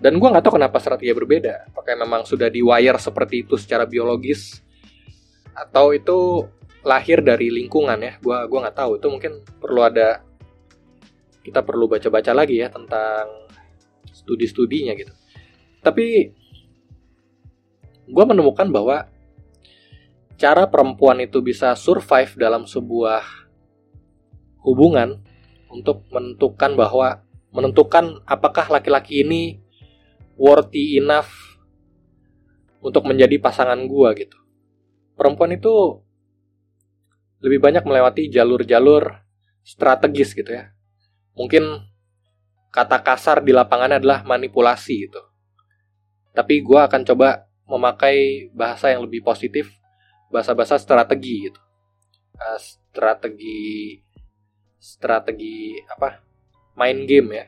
Dan 0.00 0.16
gue 0.16 0.28
nggak 0.32 0.40
tahu 0.48 0.56
kenapa 0.56 0.80
strateginya 0.80 1.16
berbeda. 1.20 1.54
Apakah 1.68 1.94
memang 2.00 2.24
sudah 2.24 2.48
di 2.48 2.64
wire 2.64 2.96
seperti 2.96 3.44
itu 3.44 3.60
secara 3.60 3.84
biologis 3.84 4.64
atau 5.52 5.92
itu 5.92 6.48
lahir 6.80 7.20
dari 7.20 7.52
lingkungan 7.52 8.00
ya? 8.00 8.16
Gua 8.24 8.48
gua 8.48 8.64
nggak 8.64 8.76
tahu. 8.80 8.96
Itu 8.96 9.12
mungkin 9.12 9.44
perlu 9.60 9.84
ada 9.84 10.24
kita 11.44 11.60
perlu 11.60 11.84
baca-baca 11.84 12.32
lagi 12.32 12.64
ya 12.64 12.72
tentang 12.72 13.28
studi-studinya 14.08 14.96
gitu. 14.96 15.12
Tapi 15.84 16.32
gue 18.10 18.24
menemukan 18.26 18.68
bahwa 18.68 19.08
cara 20.36 20.68
perempuan 20.68 21.20
itu 21.24 21.40
bisa 21.40 21.72
survive 21.76 22.32
dalam 22.36 22.64
sebuah 22.64 23.22
hubungan 24.64 25.20
untuk 25.72 26.04
menentukan 26.12 26.76
bahwa 26.76 27.24
menentukan 27.54 28.20
apakah 28.28 28.68
laki-laki 28.68 29.24
ini 29.24 29.62
worthy 30.40 30.96
enough 30.96 31.28
untuk 32.80 33.04
menjadi 33.04 33.36
pasangan 33.36 33.84
gue 33.84 34.08
gitu. 34.24 34.38
Perempuan 35.12 35.52
itu 35.52 36.00
lebih 37.44 37.60
banyak 37.60 37.84
melewati 37.84 38.32
jalur-jalur 38.32 39.20
strategis 39.60 40.32
gitu 40.32 40.48
ya 40.48 40.72
mungkin 41.40 41.88
kata 42.68 43.00
kasar 43.02 43.40
di 43.40 43.56
lapangan 43.56 43.96
adalah 43.96 44.20
manipulasi 44.22 45.08
gitu. 45.08 45.24
Tapi 46.36 46.62
gue 46.62 46.80
akan 46.80 47.02
coba 47.02 47.48
memakai 47.66 48.50
bahasa 48.54 48.92
yang 48.92 49.02
lebih 49.08 49.24
positif, 49.24 49.72
bahasa-bahasa 50.30 50.78
strategi 50.78 51.50
gitu. 51.50 51.60
Uh, 52.36 52.60
strategi 52.60 53.98
strategi 54.78 55.80
apa? 55.90 56.20
Main 56.78 57.08
game 57.08 57.40
ya. 57.40 57.46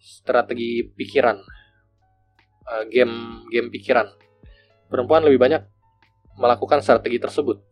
Strategi 0.00 0.86
pikiran. 0.86 1.55
Uh, 2.66 2.84
game 2.90 3.46
game 3.48 3.70
pikiran. 3.70 4.10
Perempuan 4.90 5.22
lebih 5.22 5.38
banyak 5.38 5.62
melakukan 6.34 6.82
strategi 6.82 7.22
tersebut 7.22 7.62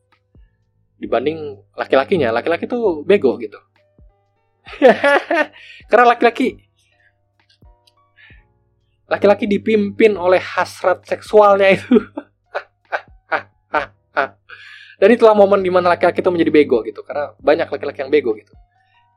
dibanding 0.98 1.58
laki-lakinya. 1.74 2.30
Laki-laki 2.30 2.70
tuh 2.70 3.02
bego 3.02 3.34
gitu 3.42 3.58
Karena 5.90 6.14
laki-laki 6.14 6.56
laki-laki 9.04 9.44
dipimpin 9.44 10.16
oleh 10.16 10.40
hasrat 10.40 11.04
seksualnya 11.04 11.76
itu. 11.76 12.00
Dan 14.94 15.10
itulah 15.10 15.36
momen 15.36 15.60
di 15.60 15.68
mana 15.68 15.92
laki-laki 15.92 16.24
itu 16.24 16.30
menjadi 16.32 16.48
bego 16.54 16.80
gitu. 16.86 17.04
Karena 17.04 17.36
banyak 17.36 17.68
laki-laki 17.68 18.00
yang 18.00 18.08
bego 18.08 18.32
gitu. 18.38 18.56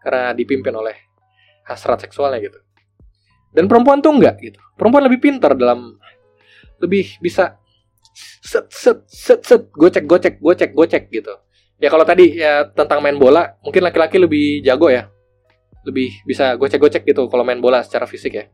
Karena 0.04 0.36
dipimpin 0.36 0.76
oleh 0.76 0.96
hasrat 1.64 2.04
seksualnya 2.04 2.44
gitu. 2.44 2.60
Dan 3.58 3.66
perempuan 3.66 4.06
tuh 4.06 4.14
enggak 4.14 4.38
gitu. 4.38 4.62
Perempuan 4.78 5.10
lebih 5.10 5.18
pintar 5.18 5.58
dalam 5.58 5.98
lebih 6.78 7.18
bisa 7.18 7.58
set 8.46 8.70
set 8.70 9.02
set 9.10 9.42
set 9.42 9.74
gocek 9.74 10.06
gocek 10.06 10.38
gocek 10.38 10.72
gocek 10.78 11.10
gitu. 11.10 11.34
Ya 11.82 11.90
kalau 11.90 12.06
tadi 12.06 12.38
ya 12.38 12.70
tentang 12.70 13.02
main 13.02 13.18
bola, 13.18 13.58
mungkin 13.66 13.82
laki-laki 13.82 14.22
lebih 14.22 14.62
jago 14.62 14.94
ya 14.94 15.10
lebih 15.88 16.20
bisa 16.28 16.60
gocek-gocek 16.60 17.08
gitu 17.08 17.32
kalau 17.32 17.48
main 17.48 17.64
bola 17.64 17.80
secara 17.82 18.04
fisik 18.04 18.36
ya. 18.36 18.46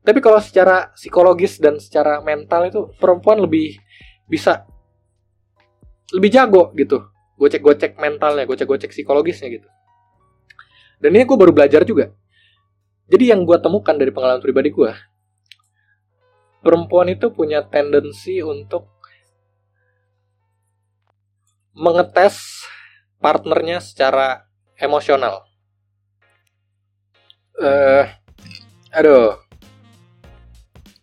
Tapi 0.00 0.24
kalau 0.24 0.40
secara 0.40 0.88
psikologis 0.96 1.60
dan 1.60 1.76
secara 1.76 2.24
mental 2.24 2.64
itu 2.64 2.80
perempuan 2.96 3.44
lebih 3.44 3.76
bisa 4.24 4.64
lebih 6.16 6.32
jago 6.32 6.72
gitu. 6.72 7.04
Gocek-gocek 7.38 7.94
mentalnya, 8.00 8.48
gocek-gocek 8.48 8.90
psikologisnya 8.90 9.52
gitu. 9.52 9.68
Dan 10.98 11.14
ini 11.14 11.22
gue 11.22 11.38
baru 11.38 11.54
belajar 11.54 11.86
juga. 11.86 12.10
Jadi 13.08 13.24
yang 13.32 13.48
gue 13.48 13.56
temukan 13.56 13.96
dari 13.96 14.12
pengalaman 14.12 14.44
pribadi 14.44 14.68
gue, 14.68 14.92
perempuan 16.60 17.08
itu 17.08 17.32
punya 17.32 17.64
tendensi 17.64 18.44
untuk 18.44 18.88
mengetes 21.72 22.68
partnernya 23.18 23.80
secara 23.80 24.44
emosional 24.76 25.48
Eh, 27.58 28.06
aduh. 28.94 29.34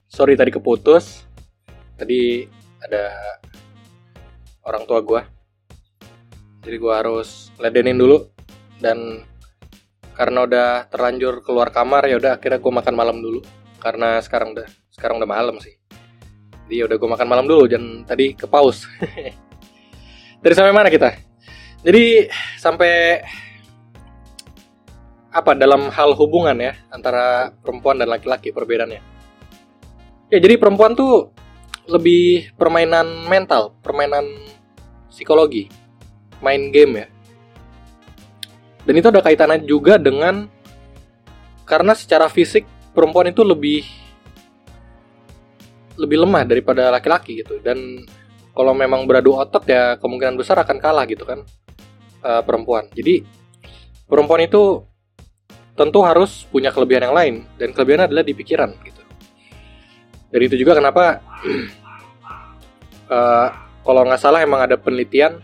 Sorry 0.08 0.40
tadi 0.40 0.56
keputus. 0.56 1.28
Tadi 2.00 2.48
ada 2.80 3.12
orang 4.64 4.88
tua 4.88 5.04
gua. 5.04 5.22
Jadi 6.64 6.76
gua 6.80 7.04
harus 7.04 7.52
ledenin 7.60 8.00
dulu 8.00 8.32
dan 8.80 9.28
karena 10.16 10.48
udah 10.48 10.68
terlanjur 10.88 11.44
keluar 11.44 11.70
kamar 11.70 12.08
ya 12.08 12.16
udah 12.16 12.40
akhirnya 12.40 12.64
gua 12.64 12.80
makan 12.82 12.96
malam 12.96 13.20
dulu 13.20 13.44
karena 13.84 14.18
sekarang 14.24 14.56
udah 14.56 14.68
sekarang 14.90 15.20
udah 15.20 15.30
malam 15.30 15.60
sih. 15.60 15.76
Jadi 16.66 16.76
ya 16.82 16.84
udah 16.88 16.98
gua 16.98 17.10
makan 17.20 17.28
malam 17.28 17.46
dulu 17.46 17.68
dan 17.68 18.08
tadi 18.08 18.34
ke 18.34 18.48
paus. 18.48 18.88
Dari 20.44 20.54
sampai 20.56 20.74
mana 20.74 20.88
kita? 20.90 21.14
Jadi 21.86 22.32
sampai 22.58 23.22
apa 25.36 25.52
dalam 25.52 25.92
hal 25.92 26.16
hubungan 26.16 26.56
ya 26.56 26.74
antara 26.88 27.52
perempuan 27.60 28.00
dan 28.00 28.08
laki-laki 28.08 28.56
perbedaannya. 28.56 29.02
Ya 30.32 30.38
jadi 30.40 30.56
perempuan 30.56 30.96
tuh 30.96 31.36
lebih 31.86 32.56
permainan 32.58 33.28
mental, 33.30 33.78
permainan 33.84 34.26
psikologi, 35.12 35.70
main 36.42 36.72
game 36.74 37.06
ya. 37.06 37.08
Dan 38.86 38.94
itu 39.02 39.10
ada 39.10 39.22
kaitannya 39.26 39.66
juga 39.66 39.98
dengan 39.98 40.46
karena 41.66 41.98
secara 41.98 42.30
fisik 42.30 42.64
perempuan 42.94 43.34
itu 43.34 43.42
lebih 43.42 43.82
lebih 45.98 46.22
lemah 46.22 46.46
daripada 46.46 46.94
laki-laki 46.94 47.42
gitu 47.42 47.58
dan 47.64 48.06
kalau 48.56 48.72
memang 48.72 49.04
beradu 49.04 49.36
otot 49.36 49.66
ya 49.68 50.00
kemungkinan 50.00 50.40
besar 50.40 50.62
akan 50.62 50.78
kalah 50.80 51.04
gitu 51.10 51.28
kan 51.28 51.44
uh, 52.24 52.42
perempuan. 52.46 52.88
Jadi 52.96 53.26
perempuan 54.08 54.48
itu 54.48 54.86
tentu 55.76 56.00
harus 56.08 56.48
punya 56.48 56.72
kelebihan 56.72 57.12
yang 57.12 57.16
lain 57.16 57.36
dan 57.60 57.76
kelebihannya 57.76 58.08
adalah 58.08 58.24
di 58.24 58.32
pikiran 58.32 58.72
gitu. 58.86 59.02
Dari 60.32 60.44
itu 60.48 60.56
juga 60.56 60.80
kenapa 60.80 61.20
uh, 63.12 63.48
kalau 63.86 64.02
nggak 64.08 64.22
salah 64.22 64.40
emang 64.40 64.64
ada 64.64 64.80
penelitian 64.80 65.44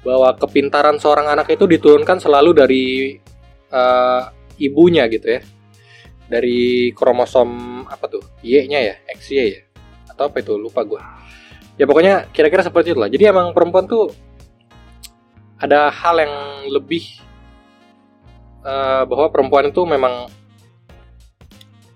bahwa 0.00 0.32
kepintaran 0.36 0.96
seorang 0.96 1.28
anak 1.28 1.52
itu 1.52 1.68
diturunkan 1.68 2.16
selalu 2.16 2.50
dari 2.56 2.84
uh, 3.72 4.32
ibunya 4.56 5.04
gitu 5.12 5.38
ya. 5.38 5.40
Dari 6.30 6.94
kromosom 6.94 7.82
apa 7.90 8.06
tuh? 8.06 8.22
Y-nya 8.40 8.80
ya, 8.80 8.94
XY 9.12 9.38
ya. 9.50 9.62
Atau 10.08 10.30
apa 10.30 10.40
itu? 10.40 10.54
Lupa 10.56 10.86
gue. 10.86 11.00
Ya 11.76 11.84
pokoknya 11.88 12.28
kira-kira 12.30 12.62
seperti 12.62 12.92
itulah. 12.92 13.10
Jadi 13.10 13.24
emang 13.28 13.50
perempuan 13.56 13.88
tuh 13.88 14.12
ada 15.60 15.92
hal 15.92 16.16
yang 16.24 16.34
lebih 16.72 17.20
uh, 18.64 19.04
bahwa 19.04 19.28
perempuan 19.28 19.68
itu 19.68 19.84
memang 19.84 20.28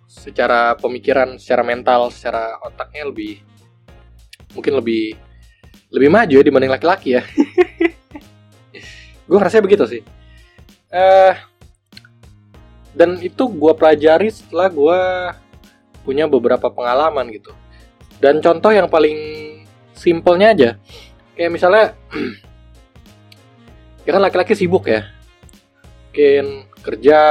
secara 0.08 0.72
pemikiran, 0.80 1.36
secara 1.36 1.60
mental, 1.60 2.08
secara 2.08 2.56
otaknya 2.64 3.08
lebih 3.08 3.44
mungkin 4.56 4.80
lebih 4.80 5.16
lebih 5.92 6.08
maju 6.10 6.34
ya 6.40 6.44
dibanding 6.44 6.72
laki-laki 6.72 7.20
ya. 7.20 7.22
gue 9.24 9.36
ngerasa 9.36 9.64
begitu 9.64 9.84
sih. 9.88 10.02
Uh, 10.94 11.34
dan 12.94 13.18
itu 13.18 13.50
gue 13.50 13.72
pelajari 13.74 14.30
setelah 14.30 14.70
gue 14.70 15.00
punya 16.06 16.30
beberapa 16.30 16.70
pengalaman 16.70 17.26
gitu. 17.34 17.50
Dan 18.22 18.38
contoh 18.38 18.70
yang 18.70 18.86
paling 18.86 19.18
simpelnya 19.96 20.54
aja, 20.54 20.70
kayak 21.34 21.50
misalnya, 21.50 21.86
ya 24.06 24.10
kan 24.14 24.22
laki-laki 24.22 24.54
sibuk 24.54 24.86
ya, 24.86 25.10
mungkin 26.14 26.70
kerja 26.78 27.22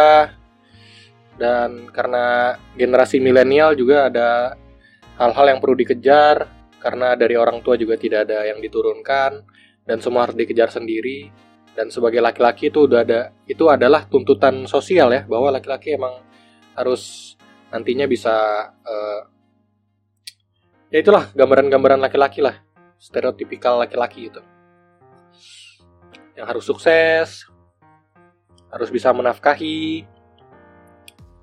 dan 1.39 1.88
karena 1.96 2.60
generasi 2.76 3.24
milenial 3.24 3.80
juga 3.80 4.12
ada 4.12 4.60
hal-hal 5.16 5.56
yang 5.56 5.60
perlu 5.64 5.80
dikejar 5.80 6.52
karena 6.84 7.16
dari 7.16 7.39
orang 7.39 7.64
tua 7.64 7.80
juga 7.80 7.96
tidak 7.96 8.28
ada 8.28 8.44
yang 8.44 8.60
diturunkan 8.60 9.39
dan 9.88 9.98
semua 10.04 10.28
harus 10.28 10.36
dikejar 10.36 10.68
sendiri 10.68 11.32
dan 11.74 11.89
sebagai 11.89 12.21
laki-laki 12.21 12.69
itu 12.69 12.86
udah 12.86 13.01
ada 13.01 13.34
itu 13.49 13.65
adalah 13.65 14.05
tuntutan 14.05 14.69
sosial 14.69 15.09
ya 15.09 15.26
bahwa 15.26 15.49
laki-laki 15.49 15.97
emang 15.97 16.21
harus 16.78 17.34
nantinya 17.74 18.05
bisa 18.05 18.34
uh, 18.69 19.21
ya 20.93 21.01
itulah 21.01 21.34
gambaran-gambaran 21.34 21.97
laki-laki 21.97 22.45
lah 22.45 22.61
stereotipikal 23.01 23.82
laki-laki 23.82 24.30
itu 24.30 24.41
yang 26.38 26.45
harus 26.45 26.65
sukses 26.65 27.49
harus 28.69 28.89
bisa 28.93 29.09
menafkahi 29.09 30.05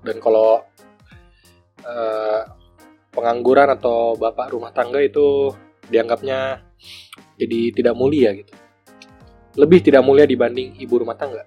dan 0.03 0.17
kalau 0.23 0.63
uh, 1.83 2.41
pengangguran 3.11 3.67
atau 3.75 4.15
bapak 4.15 4.55
rumah 4.55 4.71
tangga 4.71 5.03
itu 5.03 5.51
dianggapnya 5.91 6.63
jadi 7.35 7.59
tidak 7.75 7.95
mulia 7.99 8.31
gitu 8.31 8.60
lebih 9.57 9.83
tidak 9.83 10.03
mulia 10.05 10.27
dibanding 10.27 10.75
ibu 10.79 11.01
rumah 11.01 11.15
tangga 11.15 11.43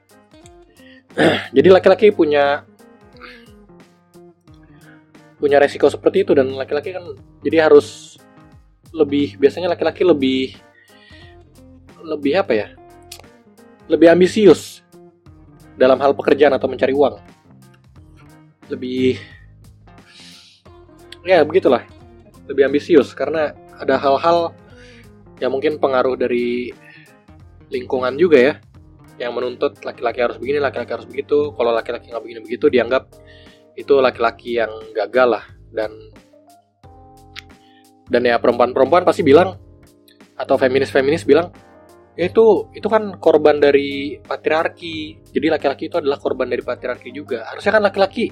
jadi 1.57 1.69
laki-laki 1.71 2.11
punya 2.13 2.65
punya 5.41 5.61
resiko 5.61 5.89
seperti 5.93 6.25
itu 6.25 6.33
dan 6.33 6.49
laki-laki 6.57 6.93
kan 6.93 7.05
jadi 7.45 7.69
harus 7.69 8.17
lebih 8.95 9.37
biasanya 9.37 9.73
laki-laki 9.73 10.07
lebih 10.07 10.57
lebih 12.05 12.33
apa 12.41 12.53
ya 12.53 12.69
lebih 13.89 14.09
ambisius 14.09 14.85
dalam 15.75 15.99
hal 15.99 16.15
pekerjaan 16.15 16.55
atau 16.55 16.71
mencari 16.71 16.95
uang. 16.95 17.19
Lebih 18.71 19.21
ya 21.27 21.43
begitulah. 21.45 21.85
Lebih 22.49 22.69
ambisius 22.69 23.13
karena 23.13 23.53
ada 23.77 23.97
hal-hal 23.99 24.53
yang 25.43 25.51
mungkin 25.51 25.77
pengaruh 25.81 26.15
dari 26.15 26.71
lingkungan 27.73 28.17
juga 28.17 28.39
ya 28.41 28.55
yang 29.15 29.31
menuntut 29.35 29.79
laki-laki 29.87 30.19
harus 30.19 30.37
begini, 30.43 30.59
laki-laki 30.59 30.91
harus 30.91 31.07
begitu. 31.07 31.55
Kalau 31.55 31.71
laki-laki 31.71 32.11
nggak 32.11 32.23
begini 32.25 32.41
begitu 32.43 32.67
dianggap 32.67 33.15
itu 33.79 33.95
laki-laki 34.03 34.59
yang 34.59 34.71
gagal 34.91 35.39
lah. 35.39 35.45
Dan 35.71 35.91
dan 38.11 38.23
ya 38.27 38.37
perempuan-perempuan 38.37 39.07
pasti 39.07 39.23
bilang 39.25 39.57
atau 40.35 40.59
feminis-feminis 40.59 41.23
bilang 41.25 41.55
itu 42.15 42.71
itu 42.75 42.87
kan 42.87 43.19
korban 43.19 43.59
dari 43.59 44.19
patriarki. 44.19 45.31
Jadi 45.31 45.47
laki-laki 45.51 45.91
itu 45.91 45.99
adalah 45.99 46.19
korban 46.19 46.51
dari 46.51 46.63
patriarki 46.63 47.11
juga. 47.11 47.47
Harusnya 47.51 47.73
kan 47.75 47.83
laki-laki 47.83 48.31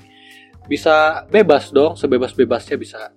bisa 0.67 1.27
bebas 1.27 1.75
dong 1.75 1.99
sebebas-bebasnya 1.99 2.77
bisa 2.79 3.11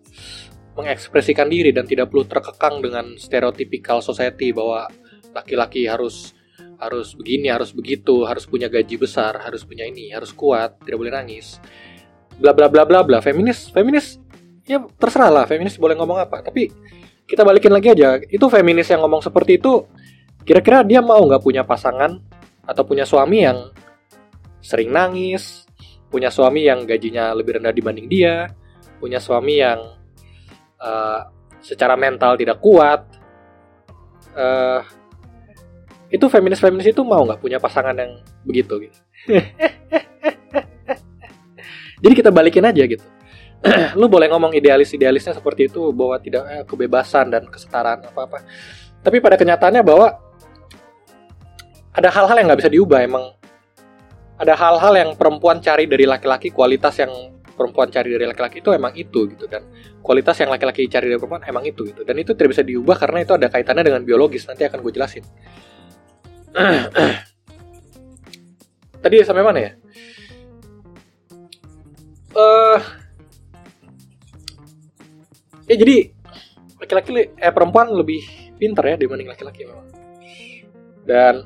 mengekspresikan 0.75 1.47
diri 1.47 1.71
dan 1.71 1.87
tidak 1.87 2.11
perlu 2.11 2.25
terkekang 2.27 2.83
dengan 2.83 3.15
stereotypical 3.15 4.01
society 4.03 4.51
bahwa 4.51 4.89
laki-laki 5.35 5.83
harus 5.91 6.31
harus 6.79 7.11
begini 7.15 7.51
harus 7.51 7.75
begitu 7.75 8.23
harus 8.23 8.47
punya 8.47 8.67
gaji 8.67 8.95
besar 8.99 9.39
harus 9.43 9.63
punya 9.63 9.87
ini 9.87 10.11
harus 10.15 10.31
kuat 10.31 10.79
tidak 10.87 10.97
boleh 11.03 11.11
nangis. 11.11 11.59
Bla 12.39 12.55
bla 12.55 12.71
bla 12.71 12.87
bla 12.87 13.03
bla. 13.03 13.19
Feminis 13.19 13.67
feminis 13.75 14.23
ya 14.63 14.79
terserah 14.95 15.29
lah 15.29 15.45
feminis 15.45 15.75
boleh 15.75 15.99
ngomong 15.99 16.23
apa. 16.23 16.39
Tapi 16.39 16.71
kita 17.27 17.43
balikin 17.43 17.75
lagi 17.75 17.91
aja. 17.91 18.15
Itu 18.23 18.47
feminis 18.47 18.87
yang 18.87 19.03
ngomong 19.03 19.19
seperti 19.19 19.59
itu 19.59 19.83
Kira-kira 20.45 20.85
dia 20.85 21.01
mau 21.01 21.17
nggak 21.25 21.41
punya 21.41 21.65
pasangan 21.65 22.21
atau 22.61 22.85
punya 22.85 23.01
suami 23.01 23.41
yang 23.41 23.73
sering 24.61 24.93
nangis, 24.93 25.65
punya 26.13 26.29
suami 26.29 26.69
yang 26.69 26.85
gajinya 26.85 27.33
lebih 27.33 27.57
rendah 27.57 27.73
dibanding 27.73 28.05
dia, 28.05 28.53
punya 29.01 29.17
suami 29.17 29.57
yang 29.57 29.81
uh, 30.77 31.21
secara 31.65 31.97
mental 31.97 32.37
tidak 32.37 32.61
kuat. 32.61 33.09
Uh, 34.37 34.85
itu 36.09 36.25
feminis-feminis 36.29 36.93
itu 36.93 37.01
mau 37.01 37.25
nggak 37.25 37.41
punya 37.41 37.57
pasangan 37.57 37.95
yang 37.97 38.21
begitu 38.45 38.89
gitu. 38.89 38.99
Jadi 42.03 42.13
kita 42.13 42.29
balikin 42.29 42.65
aja 42.65 42.83
gitu. 42.85 43.05
lu 43.99 44.05
boleh 44.05 44.29
ngomong 44.29 44.53
idealis-idealisnya 44.53 45.33
seperti 45.33 45.71
itu 45.71 45.89
bahwa 45.89 46.21
tidak 46.21 46.43
eh, 46.51 46.63
kebebasan 46.67 47.33
dan 47.33 47.43
kesetaraan 47.49 48.05
apa-apa. 48.05 48.45
Tapi 49.01 49.17
pada 49.21 49.37
kenyataannya 49.37 49.81
bahwa 49.81 50.13
ada 51.95 52.09
hal-hal 52.11 52.35
yang 52.37 52.45
nggak 52.51 52.61
bisa 52.61 52.71
diubah 52.71 52.99
emang 53.01 53.23
ada 54.35 54.53
hal-hal 54.53 54.93
yang 54.99 55.09
perempuan 55.15 55.63
cari 55.63 55.87
dari 55.87 56.03
laki-laki 56.03 56.51
kualitas 56.51 56.99
yang 56.99 57.11
perempuan 57.55 57.87
cari 57.87 58.11
dari 58.11 58.27
laki-laki 58.27 58.59
itu 58.59 58.75
emang 58.75 58.91
itu 58.99 59.31
gitu 59.31 59.47
dan 59.47 59.63
kualitas 60.03 60.35
yang 60.43 60.51
laki-laki 60.51 60.91
cari 60.91 61.07
dari 61.07 61.15
perempuan 61.15 61.47
emang 61.47 61.63
itu 61.63 61.87
gitu 61.87 62.03
dan 62.03 62.19
itu 62.19 62.35
tidak 62.35 62.51
bisa 62.51 62.63
diubah 62.67 62.99
karena 62.99 63.23
itu 63.23 63.31
ada 63.31 63.47
kaitannya 63.47 63.87
dengan 63.87 64.03
biologis 64.03 64.43
nanti 64.43 64.67
akan 64.67 64.83
gue 64.83 64.91
jelasin 64.91 65.23
tadi 69.03 69.15
sampai 69.21 69.43
mana 69.43 69.59
ya 69.59 69.71
uh, 72.35 72.79
ya 75.67 75.75
jadi 75.75 76.15
laki-laki 76.79 77.11
eh 77.35 77.51
perempuan 77.51 77.91
lebih 77.91 78.23
pintar 78.55 78.87
ya 78.87 78.95
dibanding 78.95 79.27
laki-laki 79.27 79.67
memang 79.67 79.87
dan 81.03 81.43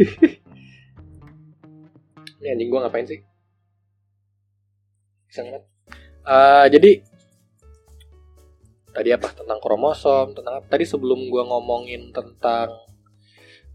Ini 2.40 2.56
anjing 2.56 2.72
gue 2.72 2.80
ngapain 2.80 3.04
sih? 3.04 3.20
Sangat. 5.28 5.60
Uh, 6.24 6.64
jadi 6.72 7.04
tadi 8.90 9.14
apa? 9.14 9.30
Tentang 9.32 9.58
kromosom 9.62 10.34
tentang 10.34 10.62
tadi 10.66 10.84
sebelum 10.86 11.30
gue 11.30 11.42
ngomongin 11.46 12.10
tentang 12.10 12.74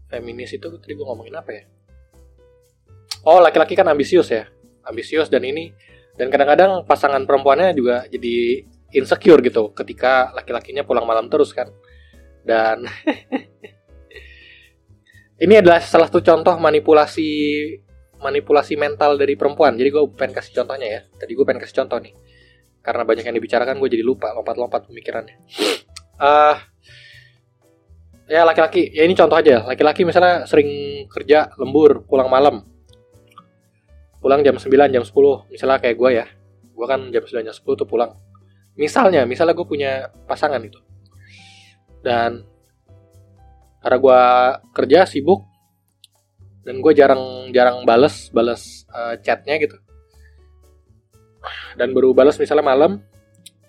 feminis 0.06 0.54
itu 0.54 0.66
tadi 0.78 0.92
gue 0.94 1.06
ngomongin 1.06 1.36
apa 1.36 1.50
ya? 1.52 1.64
Oh 3.26 3.42
laki-laki 3.42 3.74
kan 3.74 3.88
ambisius 3.90 4.30
ya. 4.30 4.46
Ambisius 4.86 5.32
dan 5.32 5.42
ini. 5.42 5.74
Dan 6.16 6.32
kadang-kadang 6.32 6.88
pasangan 6.88 7.28
perempuannya 7.28 7.76
juga 7.76 8.08
jadi 8.08 8.64
insecure 8.96 9.44
gitu 9.44 9.76
ketika 9.76 10.32
laki-lakinya 10.32 10.86
pulang 10.86 11.04
malam 11.04 11.28
terus 11.28 11.52
kan. 11.52 11.68
Dan 12.46 12.86
ini 15.44 15.54
adalah 15.58 15.82
salah 15.82 16.08
satu 16.08 16.22
contoh 16.22 16.56
manipulasi 16.56 17.28
manipulasi 18.16 18.80
mental 18.80 19.20
dari 19.20 19.36
perempuan. 19.36 19.76
Jadi 19.76 19.88
gue 19.92 20.02
pengen 20.16 20.40
kasih 20.40 20.62
contohnya 20.62 20.88
ya. 20.88 21.00
Tadi 21.04 21.32
gue 21.36 21.44
pengen 21.44 21.60
kasih 21.60 21.84
contoh 21.84 22.00
nih 22.00 22.14
karena 22.86 23.02
banyak 23.02 23.26
yang 23.26 23.34
dibicarakan 23.34 23.82
gue 23.82 23.98
jadi 23.98 24.06
lupa 24.06 24.30
lompat-lompat 24.30 24.86
pemikirannya. 24.86 25.34
Uh, 26.22 26.54
ya 28.38 28.46
laki-laki. 28.46 28.94
Ya 28.94 29.02
ini 29.02 29.18
contoh 29.18 29.34
aja. 29.34 29.66
Laki-laki 29.66 30.06
misalnya 30.06 30.46
sering 30.46 30.70
kerja 31.10 31.50
lembur 31.58 32.06
pulang 32.06 32.30
malam. 32.30 32.62
Pulang 34.22 34.46
jam 34.46 34.54
9 34.54 34.70
jam 34.94 35.02
10 35.02 35.50
misalnya 35.50 35.82
kayak 35.82 35.98
gue 35.98 36.10
ya. 36.14 36.26
Gue 36.70 36.86
kan 36.86 37.10
jam 37.10 37.26
9 37.26 37.42
jam 37.50 37.54
10 37.58 37.66
tuh 37.74 37.88
pulang. 37.90 38.14
Misalnya 38.78 39.26
misalnya 39.26 39.58
gue 39.58 39.66
punya 39.66 40.06
pasangan 40.30 40.62
itu. 40.62 40.78
Dan 42.06 42.46
karena 43.82 43.98
gue 43.98 44.22
kerja 44.78 45.10
sibuk 45.10 45.42
dan 46.62 46.78
gue 46.78 46.92
jarang 46.94 47.50
jarang 47.50 47.82
bales 47.82 48.30
bales 48.34 48.86
uh, 48.90 49.14
chatnya 49.22 49.58
gitu 49.62 49.78
dan 51.78 51.92
baru 51.92 52.12
balas 52.12 52.36
misalnya 52.36 52.66
malam. 52.66 53.02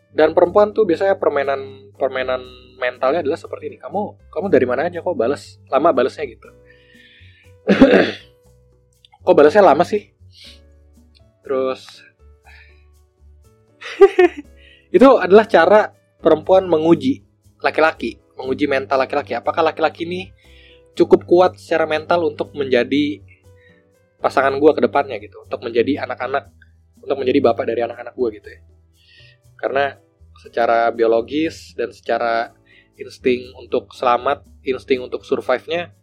Dan 0.07 0.33
perempuan 0.33 0.73
tuh 0.73 0.87
biasanya 0.87 1.19
permainan 1.19 1.93
permainan 1.93 2.41
mentalnya 2.79 3.21
adalah 3.21 3.37
seperti 3.37 3.73
ini. 3.73 3.77
Kamu 3.77 4.31
kamu 4.31 4.47
dari 4.49 4.65
mana 4.65 4.87
aja 4.87 5.03
kok 5.03 5.17
balas? 5.17 5.61
Lama 5.69 5.93
balasnya 5.93 6.25
gitu. 6.25 6.49
Kok 9.27 9.35
balasnya 9.35 9.59
lama 9.59 9.83
sih? 9.83 10.07
Terus 11.43 11.83
itu 14.95 15.07
adalah 15.19 15.43
cara 15.51 15.91
perempuan 16.23 16.63
menguji 16.63 17.27
laki-laki 17.59 18.15
menguji 18.37 18.69
mental 18.69 19.01
laki-laki. 19.01 19.33
Apakah 19.33 19.65
laki-laki 19.65 20.05
ini 20.05 20.31
cukup 20.93 21.25
kuat 21.25 21.57
secara 21.57 21.89
mental 21.89 22.23
untuk 22.23 22.53
menjadi 22.53 23.21
pasangan 24.21 24.57
gue 24.57 24.71
ke 24.73 24.81
depannya 24.81 25.17
gitu 25.21 25.45
untuk 25.45 25.61
menjadi 25.61 26.05
anak-anak 26.05 26.49
untuk 27.07 27.23
menjadi 27.23 27.39
bapak 27.39 27.65
dari 27.71 27.81
anak-anak 27.87 28.13
gue 28.13 28.29
gitu 28.37 28.49
ya. 28.51 28.59
Karena 29.57 29.95
secara 30.37 30.91
biologis 30.93 31.73
dan 31.73 31.89
secara 31.89 32.53
insting 32.99 33.49
untuk 33.57 33.89
selamat 33.93 34.45
insting 34.61 35.01
untuk 35.01 35.25
survive-nya 35.25 35.93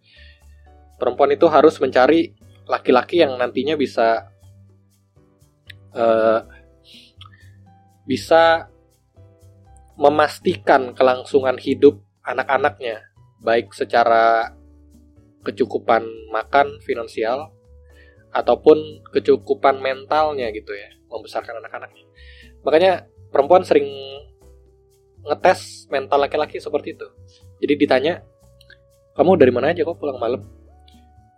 perempuan 0.98 1.30
itu 1.34 1.46
harus 1.46 1.78
mencari 1.78 2.34
laki-laki 2.66 3.22
yang 3.22 3.36
nantinya 3.38 3.78
bisa 3.78 4.30
uh, 5.94 6.40
bisa 8.04 8.72
memastikan 9.94 10.92
kelangsungan 10.92 11.54
hidup 11.60 12.02
anak-anaknya 12.26 13.04
baik 13.44 13.70
secara 13.70 14.50
kecukupan 15.44 16.02
makan 16.32 16.80
finansial 16.82 17.53
ataupun 18.34 19.06
kecukupan 19.14 19.78
mentalnya 19.78 20.50
gitu 20.50 20.74
ya 20.74 20.90
membesarkan 21.06 21.62
anak-anaknya. 21.62 22.04
Makanya 22.66 22.92
perempuan 23.30 23.62
sering 23.62 23.86
ngetes 25.24 25.86
mental 25.88 26.18
laki-laki 26.18 26.58
seperti 26.58 26.98
itu. 26.98 27.06
Jadi 27.62 27.74
ditanya 27.78 28.14
kamu 29.14 29.38
dari 29.38 29.52
mana 29.54 29.70
aja 29.70 29.86
kok 29.86 29.96
pulang 30.02 30.18
malam? 30.18 30.42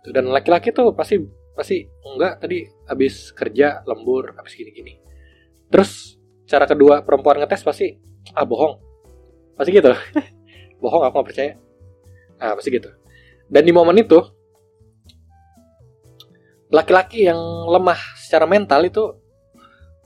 Dan 0.09 0.33
laki-laki 0.33 0.73
tuh 0.73 0.91
pasti 0.97 1.21
pasti 1.53 1.85
enggak 2.01 2.41
tadi 2.41 2.65
habis 2.89 3.29
kerja 3.37 3.85
lembur 3.85 4.33
habis 4.33 4.57
gini-gini. 4.57 4.97
Terus 5.69 6.17
cara 6.49 6.65
kedua 6.65 7.05
perempuan 7.05 7.37
ngetes 7.37 7.61
pasti 7.61 7.93
ah 8.33 8.43
bohong. 8.43 8.81
Pasti 9.53 9.69
gitu 9.69 9.93
bohong 10.81 11.03
aku 11.05 11.13
nggak 11.21 11.27
percaya. 11.29 11.53
Ah 12.41 12.57
pasti 12.57 12.73
gitu. 12.73 12.89
Dan 13.47 13.63
di 13.63 13.71
momen 13.71 13.95
itu 14.01 14.19
laki-laki 16.67 17.27
yang 17.27 17.39
lemah 17.67 17.99
secara 18.19 18.43
mental 18.43 18.83
itu 18.83 19.03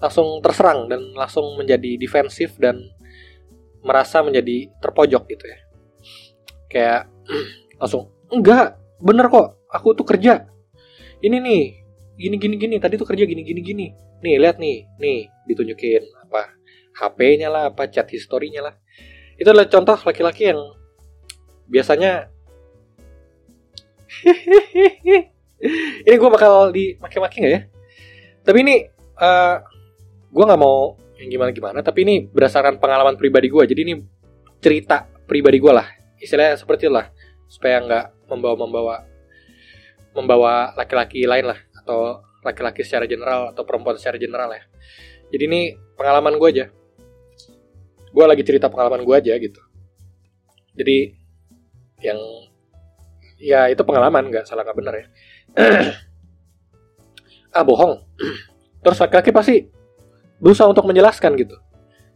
langsung 0.02 0.42
terserang 0.42 0.90
dan 0.90 1.14
langsung 1.14 1.58
menjadi 1.58 1.98
defensif 1.98 2.58
dan 2.58 2.82
merasa 3.86 4.22
menjadi 4.22 4.70
terpojok 4.82 5.24
gitu 5.30 5.46
ya. 5.46 5.60
Kayak 6.70 7.02
langsung 7.82 8.10
enggak 8.30 8.78
bener 9.02 9.30
kok 9.30 9.62
aku 9.70 9.94
tuh 9.98 10.06
kerja. 10.06 10.50
Ini 11.22 11.38
nih 11.38 11.64
gini 12.18 12.36
gini 12.38 12.56
gini 12.58 12.76
tadi 12.82 12.98
tuh 12.98 13.06
kerja 13.06 13.26
gini 13.26 13.42
gini 13.46 13.62
gini. 13.62 13.88
Nih 14.22 14.38
lihat 14.38 14.58
nih 14.62 14.86
nih 15.02 15.30
ditunjukin 15.50 16.02
apa 16.30 16.54
HP-nya 16.98 17.50
lah 17.50 17.64
apa 17.74 17.90
chat 17.90 18.10
historinya 18.10 18.70
lah. 18.70 18.76
Itu 19.38 19.50
adalah 19.50 19.70
contoh 19.70 19.98
laki-laki 19.98 20.54
yang 20.54 20.62
biasanya 21.70 22.30
ini 26.08 26.16
gue 26.18 26.30
bakal 26.30 26.74
dimaki-maki 26.74 27.38
nggak 27.46 27.54
ya? 27.54 27.62
Tapi 28.42 28.58
ini 28.66 28.76
uh, 29.22 29.26
eh, 29.26 29.56
gue 30.34 30.44
nggak 30.46 30.62
mau 30.62 30.98
yang 31.22 31.30
gimana-gimana. 31.30 31.86
Tapi 31.86 32.00
ini 32.06 32.16
berdasarkan 32.26 32.82
pengalaman 32.82 33.16
pribadi 33.18 33.48
gue. 33.48 33.64
Jadi 33.70 33.82
ini 33.86 33.94
cerita 34.58 35.06
pribadi 35.30 35.62
gue 35.62 35.74
lah. 35.74 35.86
Istilahnya 36.18 36.58
seperti 36.58 36.90
lah 36.90 37.10
supaya 37.46 37.82
nggak 37.84 38.32
membawa-membawa 38.32 39.06
membawa 40.12 40.76
laki-laki 40.76 41.24
lain 41.24 41.52
lah 41.52 41.60
atau 41.84 42.20
laki-laki 42.44 42.84
secara 42.84 43.08
general 43.08 43.54
atau 43.54 43.64
perempuan 43.64 43.96
secara 43.96 44.18
general 44.18 44.50
ya. 44.52 44.64
Jadi 45.32 45.44
ini 45.48 45.62
pengalaman 45.96 46.36
gue 46.36 46.50
aja. 46.52 46.66
Gue 48.12 48.26
lagi 48.28 48.44
cerita 48.44 48.68
pengalaman 48.68 49.08
gue 49.08 49.16
aja 49.16 49.34
gitu. 49.40 49.62
Jadi 50.76 51.16
yang 52.02 52.20
ya 53.42 53.70
itu 53.70 53.82
pengalaman 53.86 54.30
nggak 54.30 54.46
salah 54.46 54.66
nggak 54.66 54.78
benar 54.78 54.94
ya 54.98 55.06
ah 57.58 57.64
bohong. 57.64 58.02
Terus 58.84 58.98
laki-laki 58.98 59.32
pasti 59.36 59.56
berusaha 60.42 60.70
untuk 60.70 60.88
menjelaskan 60.88 61.38
gitu. 61.38 61.56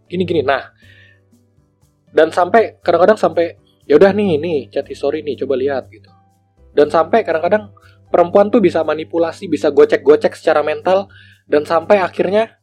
Gini 0.10 0.26
gini. 0.26 0.42
Nah 0.42 0.74
dan 2.16 2.32
sampai 2.32 2.80
kadang-kadang 2.80 3.20
sampai 3.20 3.60
ya 3.84 4.00
udah 4.00 4.16
nih 4.16 4.40
nih 4.40 4.60
chat 4.72 4.88
history 4.88 5.22
nih 5.22 5.36
coba 5.44 5.60
lihat 5.60 5.92
gitu. 5.92 6.08
Dan 6.72 6.88
sampai 6.88 7.28
kadang-kadang 7.28 7.76
perempuan 8.08 8.48
tuh 8.48 8.64
bisa 8.64 8.82
manipulasi 8.88 9.52
bisa 9.52 9.72
gocek-gocek 9.72 10.32
secara 10.36 10.64
mental 10.64 11.12
dan 11.44 11.68
sampai 11.68 12.00
akhirnya 12.00 12.56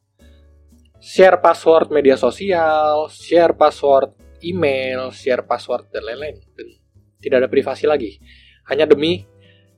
share 0.98 1.38
password 1.44 1.92
media 1.92 2.16
sosial 2.16 3.12
share 3.12 3.52
password 3.52 4.16
email 4.42 5.12
share 5.12 5.44
password 5.44 5.92
dan 5.92 6.02
lain-lain. 6.08 6.40
Dan 6.56 6.82
tidak 7.22 7.46
ada 7.46 7.48
privasi 7.48 7.86
lagi. 7.86 8.18
Hanya 8.66 8.88
demi 8.88 9.22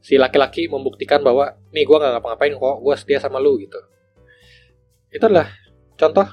si 0.04 0.20
laki-laki 0.20 0.68
membuktikan 0.68 1.24
bahwa 1.24 1.56
nih 1.72 1.88
gue 1.88 1.96
nggak 1.96 2.20
ngapa-ngapain 2.20 2.52
kok 2.52 2.76
gue 2.84 2.94
setia 3.00 3.18
sama 3.24 3.40
lu 3.40 3.56
gitu. 3.56 3.80
Itu 5.08 5.24
adalah 5.24 5.48
contoh 5.96 6.28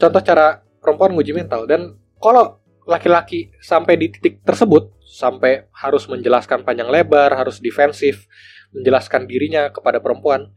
contoh 0.00 0.20
cara 0.24 0.64
perempuan 0.80 1.12
nguji 1.12 1.36
mental. 1.36 1.68
Dan 1.68 2.00
kalau 2.16 2.56
laki-laki 2.88 3.52
sampai 3.60 4.00
di 4.00 4.16
titik 4.16 4.40
tersebut 4.48 4.96
sampai 5.04 5.68
harus 5.76 6.08
menjelaskan 6.08 6.64
panjang 6.64 6.88
lebar 6.88 7.32
harus 7.32 7.60
defensif 7.60 8.28
menjelaskan 8.76 9.24
dirinya 9.24 9.72
kepada 9.72 10.04
perempuan 10.04 10.52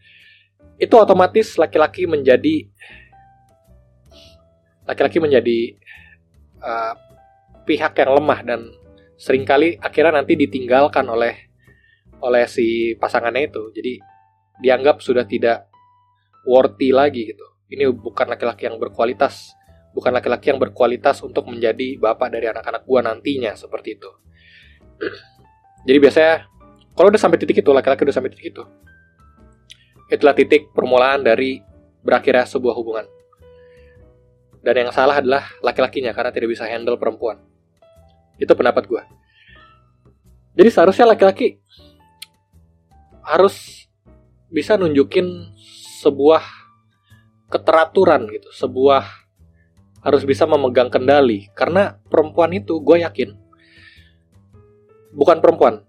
itu 0.75 0.91
otomatis 0.99 1.55
laki-laki 1.55 2.03
menjadi 2.03 2.67
laki-laki 4.83 5.23
menjadi 5.23 5.59
uh, 6.59 6.95
pihak 7.63 7.95
yang 7.99 8.11
lemah 8.19 8.39
dan 8.43 8.61
sering 9.17 9.43
kali 9.43 9.81
akhirnya 9.81 10.21
nanti 10.21 10.37
ditinggalkan 10.37 11.03
oleh 11.09 11.49
oleh 12.21 12.45
si 12.45 12.93
pasangannya 12.97 13.49
itu. 13.49 13.73
Jadi 13.73 13.93
dianggap 14.61 15.01
sudah 15.01 15.25
tidak 15.25 15.69
worthy 16.45 16.93
lagi 16.93 17.33
gitu. 17.33 17.45
Ini 17.67 17.91
bukan 17.91 18.31
laki-laki 18.31 18.69
yang 18.69 18.79
berkualitas, 18.79 19.51
bukan 19.91 20.15
laki-laki 20.15 20.55
yang 20.55 20.61
berkualitas 20.61 21.19
untuk 21.25 21.51
menjadi 21.51 21.99
bapak 21.99 22.31
dari 22.31 22.47
anak-anak 22.47 22.87
gua 22.87 23.03
nantinya 23.03 23.51
seperti 23.57 23.99
itu. 23.99 24.09
Jadi 25.87 25.97
biasanya 25.99 26.47
kalau 26.95 27.11
udah 27.11 27.21
sampai 27.21 27.37
titik 27.37 27.59
itu, 27.61 27.71
laki-laki 27.75 28.07
udah 28.07 28.15
sampai 28.15 28.31
titik 28.33 28.55
itu, 28.55 28.63
itulah 30.09 30.33
titik 30.33 30.73
permulaan 30.73 31.21
dari 31.21 31.61
berakhirnya 32.01 32.47
sebuah 32.47 32.73
hubungan. 32.73 33.05
Dan 34.63 34.87
yang 34.87 34.89
salah 34.89 35.21
adalah 35.21 35.45
laki-lakinya 35.61 36.15
karena 36.15 36.31
tidak 36.33 36.49
bisa 36.55 36.65
handle 36.65 36.97
perempuan. 36.97 37.37
Itu 38.37 38.53
pendapat 38.53 38.85
gue. 38.85 39.03
Jadi 40.57 40.69
seharusnya 40.73 41.13
laki-laki 41.13 41.61
harus 43.21 43.85
bisa 44.49 44.79
nunjukin 44.79 45.53
sebuah 46.01 46.41
keteraturan 47.51 48.25
gitu, 48.31 48.49
sebuah 48.55 49.05
harus 50.01 50.23
bisa 50.23 50.49
memegang 50.49 50.89
kendali. 50.89 51.51
Karena 51.53 51.97
perempuan 52.09 52.55
itu 52.55 52.81
gue 52.81 53.03
yakin 53.05 53.37
bukan 55.17 55.41
perempuan 55.41 55.81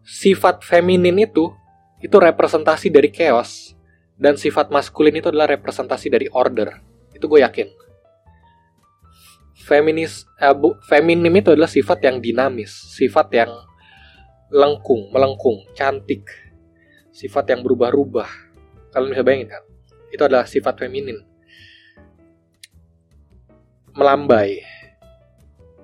sifat 0.00 0.64
feminin 0.64 1.16
itu 1.20 1.52
itu 2.00 2.16
representasi 2.16 2.88
dari 2.88 3.12
chaos 3.12 3.76
dan 4.16 4.40
sifat 4.40 4.72
maskulin 4.72 5.16
itu 5.16 5.28
adalah 5.28 5.48
representasi 5.48 6.08
dari 6.08 6.26
order. 6.32 6.80
Itu 7.12 7.28
gue 7.28 7.44
yakin 7.44 7.68
feminis 9.60 10.24
eh, 10.40 10.54
bu, 10.56 10.80
feminim 10.82 11.32
itu 11.36 11.52
adalah 11.52 11.70
sifat 11.70 12.02
yang 12.04 12.18
dinamis 12.18 12.72
sifat 12.96 13.28
yang 13.36 13.52
lengkung 14.50 15.12
melengkung 15.14 15.62
cantik 15.78 16.26
sifat 17.14 17.52
yang 17.52 17.60
berubah-ubah. 17.60 18.30
Kalian 18.90 19.10
bisa 19.12 19.22
bayangin 19.22 19.48
kan? 19.52 19.62
Itu 20.10 20.22
adalah 20.26 20.46
sifat 20.48 20.74
feminin 20.80 21.20
melambai. 23.94 24.62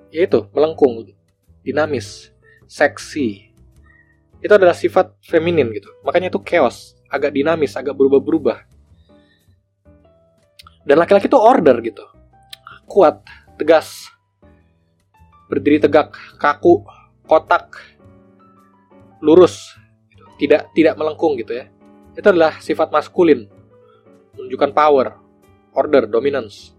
Yaitu 0.09 0.47
melengkung 0.55 1.05
dinamis 1.61 2.31
seksi. 2.65 3.53
Itu 4.39 4.53
adalah 4.55 4.73
sifat 4.73 5.19
feminin 5.23 5.69
gitu. 5.75 5.91
Makanya 6.01 6.31
itu 6.31 6.39
chaos 6.41 6.95
agak 7.07 7.35
dinamis 7.35 7.75
agak 7.75 7.95
berubah-berubah. 7.95 8.65
Dan 10.87 10.95
laki-laki 11.03 11.27
itu 11.27 11.39
order 11.39 11.75
gitu. 11.83 12.03
Kuat 12.87 13.19
tegas 13.57 14.07
berdiri 15.49 15.81
tegak 15.81 16.13
kaku 16.37 16.85
kotak 17.25 17.73
lurus 19.19 19.75
gitu. 20.13 20.25
tidak 20.37 20.69
tidak 20.77 20.93
melengkung 20.95 21.35
gitu 21.35 21.57
ya 21.57 21.65
itu 22.13 22.27
adalah 22.27 22.57
sifat 22.61 22.93
maskulin 22.93 23.49
menunjukkan 24.37 24.71
power 24.71 25.17
order 25.73 26.05
dominance 26.05 26.77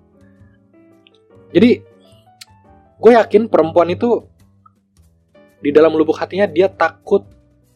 jadi 1.50 1.82
gue 2.98 3.12
yakin 3.14 3.48
perempuan 3.48 3.90
itu 3.90 4.22
di 5.58 5.70
dalam 5.74 5.94
lubuk 5.94 6.18
hatinya 6.18 6.46
dia 6.46 6.70
takut 6.70 7.26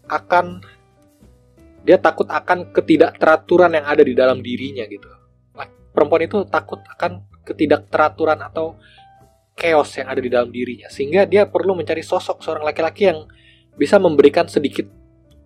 akan 0.06 0.62
dia 1.82 1.98
takut 1.98 2.30
akan 2.30 2.70
ketidakteraturan 2.70 3.74
yang 3.74 3.86
ada 3.86 4.02
di 4.06 4.14
dalam 4.14 4.38
dirinya 4.38 4.86
gitu. 4.86 5.10
Perempuan 5.92 6.24
itu 6.24 6.44
takut 6.48 6.80
akan 6.88 7.24
ketidakteraturan 7.44 8.40
atau 8.40 8.76
chaos 9.52 9.92
yang 10.00 10.08
ada 10.08 10.20
di 10.24 10.32
dalam 10.32 10.48
dirinya 10.48 10.88
sehingga 10.88 11.28
dia 11.28 11.44
perlu 11.44 11.76
mencari 11.76 12.00
sosok 12.00 12.40
seorang 12.40 12.64
laki-laki 12.64 13.12
yang 13.12 13.28
bisa 13.76 14.00
memberikan 14.00 14.48
sedikit 14.48 14.88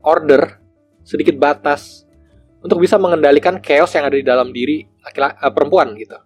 order, 0.07 0.63
sedikit 1.03 1.35
batas 1.35 2.07
untuk 2.63 2.79
bisa 2.79 2.99
mengendalikan 2.99 3.59
chaos 3.59 3.91
yang 3.99 4.07
ada 4.07 4.17
di 4.17 4.27
dalam 4.27 4.55
diri 4.55 4.87
laki-laki 5.03 5.35
uh, 5.43 5.53
perempuan 5.53 5.89
gitu. 5.99 6.19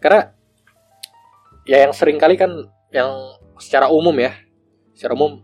Karena 0.00 0.28
ya 1.64 1.88
yang 1.88 1.96
sering 1.96 2.20
kali 2.20 2.36
kan 2.36 2.52
yang 2.92 3.08
secara 3.56 3.88
umum 3.88 4.12
ya 4.20 4.36
secara 4.92 5.16
umum 5.16 5.40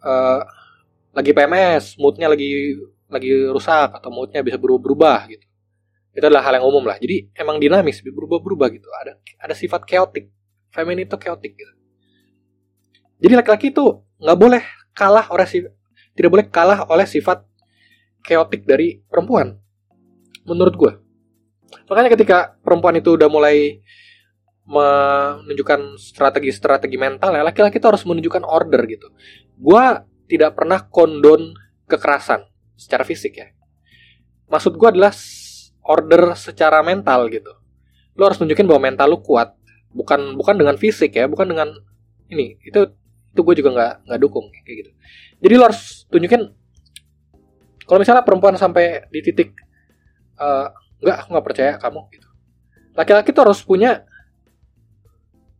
uh, 0.00 0.40
lagi 1.12 1.34
PMS 1.34 1.98
moodnya 1.98 2.30
lagi 2.30 2.78
lagi 3.10 3.30
rusak 3.50 3.98
atau 3.98 4.10
moodnya 4.14 4.40
bisa 4.46 4.56
berubah-berubah 4.56 5.18
gitu 5.34 5.47
itu 6.18 6.26
adalah 6.26 6.42
hal 6.42 6.58
yang 6.58 6.66
umum 6.66 6.82
lah. 6.82 6.98
Jadi 6.98 7.30
emang 7.38 7.62
dinamis 7.62 8.02
berubah-berubah 8.02 8.66
gitu. 8.74 8.90
Ada 8.90 9.22
ada 9.38 9.54
sifat 9.54 9.86
chaotic. 9.86 10.34
Feminin 10.74 11.06
itu 11.06 11.14
chaotic 11.14 11.54
gitu. 11.54 11.72
Jadi 13.22 13.32
laki-laki 13.38 13.70
itu 13.70 14.02
nggak 14.18 14.38
boleh 14.38 14.62
kalah 14.98 15.30
oleh 15.30 15.46
si 15.46 15.62
tidak 16.18 16.30
boleh 16.34 16.46
kalah 16.50 16.90
oleh 16.90 17.06
sifat 17.06 17.46
chaotic 18.26 18.66
dari 18.66 18.98
perempuan. 19.06 19.54
Menurut 20.42 20.74
gue 20.74 20.92
makanya 21.88 22.16
ketika 22.16 22.56
perempuan 22.64 22.96
itu 22.96 23.12
udah 23.12 23.28
mulai 23.28 23.84
menunjukkan 24.68 25.96
strategi-strategi 25.96 26.96
mental 27.00 27.32
ya 27.32 27.44
laki-laki 27.44 27.80
itu 27.80 27.88
harus 27.88 28.04
menunjukkan 28.04 28.44
order 28.44 28.84
gitu. 28.84 29.08
Gue 29.56 29.84
tidak 30.28 30.56
pernah 30.56 30.84
kondon 30.84 31.56
kekerasan 31.88 32.44
secara 32.76 33.04
fisik 33.04 33.40
ya. 33.40 33.48
Maksud 34.48 34.76
gue 34.76 34.88
adalah 34.88 35.12
order 35.88 36.36
secara 36.36 36.84
mental 36.84 37.32
gitu. 37.32 37.50
Lo 38.14 38.28
harus 38.28 38.36
nunjukin 38.38 38.68
bahwa 38.68 38.92
mental 38.92 39.08
lo 39.08 39.24
kuat. 39.24 39.56
Bukan 39.88 40.36
bukan 40.36 40.54
dengan 40.60 40.76
fisik 40.76 41.16
ya 41.16 41.24
bukan 41.24 41.48
dengan 41.48 41.72
ini. 42.28 42.60
Itu 42.60 42.92
itu 43.32 43.40
gue 43.40 43.54
juga 43.56 43.70
nggak 43.72 43.92
nggak 44.04 44.20
dukung 44.20 44.52
kayak 44.52 44.76
gitu. 44.84 44.90
Jadi 45.40 45.54
lo 45.56 45.64
harus 45.64 46.04
tunjukin 46.12 46.42
kalau 47.88 47.98
misalnya 48.04 48.20
perempuan 48.20 48.52
sampai 48.60 49.08
di 49.08 49.24
titik 49.24 49.56
uh, 50.36 50.68
nggak 51.00 51.16
aku 51.24 51.28
nggak 51.32 51.46
percaya 51.46 51.72
kamu 51.80 52.00
gitu. 52.12 52.28
Laki-laki 52.92 53.32
tuh 53.32 53.48
harus 53.48 53.64
punya 53.64 54.04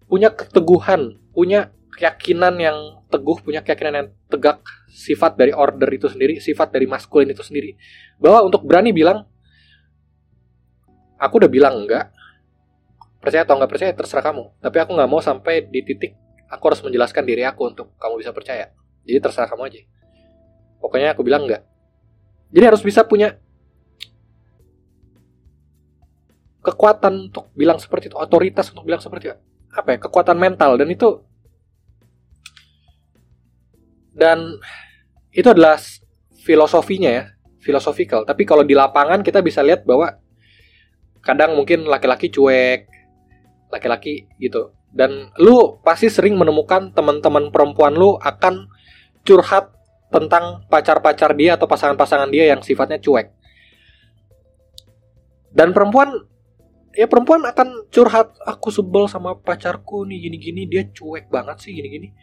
punya 0.09 0.33
keteguhan, 0.33 1.21
punya 1.33 1.73
keyakinan 1.97 2.55
yang 2.61 2.79
teguh, 3.09 3.41
punya 3.41 3.61
keyakinan 3.65 3.95
yang 3.95 4.09
tegak, 4.29 4.61
sifat 4.89 5.37
dari 5.37 5.53
order 5.53 5.89
itu 5.93 6.09
sendiri, 6.09 6.41
sifat 6.41 6.73
dari 6.73 6.87
maskulin 6.89 7.29
itu 7.29 7.45
sendiri. 7.45 7.77
Bahwa 8.17 8.49
untuk 8.49 8.65
berani 8.65 8.95
bilang, 8.95 9.29
aku 11.19 11.45
udah 11.45 11.51
bilang 11.51 11.85
enggak, 11.85 12.15
percaya 13.19 13.45
atau 13.45 13.59
enggak 13.59 13.71
percaya 13.71 13.91
terserah 13.93 14.25
kamu. 14.25 14.55
Tapi 14.63 14.77
aku 14.79 14.91
nggak 14.95 15.11
mau 15.11 15.21
sampai 15.21 15.67
di 15.67 15.83
titik 15.85 16.15
aku 16.49 16.63
harus 16.73 16.81
menjelaskan 16.81 17.23
diri 17.29 17.45
aku 17.45 17.69
untuk 17.75 17.93
kamu 18.01 18.23
bisa 18.23 18.33
percaya. 18.33 18.73
Jadi 19.05 19.19
terserah 19.21 19.51
kamu 19.51 19.63
aja. 19.69 19.81
Pokoknya 20.79 21.13
aku 21.13 21.27
bilang 21.27 21.45
enggak. 21.45 21.67
Jadi 22.49 22.65
harus 22.65 22.81
bisa 22.81 23.05
punya 23.05 23.37
kekuatan 26.65 27.33
untuk 27.33 27.49
bilang 27.57 27.77
seperti 27.81 28.13
itu, 28.13 28.17
otoritas 28.17 28.69
untuk 28.73 28.85
bilang 28.85 29.01
seperti 29.01 29.33
itu 29.33 29.39
apa 29.73 29.95
ya 29.95 29.99
kekuatan 30.01 30.37
mental 30.37 30.75
dan 30.75 30.89
itu 30.91 31.23
dan 34.17 34.59
itu 35.31 35.49
adalah 35.49 35.79
filosofinya 36.43 37.11
ya 37.13 37.25
filosofikal 37.63 38.27
tapi 38.27 38.43
kalau 38.43 38.67
di 38.67 38.75
lapangan 38.75 39.23
kita 39.23 39.39
bisa 39.39 39.63
lihat 39.63 39.87
bahwa 39.87 40.19
kadang 41.21 41.55
mungkin 41.59 41.85
laki-laki 41.85 42.31
cuek 42.33 42.99
laki-laki 43.73 44.29
gitu. 44.41 44.73
Dan 44.89 45.29
lu 45.37 45.79
pasti 45.85 46.09
sering 46.09 46.35
menemukan 46.35 46.91
teman-teman 46.97 47.53
perempuan 47.53 47.93
lu 47.93 48.17
akan 48.17 48.69
curhat 49.23 49.77
tentang 50.09 50.65
pacar-pacar 50.73 51.37
dia 51.37 51.61
atau 51.61 51.69
pasangan-pasangan 51.69 52.33
dia 52.33 52.49
yang 52.49 52.65
sifatnya 52.65 52.97
cuek. 52.97 53.29
Dan 55.53 55.77
perempuan 55.77 56.25
ya 56.97 57.05
perempuan 57.05 57.45
akan 57.45 57.89
curhat 57.93 58.33
aku 58.49 58.73
sebel 58.73 59.05
sama 59.07 59.37
pacarku 59.37 60.09
nih 60.09 60.29
gini-gini 60.29 60.65
dia 60.65 60.89
cuek 60.89 61.29
banget 61.29 61.61
sih 61.61 61.77
gini-gini. 61.77 62.17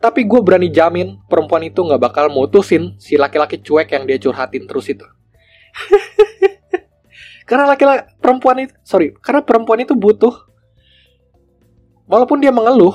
Tapi 0.00 0.24
gue 0.24 0.40
berani 0.40 0.68
jamin 0.72 1.20
perempuan 1.28 1.64
itu 1.64 1.80
nggak 1.80 2.00
bakal 2.00 2.28
mutusin 2.32 2.96
si 3.00 3.16
laki-laki 3.16 3.60
cuek 3.60 3.96
yang 3.96 4.04
dia 4.08 4.16
curhatin 4.16 4.64
terus 4.64 4.88
itu 4.88 5.04
karena 7.50 7.66
laki-laki 7.66 8.06
perempuan 8.22 8.62
itu 8.62 8.74
sorry 8.86 9.10
karena 9.18 9.42
perempuan 9.42 9.82
itu 9.82 9.98
butuh 9.98 10.46
walaupun 12.06 12.38
dia 12.38 12.54
mengeluh 12.54 12.94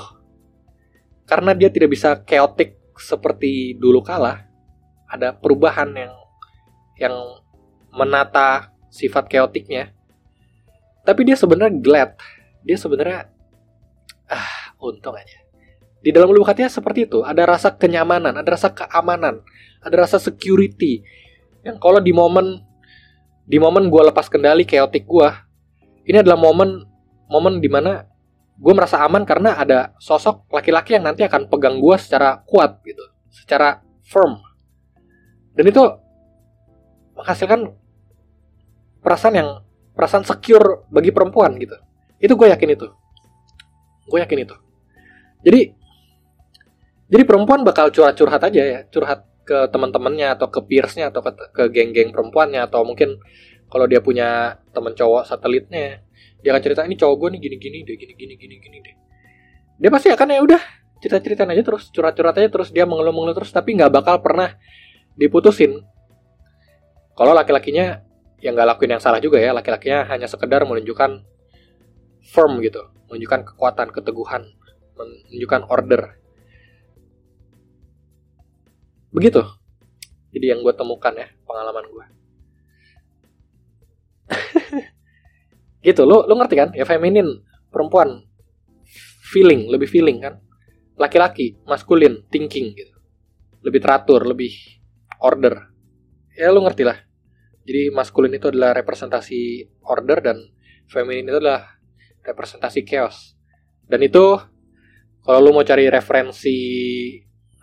karena 1.28 1.51
dia 1.51 1.68
tidak 1.68 1.91
bisa 1.91 2.16
chaotic 2.24 2.80
seperti 2.95 3.76
dulu 3.76 3.99
kala 3.99 4.47
ada 5.12 5.36
perubahan 5.36 5.91
yang 5.91 6.14
yang 6.95 7.16
menata 7.95 8.76
sifat 8.91 9.32
chaoticnya. 9.32 9.91
Tapi 11.08 11.22
dia 11.28 11.38
sebenarnya 11.39 11.74
glad. 11.80 12.12
Dia 12.66 12.78
sebenarnya 12.80 13.30
ah 14.28 14.76
untung 14.82 15.16
aja. 15.16 15.39
Di 16.01 16.14
dalam 16.14 16.30
lubuk 16.32 16.49
hatinya 16.49 16.70
seperti 16.70 17.08
itu. 17.08 17.22
Ada 17.22 17.43
rasa 17.47 17.70
kenyamanan 17.76 18.36
ada 18.36 18.49
rasa 18.49 18.72
keamanan 18.76 19.41
ada 19.84 19.95
rasa 19.95 20.18
security. 20.18 21.01
Yang 21.62 21.78
kalau 21.82 21.99
di 22.01 22.12
momen 22.16 22.62
di 23.46 23.58
momen 23.62 23.93
gue 23.93 24.02
lepas 24.10 24.26
kendali 24.28 24.66
chaotic 24.66 25.06
gue 25.06 25.30
ini 26.10 26.18
adalah 26.22 26.38
momen 26.38 26.82
momen 27.30 27.62
di 27.62 27.70
mana 27.70 28.06
gue 28.56 28.74
merasa 28.74 29.04
aman 29.04 29.28
karena 29.28 29.60
ada 29.60 29.93
sosok 30.00 30.48
laki-laki 30.50 30.96
yang 30.96 31.06
nanti 31.06 31.28
akan 31.28 31.52
pegang 31.52 31.78
gue 31.78 31.96
secara 32.00 32.39
kuat 32.48 32.80
gitu 32.88 33.04
secara 33.36 33.84
firm. 34.08 34.39
Dan 35.56 35.68
itu 35.68 35.84
menghasilkan 37.20 37.76
perasaan 39.04 39.36
yang 39.36 39.50
perasaan 39.91 40.24
secure 40.24 40.88
bagi 40.88 41.12
perempuan 41.12 41.60
gitu. 41.60 41.76
Itu 42.20 42.39
gue 42.39 42.48
yakin 42.52 42.70
itu. 42.76 42.88
Gue 44.08 44.20
yakin 44.24 44.39
itu. 44.48 44.56
Jadi 45.43 45.62
jadi 47.06 47.24
perempuan 47.28 47.62
bakal 47.68 47.91
curhat-curhat 47.91 48.41
aja 48.50 48.62
ya 48.66 48.80
curhat 48.89 49.28
ke 49.46 49.70
teman-temannya 49.70 50.34
atau 50.34 50.50
ke 50.50 50.60
peersnya 50.66 51.14
atau 51.14 51.22
ke, 51.22 51.70
geng-geng 51.70 52.10
perempuannya 52.10 52.66
atau 52.66 52.82
mungkin 52.82 53.22
kalau 53.70 53.86
dia 53.86 54.02
punya 54.02 54.58
teman 54.74 54.98
cowok 54.98 55.30
satelitnya 55.30 56.02
dia 56.41 56.50
akan 56.54 56.62
cerita 56.62 56.82
ini 56.86 56.98
cowok 56.98 57.16
gue 57.18 57.30
nih 57.38 57.41
gini-gini 57.46 57.78
deh 57.86 57.96
gini-gini 57.98 58.34
gini-gini 58.38 58.78
deh. 58.82 58.96
Dia 59.82 59.89
pasti 59.93 60.10
akan 60.10 60.28
ya 60.34 60.41
udah 60.41 60.62
cerita-ceritain 61.02 61.50
aja 61.54 61.62
terus 61.62 61.93
curhat-curhat 61.93 62.36
aja 62.41 62.50
terus 62.50 62.70
dia 62.74 62.89
mengeluh-mengeluh 62.89 63.38
terus 63.38 63.54
tapi 63.54 63.78
nggak 63.78 63.93
bakal 63.93 64.22
pernah 64.22 64.58
diputusin. 65.18 65.82
Kalau 67.16 67.32
laki-lakinya 67.32 68.06
yang 68.46 68.54
nggak 68.54 68.78
lakuin 68.78 68.98
yang 68.98 69.02
salah 69.02 69.18
juga 69.18 69.41
ya 69.41 69.56
laki-lakinya 69.56 70.06
hanya 70.12 70.30
sekedar 70.30 70.62
menunjukkan 70.70 71.26
firm 72.26 72.62
gitu 72.62 72.93
menunjukkan 73.10 73.41
kekuatan 73.54 73.89
keteguhan 73.89 74.43
menunjukkan 74.98 75.62
order 75.70 76.22
begitu. 79.16 79.39
Jadi 80.36 80.51
yang 80.51 80.59
gue 80.59 80.76
temukan 80.76 81.16
ya 81.16 81.32
pengalaman 81.47 81.88
gue 81.88 82.05
gitu 85.88 86.01
lo 86.03 86.26
lo 86.26 86.34
ngerti 86.36 86.55
kan? 86.57 86.70
Ya 86.76 86.84
feminin 86.84 87.45
perempuan. 87.72 88.26
Feeling 89.26 89.72
lebih 89.72 89.89
feeling 89.89 90.22
kan? 90.22 90.41
Laki-laki 90.99 91.59
maskulin 91.63 92.26
thinking 92.28 92.76
gitu. 92.76 92.95
Lebih 93.63 93.80
teratur 93.82 94.26
lebih 94.26 94.53
order. 95.22 95.72
Ya 96.36 96.51
lo 96.51 96.66
ngerti 96.66 96.84
lah. 96.84 96.99
Jadi 97.66 97.89
maskulin 97.89 98.34
itu 98.38 98.53
adalah 98.53 98.78
representasi 98.78 99.66
order 99.89 100.22
dan 100.22 100.38
feminin 100.86 101.26
itu 101.26 101.38
adalah 101.41 101.66
representasi 102.22 102.86
chaos. 102.86 103.34
Dan 103.86 104.05
itu 104.05 104.38
kalau 105.26 105.39
lo 105.41 105.49
mau 105.53 105.66
cari 105.66 105.89
referensi 105.89 106.57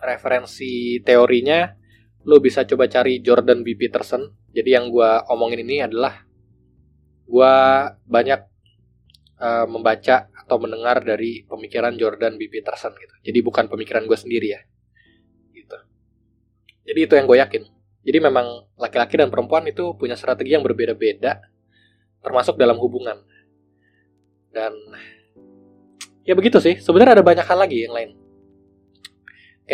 referensi 0.03 0.99
teorinya 1.01 1.71
lo 2.23 2.39
bisa 2.39 2.63
coba 2.63 2.87
cari 2.87 3.19
Jordan 3.19 3.63
B. 3.63 3.75
Peterson. 3.75 4.23
Jadi 4.51 4.69
yang 4.75 4.87
gue 4.91 5.09
omongin 5.31 5.63
ini 5.63 5.83
adalah 5.83 6.23
gue 7.23 7.55
banyak 8.07 8.41
uh, 9.39 9.65
membaca 9.67 10.31
atau 10.31 10.57
mendengar 10.59 11.03
dari 11.03 11.43
pemikiran 11.47 11.95
Jordan 11.99 12.39
B. 12.39 12.47
Peterson 12.47 12.95
gitu. 12.95 13.15
Jadi 13.23 13.39
bukan 13.43 13.67
pemikiran 13.67 14.07
gue 14.07 14.15
sendiri 14.15 14.47
ya. 14.55 14.61
Gitu. 15.51 15.77
Jadi 16.87 16.99
itu 16.99 17.13
yang 17.15 17.27
gue 17.27 17.39
yakin. 17.39 17.63
Jadi 18.03 18.17
memang 18.19 18.67
laki-laki 18.75 19.15
dan 19.15 19.31
perempuan 19.31 19.63
itu 19.63 19.95
punya 19.95 20.19
strategi 20.19 20.51
yang 20.51 20.63
berbeda-beda, 20.63 21.39
termasuk 22.19 22.59
dalam 22.59 22.75
hubungan. 22.75 23.23
Dan 24.51 24.75
ya 26.27 26.35
begitu 26.35 26.59
sih. 26.59 26.79
Sebenarnya 26.83 27.19
ada 27.19 27.25
banyak 27.25 27.47
hal 27.47 27.59
lagi 27.63 27.87
yang 27.87 27.95
lain 27.95 28.22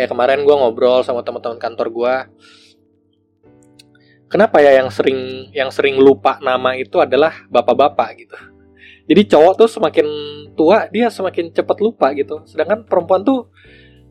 kayak 0.00 0.16
kemarin 0.16 0.48
gue 0.48 0.56
ngobrol 0.56 1.04
sama 1.04 1.20
teman-teman 1.20 1.60
kantor 1.60 1.92
gue 1.92 2.14
kenapa 4.32 4.64
ya 4.64 4.80
yang 4.80 4.88
sering 4.88 5.52
yang 5.52 5.68
sering 5.68 6.00
lupa 6.00 6.40
nama 6.40 6.72
itu 6.72 6.96
adalah 6.96 7.44
bapak-bapak 7.52 8.08
gitu? 8.16 8.38
Jadi 9.04 9.22
cowok 9.28 9.52
tuh 9.60 9.68
semakin 9.68 10.06
tua 10.56 10.88
dia 10.88 11.12
semakin 11.12 11.52
cepat 11.52 11.84
lupa 11.84 12.14
gitu. 12.16 12.46
Sedangkan 12.48 12.88
perempuan 12.88 13.26
tuh 13.26 13.52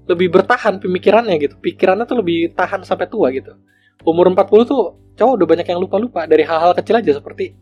lebih 0.05 0.29
bertahan 0.29 0.77
pemikirannya 0.77 1.41
gitu. 1.41 1.57
Pikirannya 1.57 2.05
tuh 2.05 2.21
lebih 2.21 2.53
tahan 2.53 2.85
sampai 2.85 3.09
tua 3.09 3.33
gitu. 3.33 3.57
Umur 4.05 4.29
40 4.29 4.45
tuh 4.69 4.99
cowok 5.17 5.33
udah 5.41 5.47
banyak 5.49 5.67
yang 5.71 5.79
lupa-lupa. 5.81 6.29
Dari 6.29 6.45
hal-hal 6.45 6.77
kecil 6.77 7.01
aja 7.01 7.17
seperti 7.17 7.55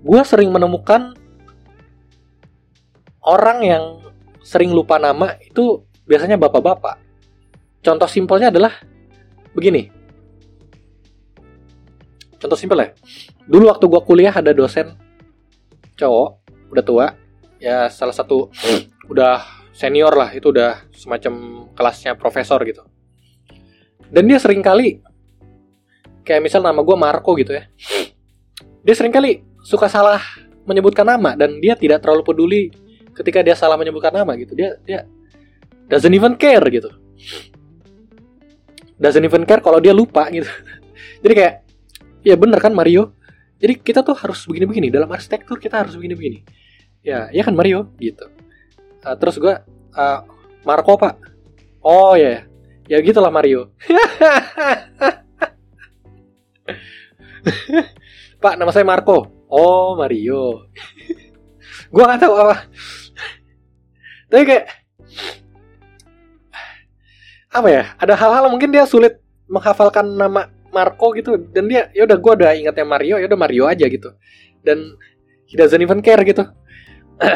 gue 0.00 0.20
sering 0.24 0.48
menemukan 0.48 1.12
orang 3.20 3.58
yang 3.60 3.84
sering 4.40 4.72
lupa 4.72 4.96
nama 4.96 5.36
itu 5.44 5.84
biasanya 6.08 6.40
bapak-bapak 6.40 7.09
Contoh 7.80 8.08
simpelnya 8.08 8.52
adalah 8.52 8.76
begini. 9.56 9.88
Contoh 12.40 12.56
simpel 12.56 12.80
ya. 12.80 12.88
Dulu 13.44 13.68
waktu 13.68 13.84
gua 13.88 14.00
kuliah 14.04 14.32
ada 14.32 14.52
dosen 14.52 14.96
cowok, 15.96 16.28
udah 16.72 16.84
tua, 16.84 17.06
ya 17.60 17.92
salah 17.92 18.16
satu 18.16 18.48
udah 19.08 19.44
senior 19.76 20.12
lah, 20.16 20.32
itu 20.32 20.48
udah 20.48 20.88
semacam 20.92 21.66
kelasnya 21.76 22.16
profesor 22.16 22.60
gitu. 22.64 22.84
Dan 24.08 24.24
dia 24.28 24.40
sering 24.40 24.64
kali 24.64 25.00
kayak 26.24 26.40
misal 26.40 26.64
nama 26.64 26.80
gue 26.80 26.96
Marco 26.96 27.36
gitu 27.36 27.52
ya. 27.52 27.68
Dia 28.80 28.94
sering 28.96 29.12
kali 29.12 29.44
suka 29.60 29.88
salah 29.92 30.20
menyebutkan 30.64 31.04
nama 31.04 31.36
dan 31.36 31.60
dia 31.60 31.76
tidak 31.76 32.00
terlalu 32.00 32.22
peduli 32.24 32.62
ketika 33.12 33.44
dia 33.44 33.52
salah 33.52 33.76
menyebutkan 33.76 34.12
nama 34.12 34.32
gitu. 34.40 34.56
Dia 34.56 34.80
dia 34.82 35.04
doesn't 35.86 36.12
even 36.12 36.34
care 36.40 36.64
gitu 36.72 36.88
doesn't 39.00 39.24
even 39.24 39.48
care 39.48 39.64
kalau 39.64 39.80
dia 39.80 39.96
lupa 39.96 40.28
gitu. 40.28 40.46
Jadi 41.24 41.32
kayak 41.34 41.54
ya 42.20 42.36
bener 42.36 42.60
kan 42.60 42.76
Mario? 42.76 43.16
Jadi 43.60 43.80
kita 43.80 44.04
tuh 44.04 44.12
harus 44.16 44.44
begini-begini. 44.44 44.92
Dalam 44.92 45.08
arsitektur 45.08 45.56
kita 45.56 45.80
harus 45.80 45.96
begini-begini. 45.96 46.44
Ya 47.00 47.32
ya 47.32 47.40
kan 47.40 47.56
Mario? 47.56 47.88
Gitu. 47.96 48.28
Uh, 49.00 49.16
terus 49.16 49.40
gue 49.40 49.54
uh, 49.96 50.20
Marco 50.68 51.00
pak. 51.00 51.16
Oh 51.80 52.12
ya 52.14 52.44
ya. 52.84 53.00
Gitulah 53.00 53.32
Mario. 53.32 53.72
Pak 58.40 58.56
nama 58.56 58.72
saya 58.72 58.88
Marco. 58.88 59.44
Oh 59.52 59.96
Mario. 59.96 60.68
Gue 61.92 62.04
gak 62.06 62.22
tahu 62.22 62.34
apa. 62.38 62.56
Tapi 64.30 64.42
kayak 64.46 64.64
apa 67.50 67.68
ya? 67.68 67.84
Ada 67.98 68.14
hal-hal 68.14 68.46
mungkin 68.46 68.70
dia 68.70 68.86
sulit 68.86 69.18
menghafalkan 69.50 70.06
nama 70.06 70.46
Marco 70.70 71.10
gitu. 71.18 71.34
Dan 71.50 71.66
dia 71.66 71.90
ya 71.90 72.06
udah 72.06 72.18
gue 72.18 72.32
udah 72.38 72.50
ingatnya 72.54 72.86
Mario 72.86 73.18
ya 73.18 73.26
udah 73.26 73.38
Mario 73.38 73.66
aja 73.66 73.90
gitu. 73.90 74.14
Dan 74.62 74.94
he 75.50 75.58
doesn't 75.58 75.82
even 75.82 75.98
care 75.98 76.22
gitu. 76.22 76.46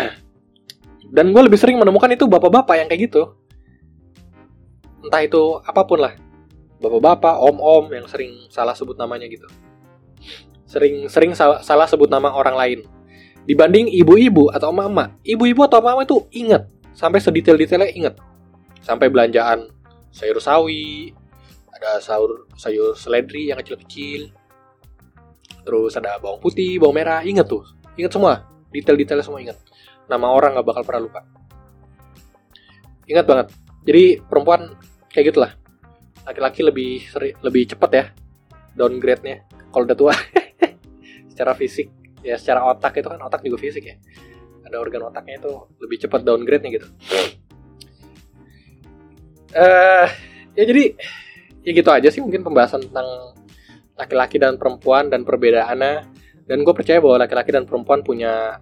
Dan 1.15 1.35
gue 1.35 1.43
lebih 1.43 1.59
sering 1.59 1.77
menemukan 1.83 2.11
itu 2.15 2.31
bapak-bapak 2.31 2.79
yang 2.79 2.87
kayak 2.87 3.11
gitu. 3.11 3.35
Entah 5.03 5.21
itu 5.27 5.59
apa 5.67 5.83
pun 5.83 5.99
lah. 5.99 6.15
Bapak-bapak 6.79 7.35
om-om 7.43 7.91
yang 7.91 8.07
sering 8.07 8.47
salah 8.55 8.73
sebut 8.73 8.95
namanya 8.95 9.27
gitu. 9.27 9.51
Sering 10.65 11.11
sering 11.11 11.35
salah, 11.35 11.62
salah 11.62 11.91
sebut 11.91 12.07
nama 12.07 12.31
orang 12.31 12.55
lain. 12.55 12.81
Dibanding 13.45 13.93
ibu-ibu 13.93 14.49
atau 14.49 14.73
mama 14.73 15.12
ibu-ibu 15.21 15.69
atau 15.69 15.85
mama 15.85 16.01
itu 16.01 16.25
inget 16.33 16.65
sampai 16.97 17.21
sedetail-detailnya 17.21 17.93
inget 17.93 18.15
sampai 18.81 19.12
belanjaan 19.12 19.69
sayur 20.15 20.39
sawi, 20.39 21.11
ada 21.75 21.99
sayur 21.99 22.47
sayur 22.55 22.95
seledri 22.95 23.51
yang 23.51 23.59
kecil-kecil. 23.59 24.31
Terus 25.67 25.93
ada 25.99 26.23
bawang 26.23 26.39
putih, 26.39 26.79
bawang 26.79 27.03
merah, 27.03 27.21
inget 27.27 27.51
tuh. 27.51 27.67
Ingat 27.99 28.15
semua, 28.15 28.47
detail-detailnya 28.71 29.27
semua 29.27 29.43
ingat. 29.43 29.59
Nama 30.07 30.27
orang 30.31 30.55
nggak 30.55 30.67
bakal 30.71 30.83
pernah 30.87 31.03
lupa. 31.11 31.21
Ingat 33.11 33.27
banget. 33.27 33.47
Jadi 33.83 34.05
perempuan 34.23 34.79
kayak 35.11 35.35
gitulah. 35.35 35.53
Laki-laki 36.25 36.61
lebih 36.62 37.05
seri, 37.11 37.35
lebih 37.43 37.75
cepet 37.75 37.91
ya 37.91 38.05
downgrade-nya 38.79 39.45
kalau 39.75 39.85
udah 39.85 39.99
tua. 39.99 40.15
secara 41.35 41.51
fisik, 41.59 41.91
ya 42.23 42.39
secara 42.39 42.62
otak 42.71 42.95
itu 43.03 43.11
kan 43.11 43.19
otak 43.19 43.43
juga 43.43 43.59
fisik 43.59 43.83
ya. 43.83 43.97
Ada 44.62 44.79
organ 44.79 45.11
otaknya 45.11 45.43
itu 45.43 45.53
lebih 45.83 46.07
cepat 46.07 46.23
downgrade-nya 46.23 46.71
gitu 46.79 46.89
uh, 49.55 50.07
ya 50.55 50.65
jadi 50.67 50.95
ya 51.65 51.71
gitu 51.73 51.91
aja 51.91 52.09
sih 52.13 52.21
mungkin 52.21 52.45
pembahasan 52.45 52.91
tentang 52.91 53.35
laki-laki 53.95 54.37
dan 54.43 54.59
perempuan 54.59 55.09
dan 55.09 55.23
perbedaannya. 55.23 56.23
Dan 56.45 56.61
gue 56.61 56.75
percaya 56.77 57.01
bahwa 57.01 57.25
laki-laki 57.25 57.51
dan 57.57 57.65
perempuan 57.65 58.05
punya 58.05 58.61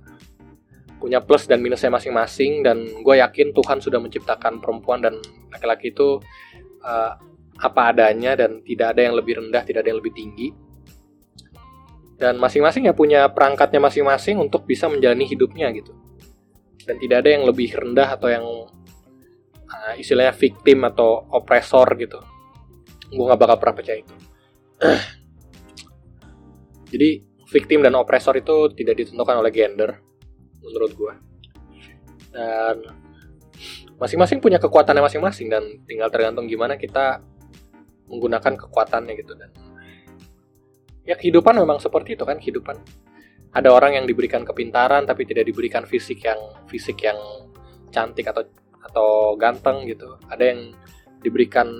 punya 1.02 1.18
plus 1.18 1.50
dan 1.50 1.58
minusnya 1.58 1.90
masing-masing. 1.90 2.62
Dan 2.62 2.86
gue 3.02 3.14
yakin 3.18 3.50
Tuhan 3.50 3.82
sudah 3.82 3.98
menciptakan 3.98 4.62
perempuan 4.62 5.02
dan 5.02 5.18
laki-laki 5.50 5.90
itu 5.90 6.22
uh, 6.84 7.12
apa 7.58 7.82
adanya 7.94 8.38
dan 8.38 8.62
tidak 8.62 8.94
ada 8.96 9.00
yang 9.06 9.14
lebih 9.14 9.38
rendah 9.38 9.62
tidak 9.66 9.82
ada 9.82 9.90
yang 9.90 9.98
lebih 9.98 10.14
tinggi. 10.14 10.48
Dan 12.22 12.38
masing-masing 12.38 12.86
ya 12.86 12.94
punya 12.94 13.26
perangkatnya 13.34 13.82
masing-masing 13.82 14.38
untuk 14.38 14.62
bisa 14.62 14.86
menjalani 14.86 15.26
hidupnya 15.26 15.74
gitu. 15.74 15.90
Dan 16.86 17.02
tidak 17.02 17.26
ada 17.26 17.30
yang 17.34 17.44
lebih 17.50 17.74
rendah 17.74 18.14
atau 18.14 18.30
yang 18.30 18.46
uh, 19.72 19.94
istilahnya 19.96 20.36
victim 20.36 20.84
atau 20.86 21.26
opresor 21.32 21.88
gitu. 21.96 22.20
Gue 23.08 23.24
nggak 23.28 23.40
bakal 23.40 23.56
pernah 23.56 23.76
percaya 23.76 23.98
itu. 24.00 24.14
Jadi 26.92 27.10
victim 27.48 27.80
dan 27.84 27.96
opresor 27.96 28.36
itu 28.36 28.72
tidak 28.76 29.00
ditentukan 29.04 29.40
oleh 29.40 29.52
gender 29.52 30.00
menurut 30.62 30.92
gue 30.94 31.14
dan 32.32 32.80
masing-masing 34.00 34.40
punya 34.40 34.56
kekuatannya 34.58 35.04
masing-masing 35.04 35.52
dan 35.52 35.62
tinggal 35.84 36.08
tergantung 36.08 36.48
gimana 36.48 36.80
kita 36.80 37.20
menggunakan 38.08 38.56
kekuatannya 38.58 39.12
gitu. 39.20 39.36
Dan 39.36 39.52
ya 41.06 41.14
kehidupan 41.14 41.60
memang 41.60 41.78
seperti 41.78 42.18
itu 42.18 42.24
kan 42.26 42.40
kehidupan. 42.40 42.80
Ada 43.52 43.68
orang 43.68 44.00
yang 44.00 44.08
diberikan 44.08 44.48
kepintaran 44.48 45.04
tapi 45.04 45.28
tidak 45.28 45.44
diberikan 45.44 45.84
fisik 45.84 46.24
yang 46.24 46.40
fisik 46.66 47.04
yang 47.04 47.20
cantik 47.92 48.24
atau 48.32 48.48
atau 48.82 49.38
ganteng 49.38 49.86
gitu. 49.86 50.18
Ada 50.26 50.54
yang 50.54 50.60
diberikan 51.22 51.70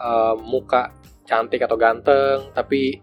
uh, 0.00 0.34
muka 0.40 0.92
cantik 1.28 1.62
atau 1.62 1.78
ganteng 1.78 2.50
tapi 2.56 2.98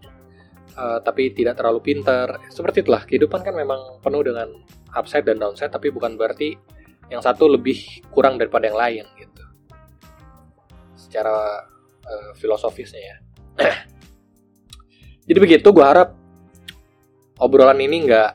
uh, 0.76 0.98
tapi 1.02 1.32
tidak 1.34 1.58
terlalu 1.58 1.80
pinter. 1.82 2.26
Seperti 2.50 2.82
itulah 2.84 3.02
kehidupan 3.06 3.40
kan 3.42 3.54
memang 3.54 4.02
penuh 4.02 4.22
dengan 4.22 4.50
upside 4.94 5.26
dan 5.26 5.38
downside 5.38 5.72
tapi 5.72 5.94
bukan 5.94 6.18
berarti 6.18 6.54
yang 7.10 7.22
satu 7.22 7.50
lebih 7.50 8.06
kurang 8.14 8.38
daripada 8.38 8.70
yang 8.70 8.78
lain 8.78 9.04
gitu. 9.18 9.44
Secara 10.94 11.66
uh, 12.06 12.30
filosofisnya 12.38 13.02
ya. 13.02 13.16
Jadi 15.30 15.38
begitu, 15.38 15.70
gue 15.70 15.84
harap 15.84 16.14
obrolan 17.38 17.78
ini 17.78 18.06
nggak 18.06 18.30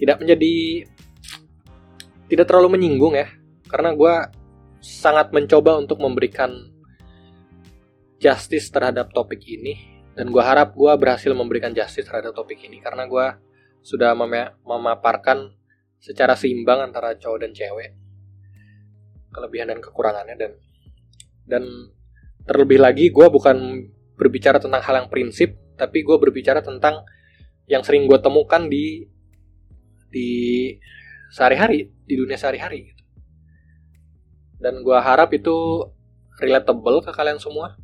tidak 0.00 0.16
menjadi 0.20 0.54
tidak 2.32 2.46
terlalu 2.48 2.78
menyinggung 2.78 3.12
ya, 3.16 3.28
karena 3.70 3.94
gue 3.94 4.14
sangat 4.82 5.30
mencoba 5.30 5.78
untuk 5.78 6.02
memberikan 6.02 6.50
justice 8.18 8.68
terhadap 8.74 9.14
topik 9.14 9.38
ini. 9.46 10.02
Dan 10.10 10.34
gue 10.34 10.42
harap 10.42 10.74
gue 10.74 10.92
berhasil 10.98 11.30
memberikan 11.32 11.70
justice 11.70 12.10
terhadap 12.10 12.34
topik 12.34 12.58
ini. 12.66 12.82
Karena 12.82 13.06
gue 13.06 13.26
sudah 13.80 14.12
mem 14.18 14.58
memaparkan 14.66 15.54
secara 16.02 16.34
seimbang 16.34 16.82
antara 16.82 17.14
cowok 17.14 17.38
dan 17.46 17.52
cewek. 17.54 17.94
Kelebihan 19.30 19.70
dan 19.70 19.78
kekurangannya. 19.78 20.36
Dan 20.36 20.52
dan 21.46 21.64
terlebih 22.44 22.82
lagi 22.82 23.14
gue 23.14 23.26
bukan 23.30 23.86
berbicara 24.18 24.58
tentang 24.58 24.82
hal 24.82 25.06
yang 25.06 25.08
prinsip. 25.08 25.54
Tapi 25.78 26.04
gue 26.04 26.16
berbicara 26.18 26.60
tentang 26.60 27.06
yang 27.70 27.86
sering 27.86 28.04
gue 28.10 28.18
temukan 28.18 28.66
di 28.66 29.06
di 30.10 30.28
sehari-hari 31.30 31.86
di 32.02 32.18
dunia 32.18 32.34
sehari-hari 32.34 32.99
dan 34.60 34.84
gue 34.84 34.98
harap 35.00 35.32
itu 35.32 35.88
relatable 36.36 37.00
ke 37.02 37.10
kalian 37.10 37.40
semua. 37.40 37.74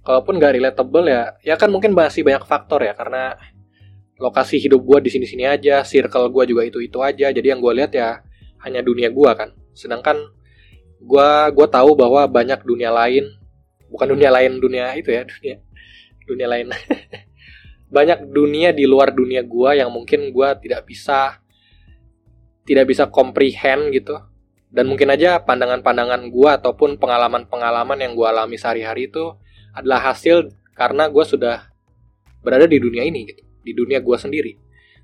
Kalaupun 0.00 0.40
gak 0.40 0.56
relatable 0.56 1.04
ya 1.06 1.36
ya 1.44 1.54
kan 1.60 1.68
mungkin 1.68 1.92
masih 1.92 2.24
banyak 2.24 2.48
faktor 2.48 2.80
ya 2.80 2.96
karena 2.96 3.36
lokasi 4.16 4.56
hidup 4.56 4.80
gue 4.80 5.08
di 5.08 5.10
sini-sini 5.12 5.44
aja 5.44 5.84
circle 5.84 6.32
gue 6.32 6.56
juga 6.56 6.62
itu 6.64 6.80
itu 6.80 6.98
aja. 7.04 7.28
Jadi 7.28 7.46
yang 7.52 7.60
gue 7.60 7.72
lihat 7.76 7.92
ya 7.92 8.24
hanya 8.64 8.80
dunia 8.80 9.12
gue 9.12 9.30
kan. 9.36 9.52
Sedangkan 9.76 10.16
gue 11.00 11.28
gue 11.52 11.66
tahu 11.68 11.96
bahwa 11.96 12.24
banyak 12.28 12.64
dunia 12.64 12.92
lain 12.92 13.28
bukan 13.88 14.12
dunia 14.12 14.28
lain 14.28 14.60
dunia 14.60 14.92
itu 14.96 15.12
ya 15.12 15.22
dunia 15.36 15.56
dunia 16.24 16.48
lain. 16.48 16.66
Banyak 17.90 18.30
dunia 18.30 18.70
di 18.70 18.86
luar 18.86 19.10
dunia 19.10 19.42
gue 19.42 19.70
yang 19.82 19.90
mungkin 19.90 20.30
gue 20.30 20.48
tidak 20.62 20.86
bisa 20.86 21.42
tidak 22.62 22.86
bisa 22.86 23.10
comprehend 23.10 23.90
gitu 23.90 24.14
dan 24.70 24.86
mungkin 24.86 25.10
aja 25.10 25.42
pandangan-pandangan 25.42 26.30
gue 26.30 26.50
ataupun 26.62 26.96
pengalaman-pengalaman 27.02 27.98
yang 27.98 28.14
gue 28.14 28.26
alami 28.26 28.54
sehari-hari 28.54 29.10
itu 29.10 29.34
adalah 29.74 30.14
hasil 30.14 30.54
karena 30.78 31.10
gue 31.10 31.24
sudah 31.26 31.74
berada 32.40 32.70
di 32.70 32.78
dunia 32.78 33.02
ini 33.02 33.26
gitu 33.26 33.42
di 33.66 33.72
dunia 33.74 33.98
gue 34.00 34.16
sendiri. 34.16 34.52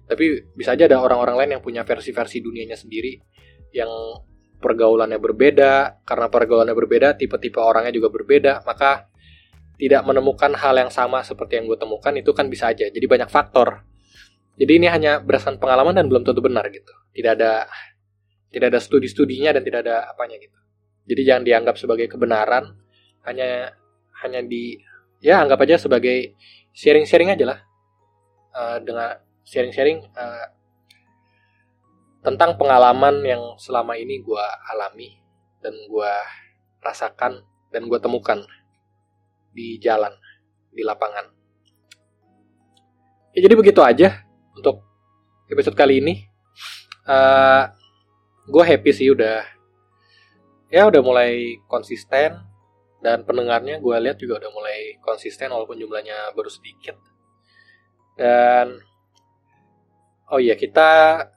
Tapi 0.07 0.55
bisa 0.55 0.79
aja 0.79 0.87
ada 0.87 1.03
orang-orang 1.03 1.35
lain 1.45 1.51
yang 1.59 1.63
punya 1.63 1.83
versi-versi 1.83 2.39
dunianya 2.39 2.79
sendiri 2.79 3.19
yang 3.75 3.91
pergaulannya 4.63 5.19
berbeda 5.19 6.01
karena 6.07 6.27
pergaulannya 6.31 6.73
berbeda 6.73 7.19
tipe-tipe 7.19 7.61
orangnya 7.61 7.93
juga 7.93 8.09
berbeda 8.09 8.65
maka 8.65 9.11
tidak 9.77 10.01
menemukan 10.09 10.57
hal 10.57 10.73
yang 10.73 10.89
sama 10.89 11.21
seperti 11.21 11.61
yang 11.61 11.69
gue 11.69 11.77
temukan 11.77 12.15
itu 12.17 12.33
kan 12.33 12.49
bisa 12.49 12.71
aja 12.71 12.87
jadi 12.87 13.05
banyak 13.05 13.29
faktor. 13.29 13.83
Jadi 14.57 14.73
ini 14.81 14.89
hanya 14.89 15.21
berdasarkan 15.21 15.61
pengalaman 15.61 15.93
dan 15.93 16.09
belum 16.09 16.25
tentu 16.25 16.41
benar 16.41 16.65
gitu. 16.73 16.89
Tidak 17.13 17.33
ada 17.37 17.69
tidak 18.51 18.75
ada 18.75 18.81
studi-studinya 18.81 19.55
dan 19.57 19.63
tidak 19.63 19.87
ada 19.87 20.11
apanya 20.11 20.37
gitu 20.39 20.59
jadi 21.07 21.23
jangan 21.35 21.45
dianggap 21.47 21.77
sebagai 21.79 22.07
kebenaran 22.11 22.77
hanya 23.27 23.75
hanya 24.23 24.41
di 24.43 24.79
ya 25.23 25.43
anggap 25.43 25.63
aja 25.67 25.81
sebagai 25.81 26.37
sharing-sharing 26.77 27.33
aja 27.33 27.45
lah 27.57 27.59
uh, 28.55 28.79
dengan 28.83 29.17
sharing-sharing 29.47 30.03
uh, 30.15 30.47
tentang 32.27 32.59
pengalaman 32.59 33.23
yang 33.23 33.43
selama 33.55 33.95
ini 33.95 34.19
gue 34.19 34.47
alami 34.75 35.15
dan 35.63 35.79
gue 35.87 36.13
rasakan 36.83 37.39
dan 37.71 37.87
gue 37.87 37.99
temukan 38.03 38.43
di 39.55 39.79
jalan 39.79 40.11
di 40.75 40.83
lapangan. 40.83 41.31
Ya, 43.31 43.47
jadi 43.47 43.55
begitu 43.55 43.79
aja 43.81 44.27
untuk 44.59 44.83
episode 45.47 45.79
kali 45.79 46.03
ini. 46.03 46.27
Uh, 47.07 47.71
gue 48.47 48.63
happy 48.63 48.91
sih 48.95 49.11
udah 49.11 49.43
ya 50.71 50.87
udah 50.87 51.03
mulai 51.03 51.63
konsisten 51.71 52.43
dan 53.03 53.23
pendengarnya 53.23 53.79
gue 53.79 53.97
lihat 54.03 54.19
juga 54.19 54.43
udah 54.43 54.51
mulai 54.51 54.99
konsisten 55.03 55.53
walaupun 55.53 55.79
jumlahnya 55.79 56.35
baru 56.35 56.51
sedikit. 56.51 56.99
Dan 58.17 58.83
oh 60.33 60.41
iya 60.43 60.59
kita 60.59 60.91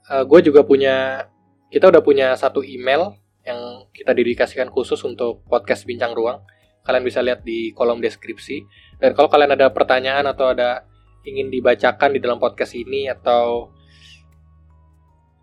uh, 0.09 0.23
gue 0.25 0.39
juga 0.41 0.65
punya 0.65 1.27
kita 1.69 1.93
udah 1.93 2.01
punya 2.01 2.33
satu 2.33 2.65
email 2.65 3.13
yang 3.45 3.85
kita 3.93 4.17
dedikasikan 4.17 4.73
khusus 4.73 4.97
untuk 5.05 5.45
podcast 5.45 5.85
bincang 5.85 6.17
ruang. 6.17 6.41
Kalian 6.81 7.05
bisa 7.05 7.21
lihat 7.21 7.45
di 7.45 7.69
kolom 7.75 8.01
deskripsi. 8.01 8.65
Dan 8.97 9.13
kalau 9.13 9.29
kalian 9.29 9.53
ada 9.53 9.69
pertanyaan 9.69 10.25
atau 10.25 10.49
ada 10.55 10.89
ingin 11.21 11.53
dibacakan 11.53 12.17
di 12.17 12.19
dalam 12.23 12.41
podcast 12.41 12.73
ini 12.73 13.11
atau 13.11 13.69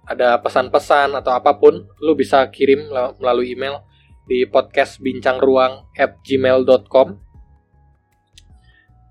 ada 0.06 0.38
pesan-pesan 0.38 1.18
atau 1.18 1.34
apa 1.34 1.58
pun 1.58 1.82
lu 1.98 2.14
bisa 2.14 2.46
kirim 2.54 2.86
melalui 3.18 3.58
email 3.58 3.82
di 4.26 4.46
podcast 4.46 5.02
bincang 5.02 5.42
ruang 5.42 5.86
at 5.98 6.18
gmail.com 6.22 7.18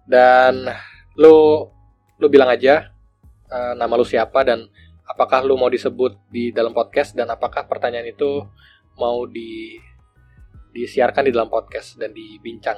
dan 0.08 0.72
lu 1.20 1.68
lu 2.16 2.28
bilang 2.32 2.48
aja 2.48 2.96
uh, 3.52 3.76
nama 3.76 3.96
lu 4.00 4.08
siapa 4.08 4.44
dan 4.48 4.68
apakah 5.04 5.44
lu 5.44 5.60
mau 5.60 5.68
disebut 5.68 6.16
di 6.32 6.56
dalam 6.56 6.72
podcast 6.72 7.12
dan 7.12 7.28
apakah 7.28 7.68
pertanyaan 7.68 8.10
itu 8.10 8.44
mau 8.96 9.28
di 9.28 9.76
disiarkan 10.76 11.28
di 11.28 11.32
dalam 11.32 11.48
podcast 11.48 11.96
dan 11.96 12.12
dibincang 12.12 12.76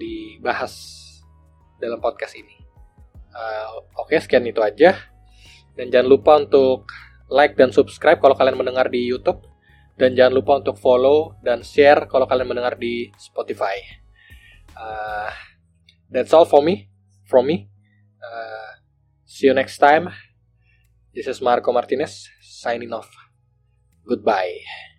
dibahas 0.00 0.72
dalam 1.76 2.00
podcast 2.00 2.32
ini. 2.36 2.56
Uh, 3.30 3.84
oke 4.00 4.08
okay, 4.08 4.24
sekian 4.24 4.48
itu 4.48 4.64
aja. 4.64 4.96
Dan 5.76 5.92
jangan 5.92 6.08
lupa 6.08 6.40
untuk 6.40 6.88
like 7.30 7.54
dan 7.54 7.70
subscribe 7.70 8.18
kalau 8.18 8.34
kalian 8.34 8.58
mendengar 8.58 8.90
di 8.90 9.06
YouTube 9.06 9.46
dan 9.96 10.18
jangan 10.18 10.34
lupa 10.34 10.52
untuk 10.58 10.76
follow 10.76 11.38
dan 11.40 11.62
share 11.62 12.10
kalau 12.10 12.26
kalian 12.26 12.50
mendengar 12.50 12.74
di 12.76 13.08
Spotify. 13.16 13.78
Uh, 14.74 15.30
that's 16.10 16.34
all 16.34 16.44
for 16.44 16.60
me, 16.60 16.90
from 17.30 17.46
me. 17.46 17.70
Uh, 18.18 18.80
see 19.24 19.46
you 19.46 19.54
next 19.54 19.78
time. 19.78 20.10
This 21.14 21.28
is 21.28 21.38
Marco 21.42 21.70
Martinez 21.70 22.28
signing 22.40 22.92
off. 22.92 23.10
Goodbye. 24.06 24.89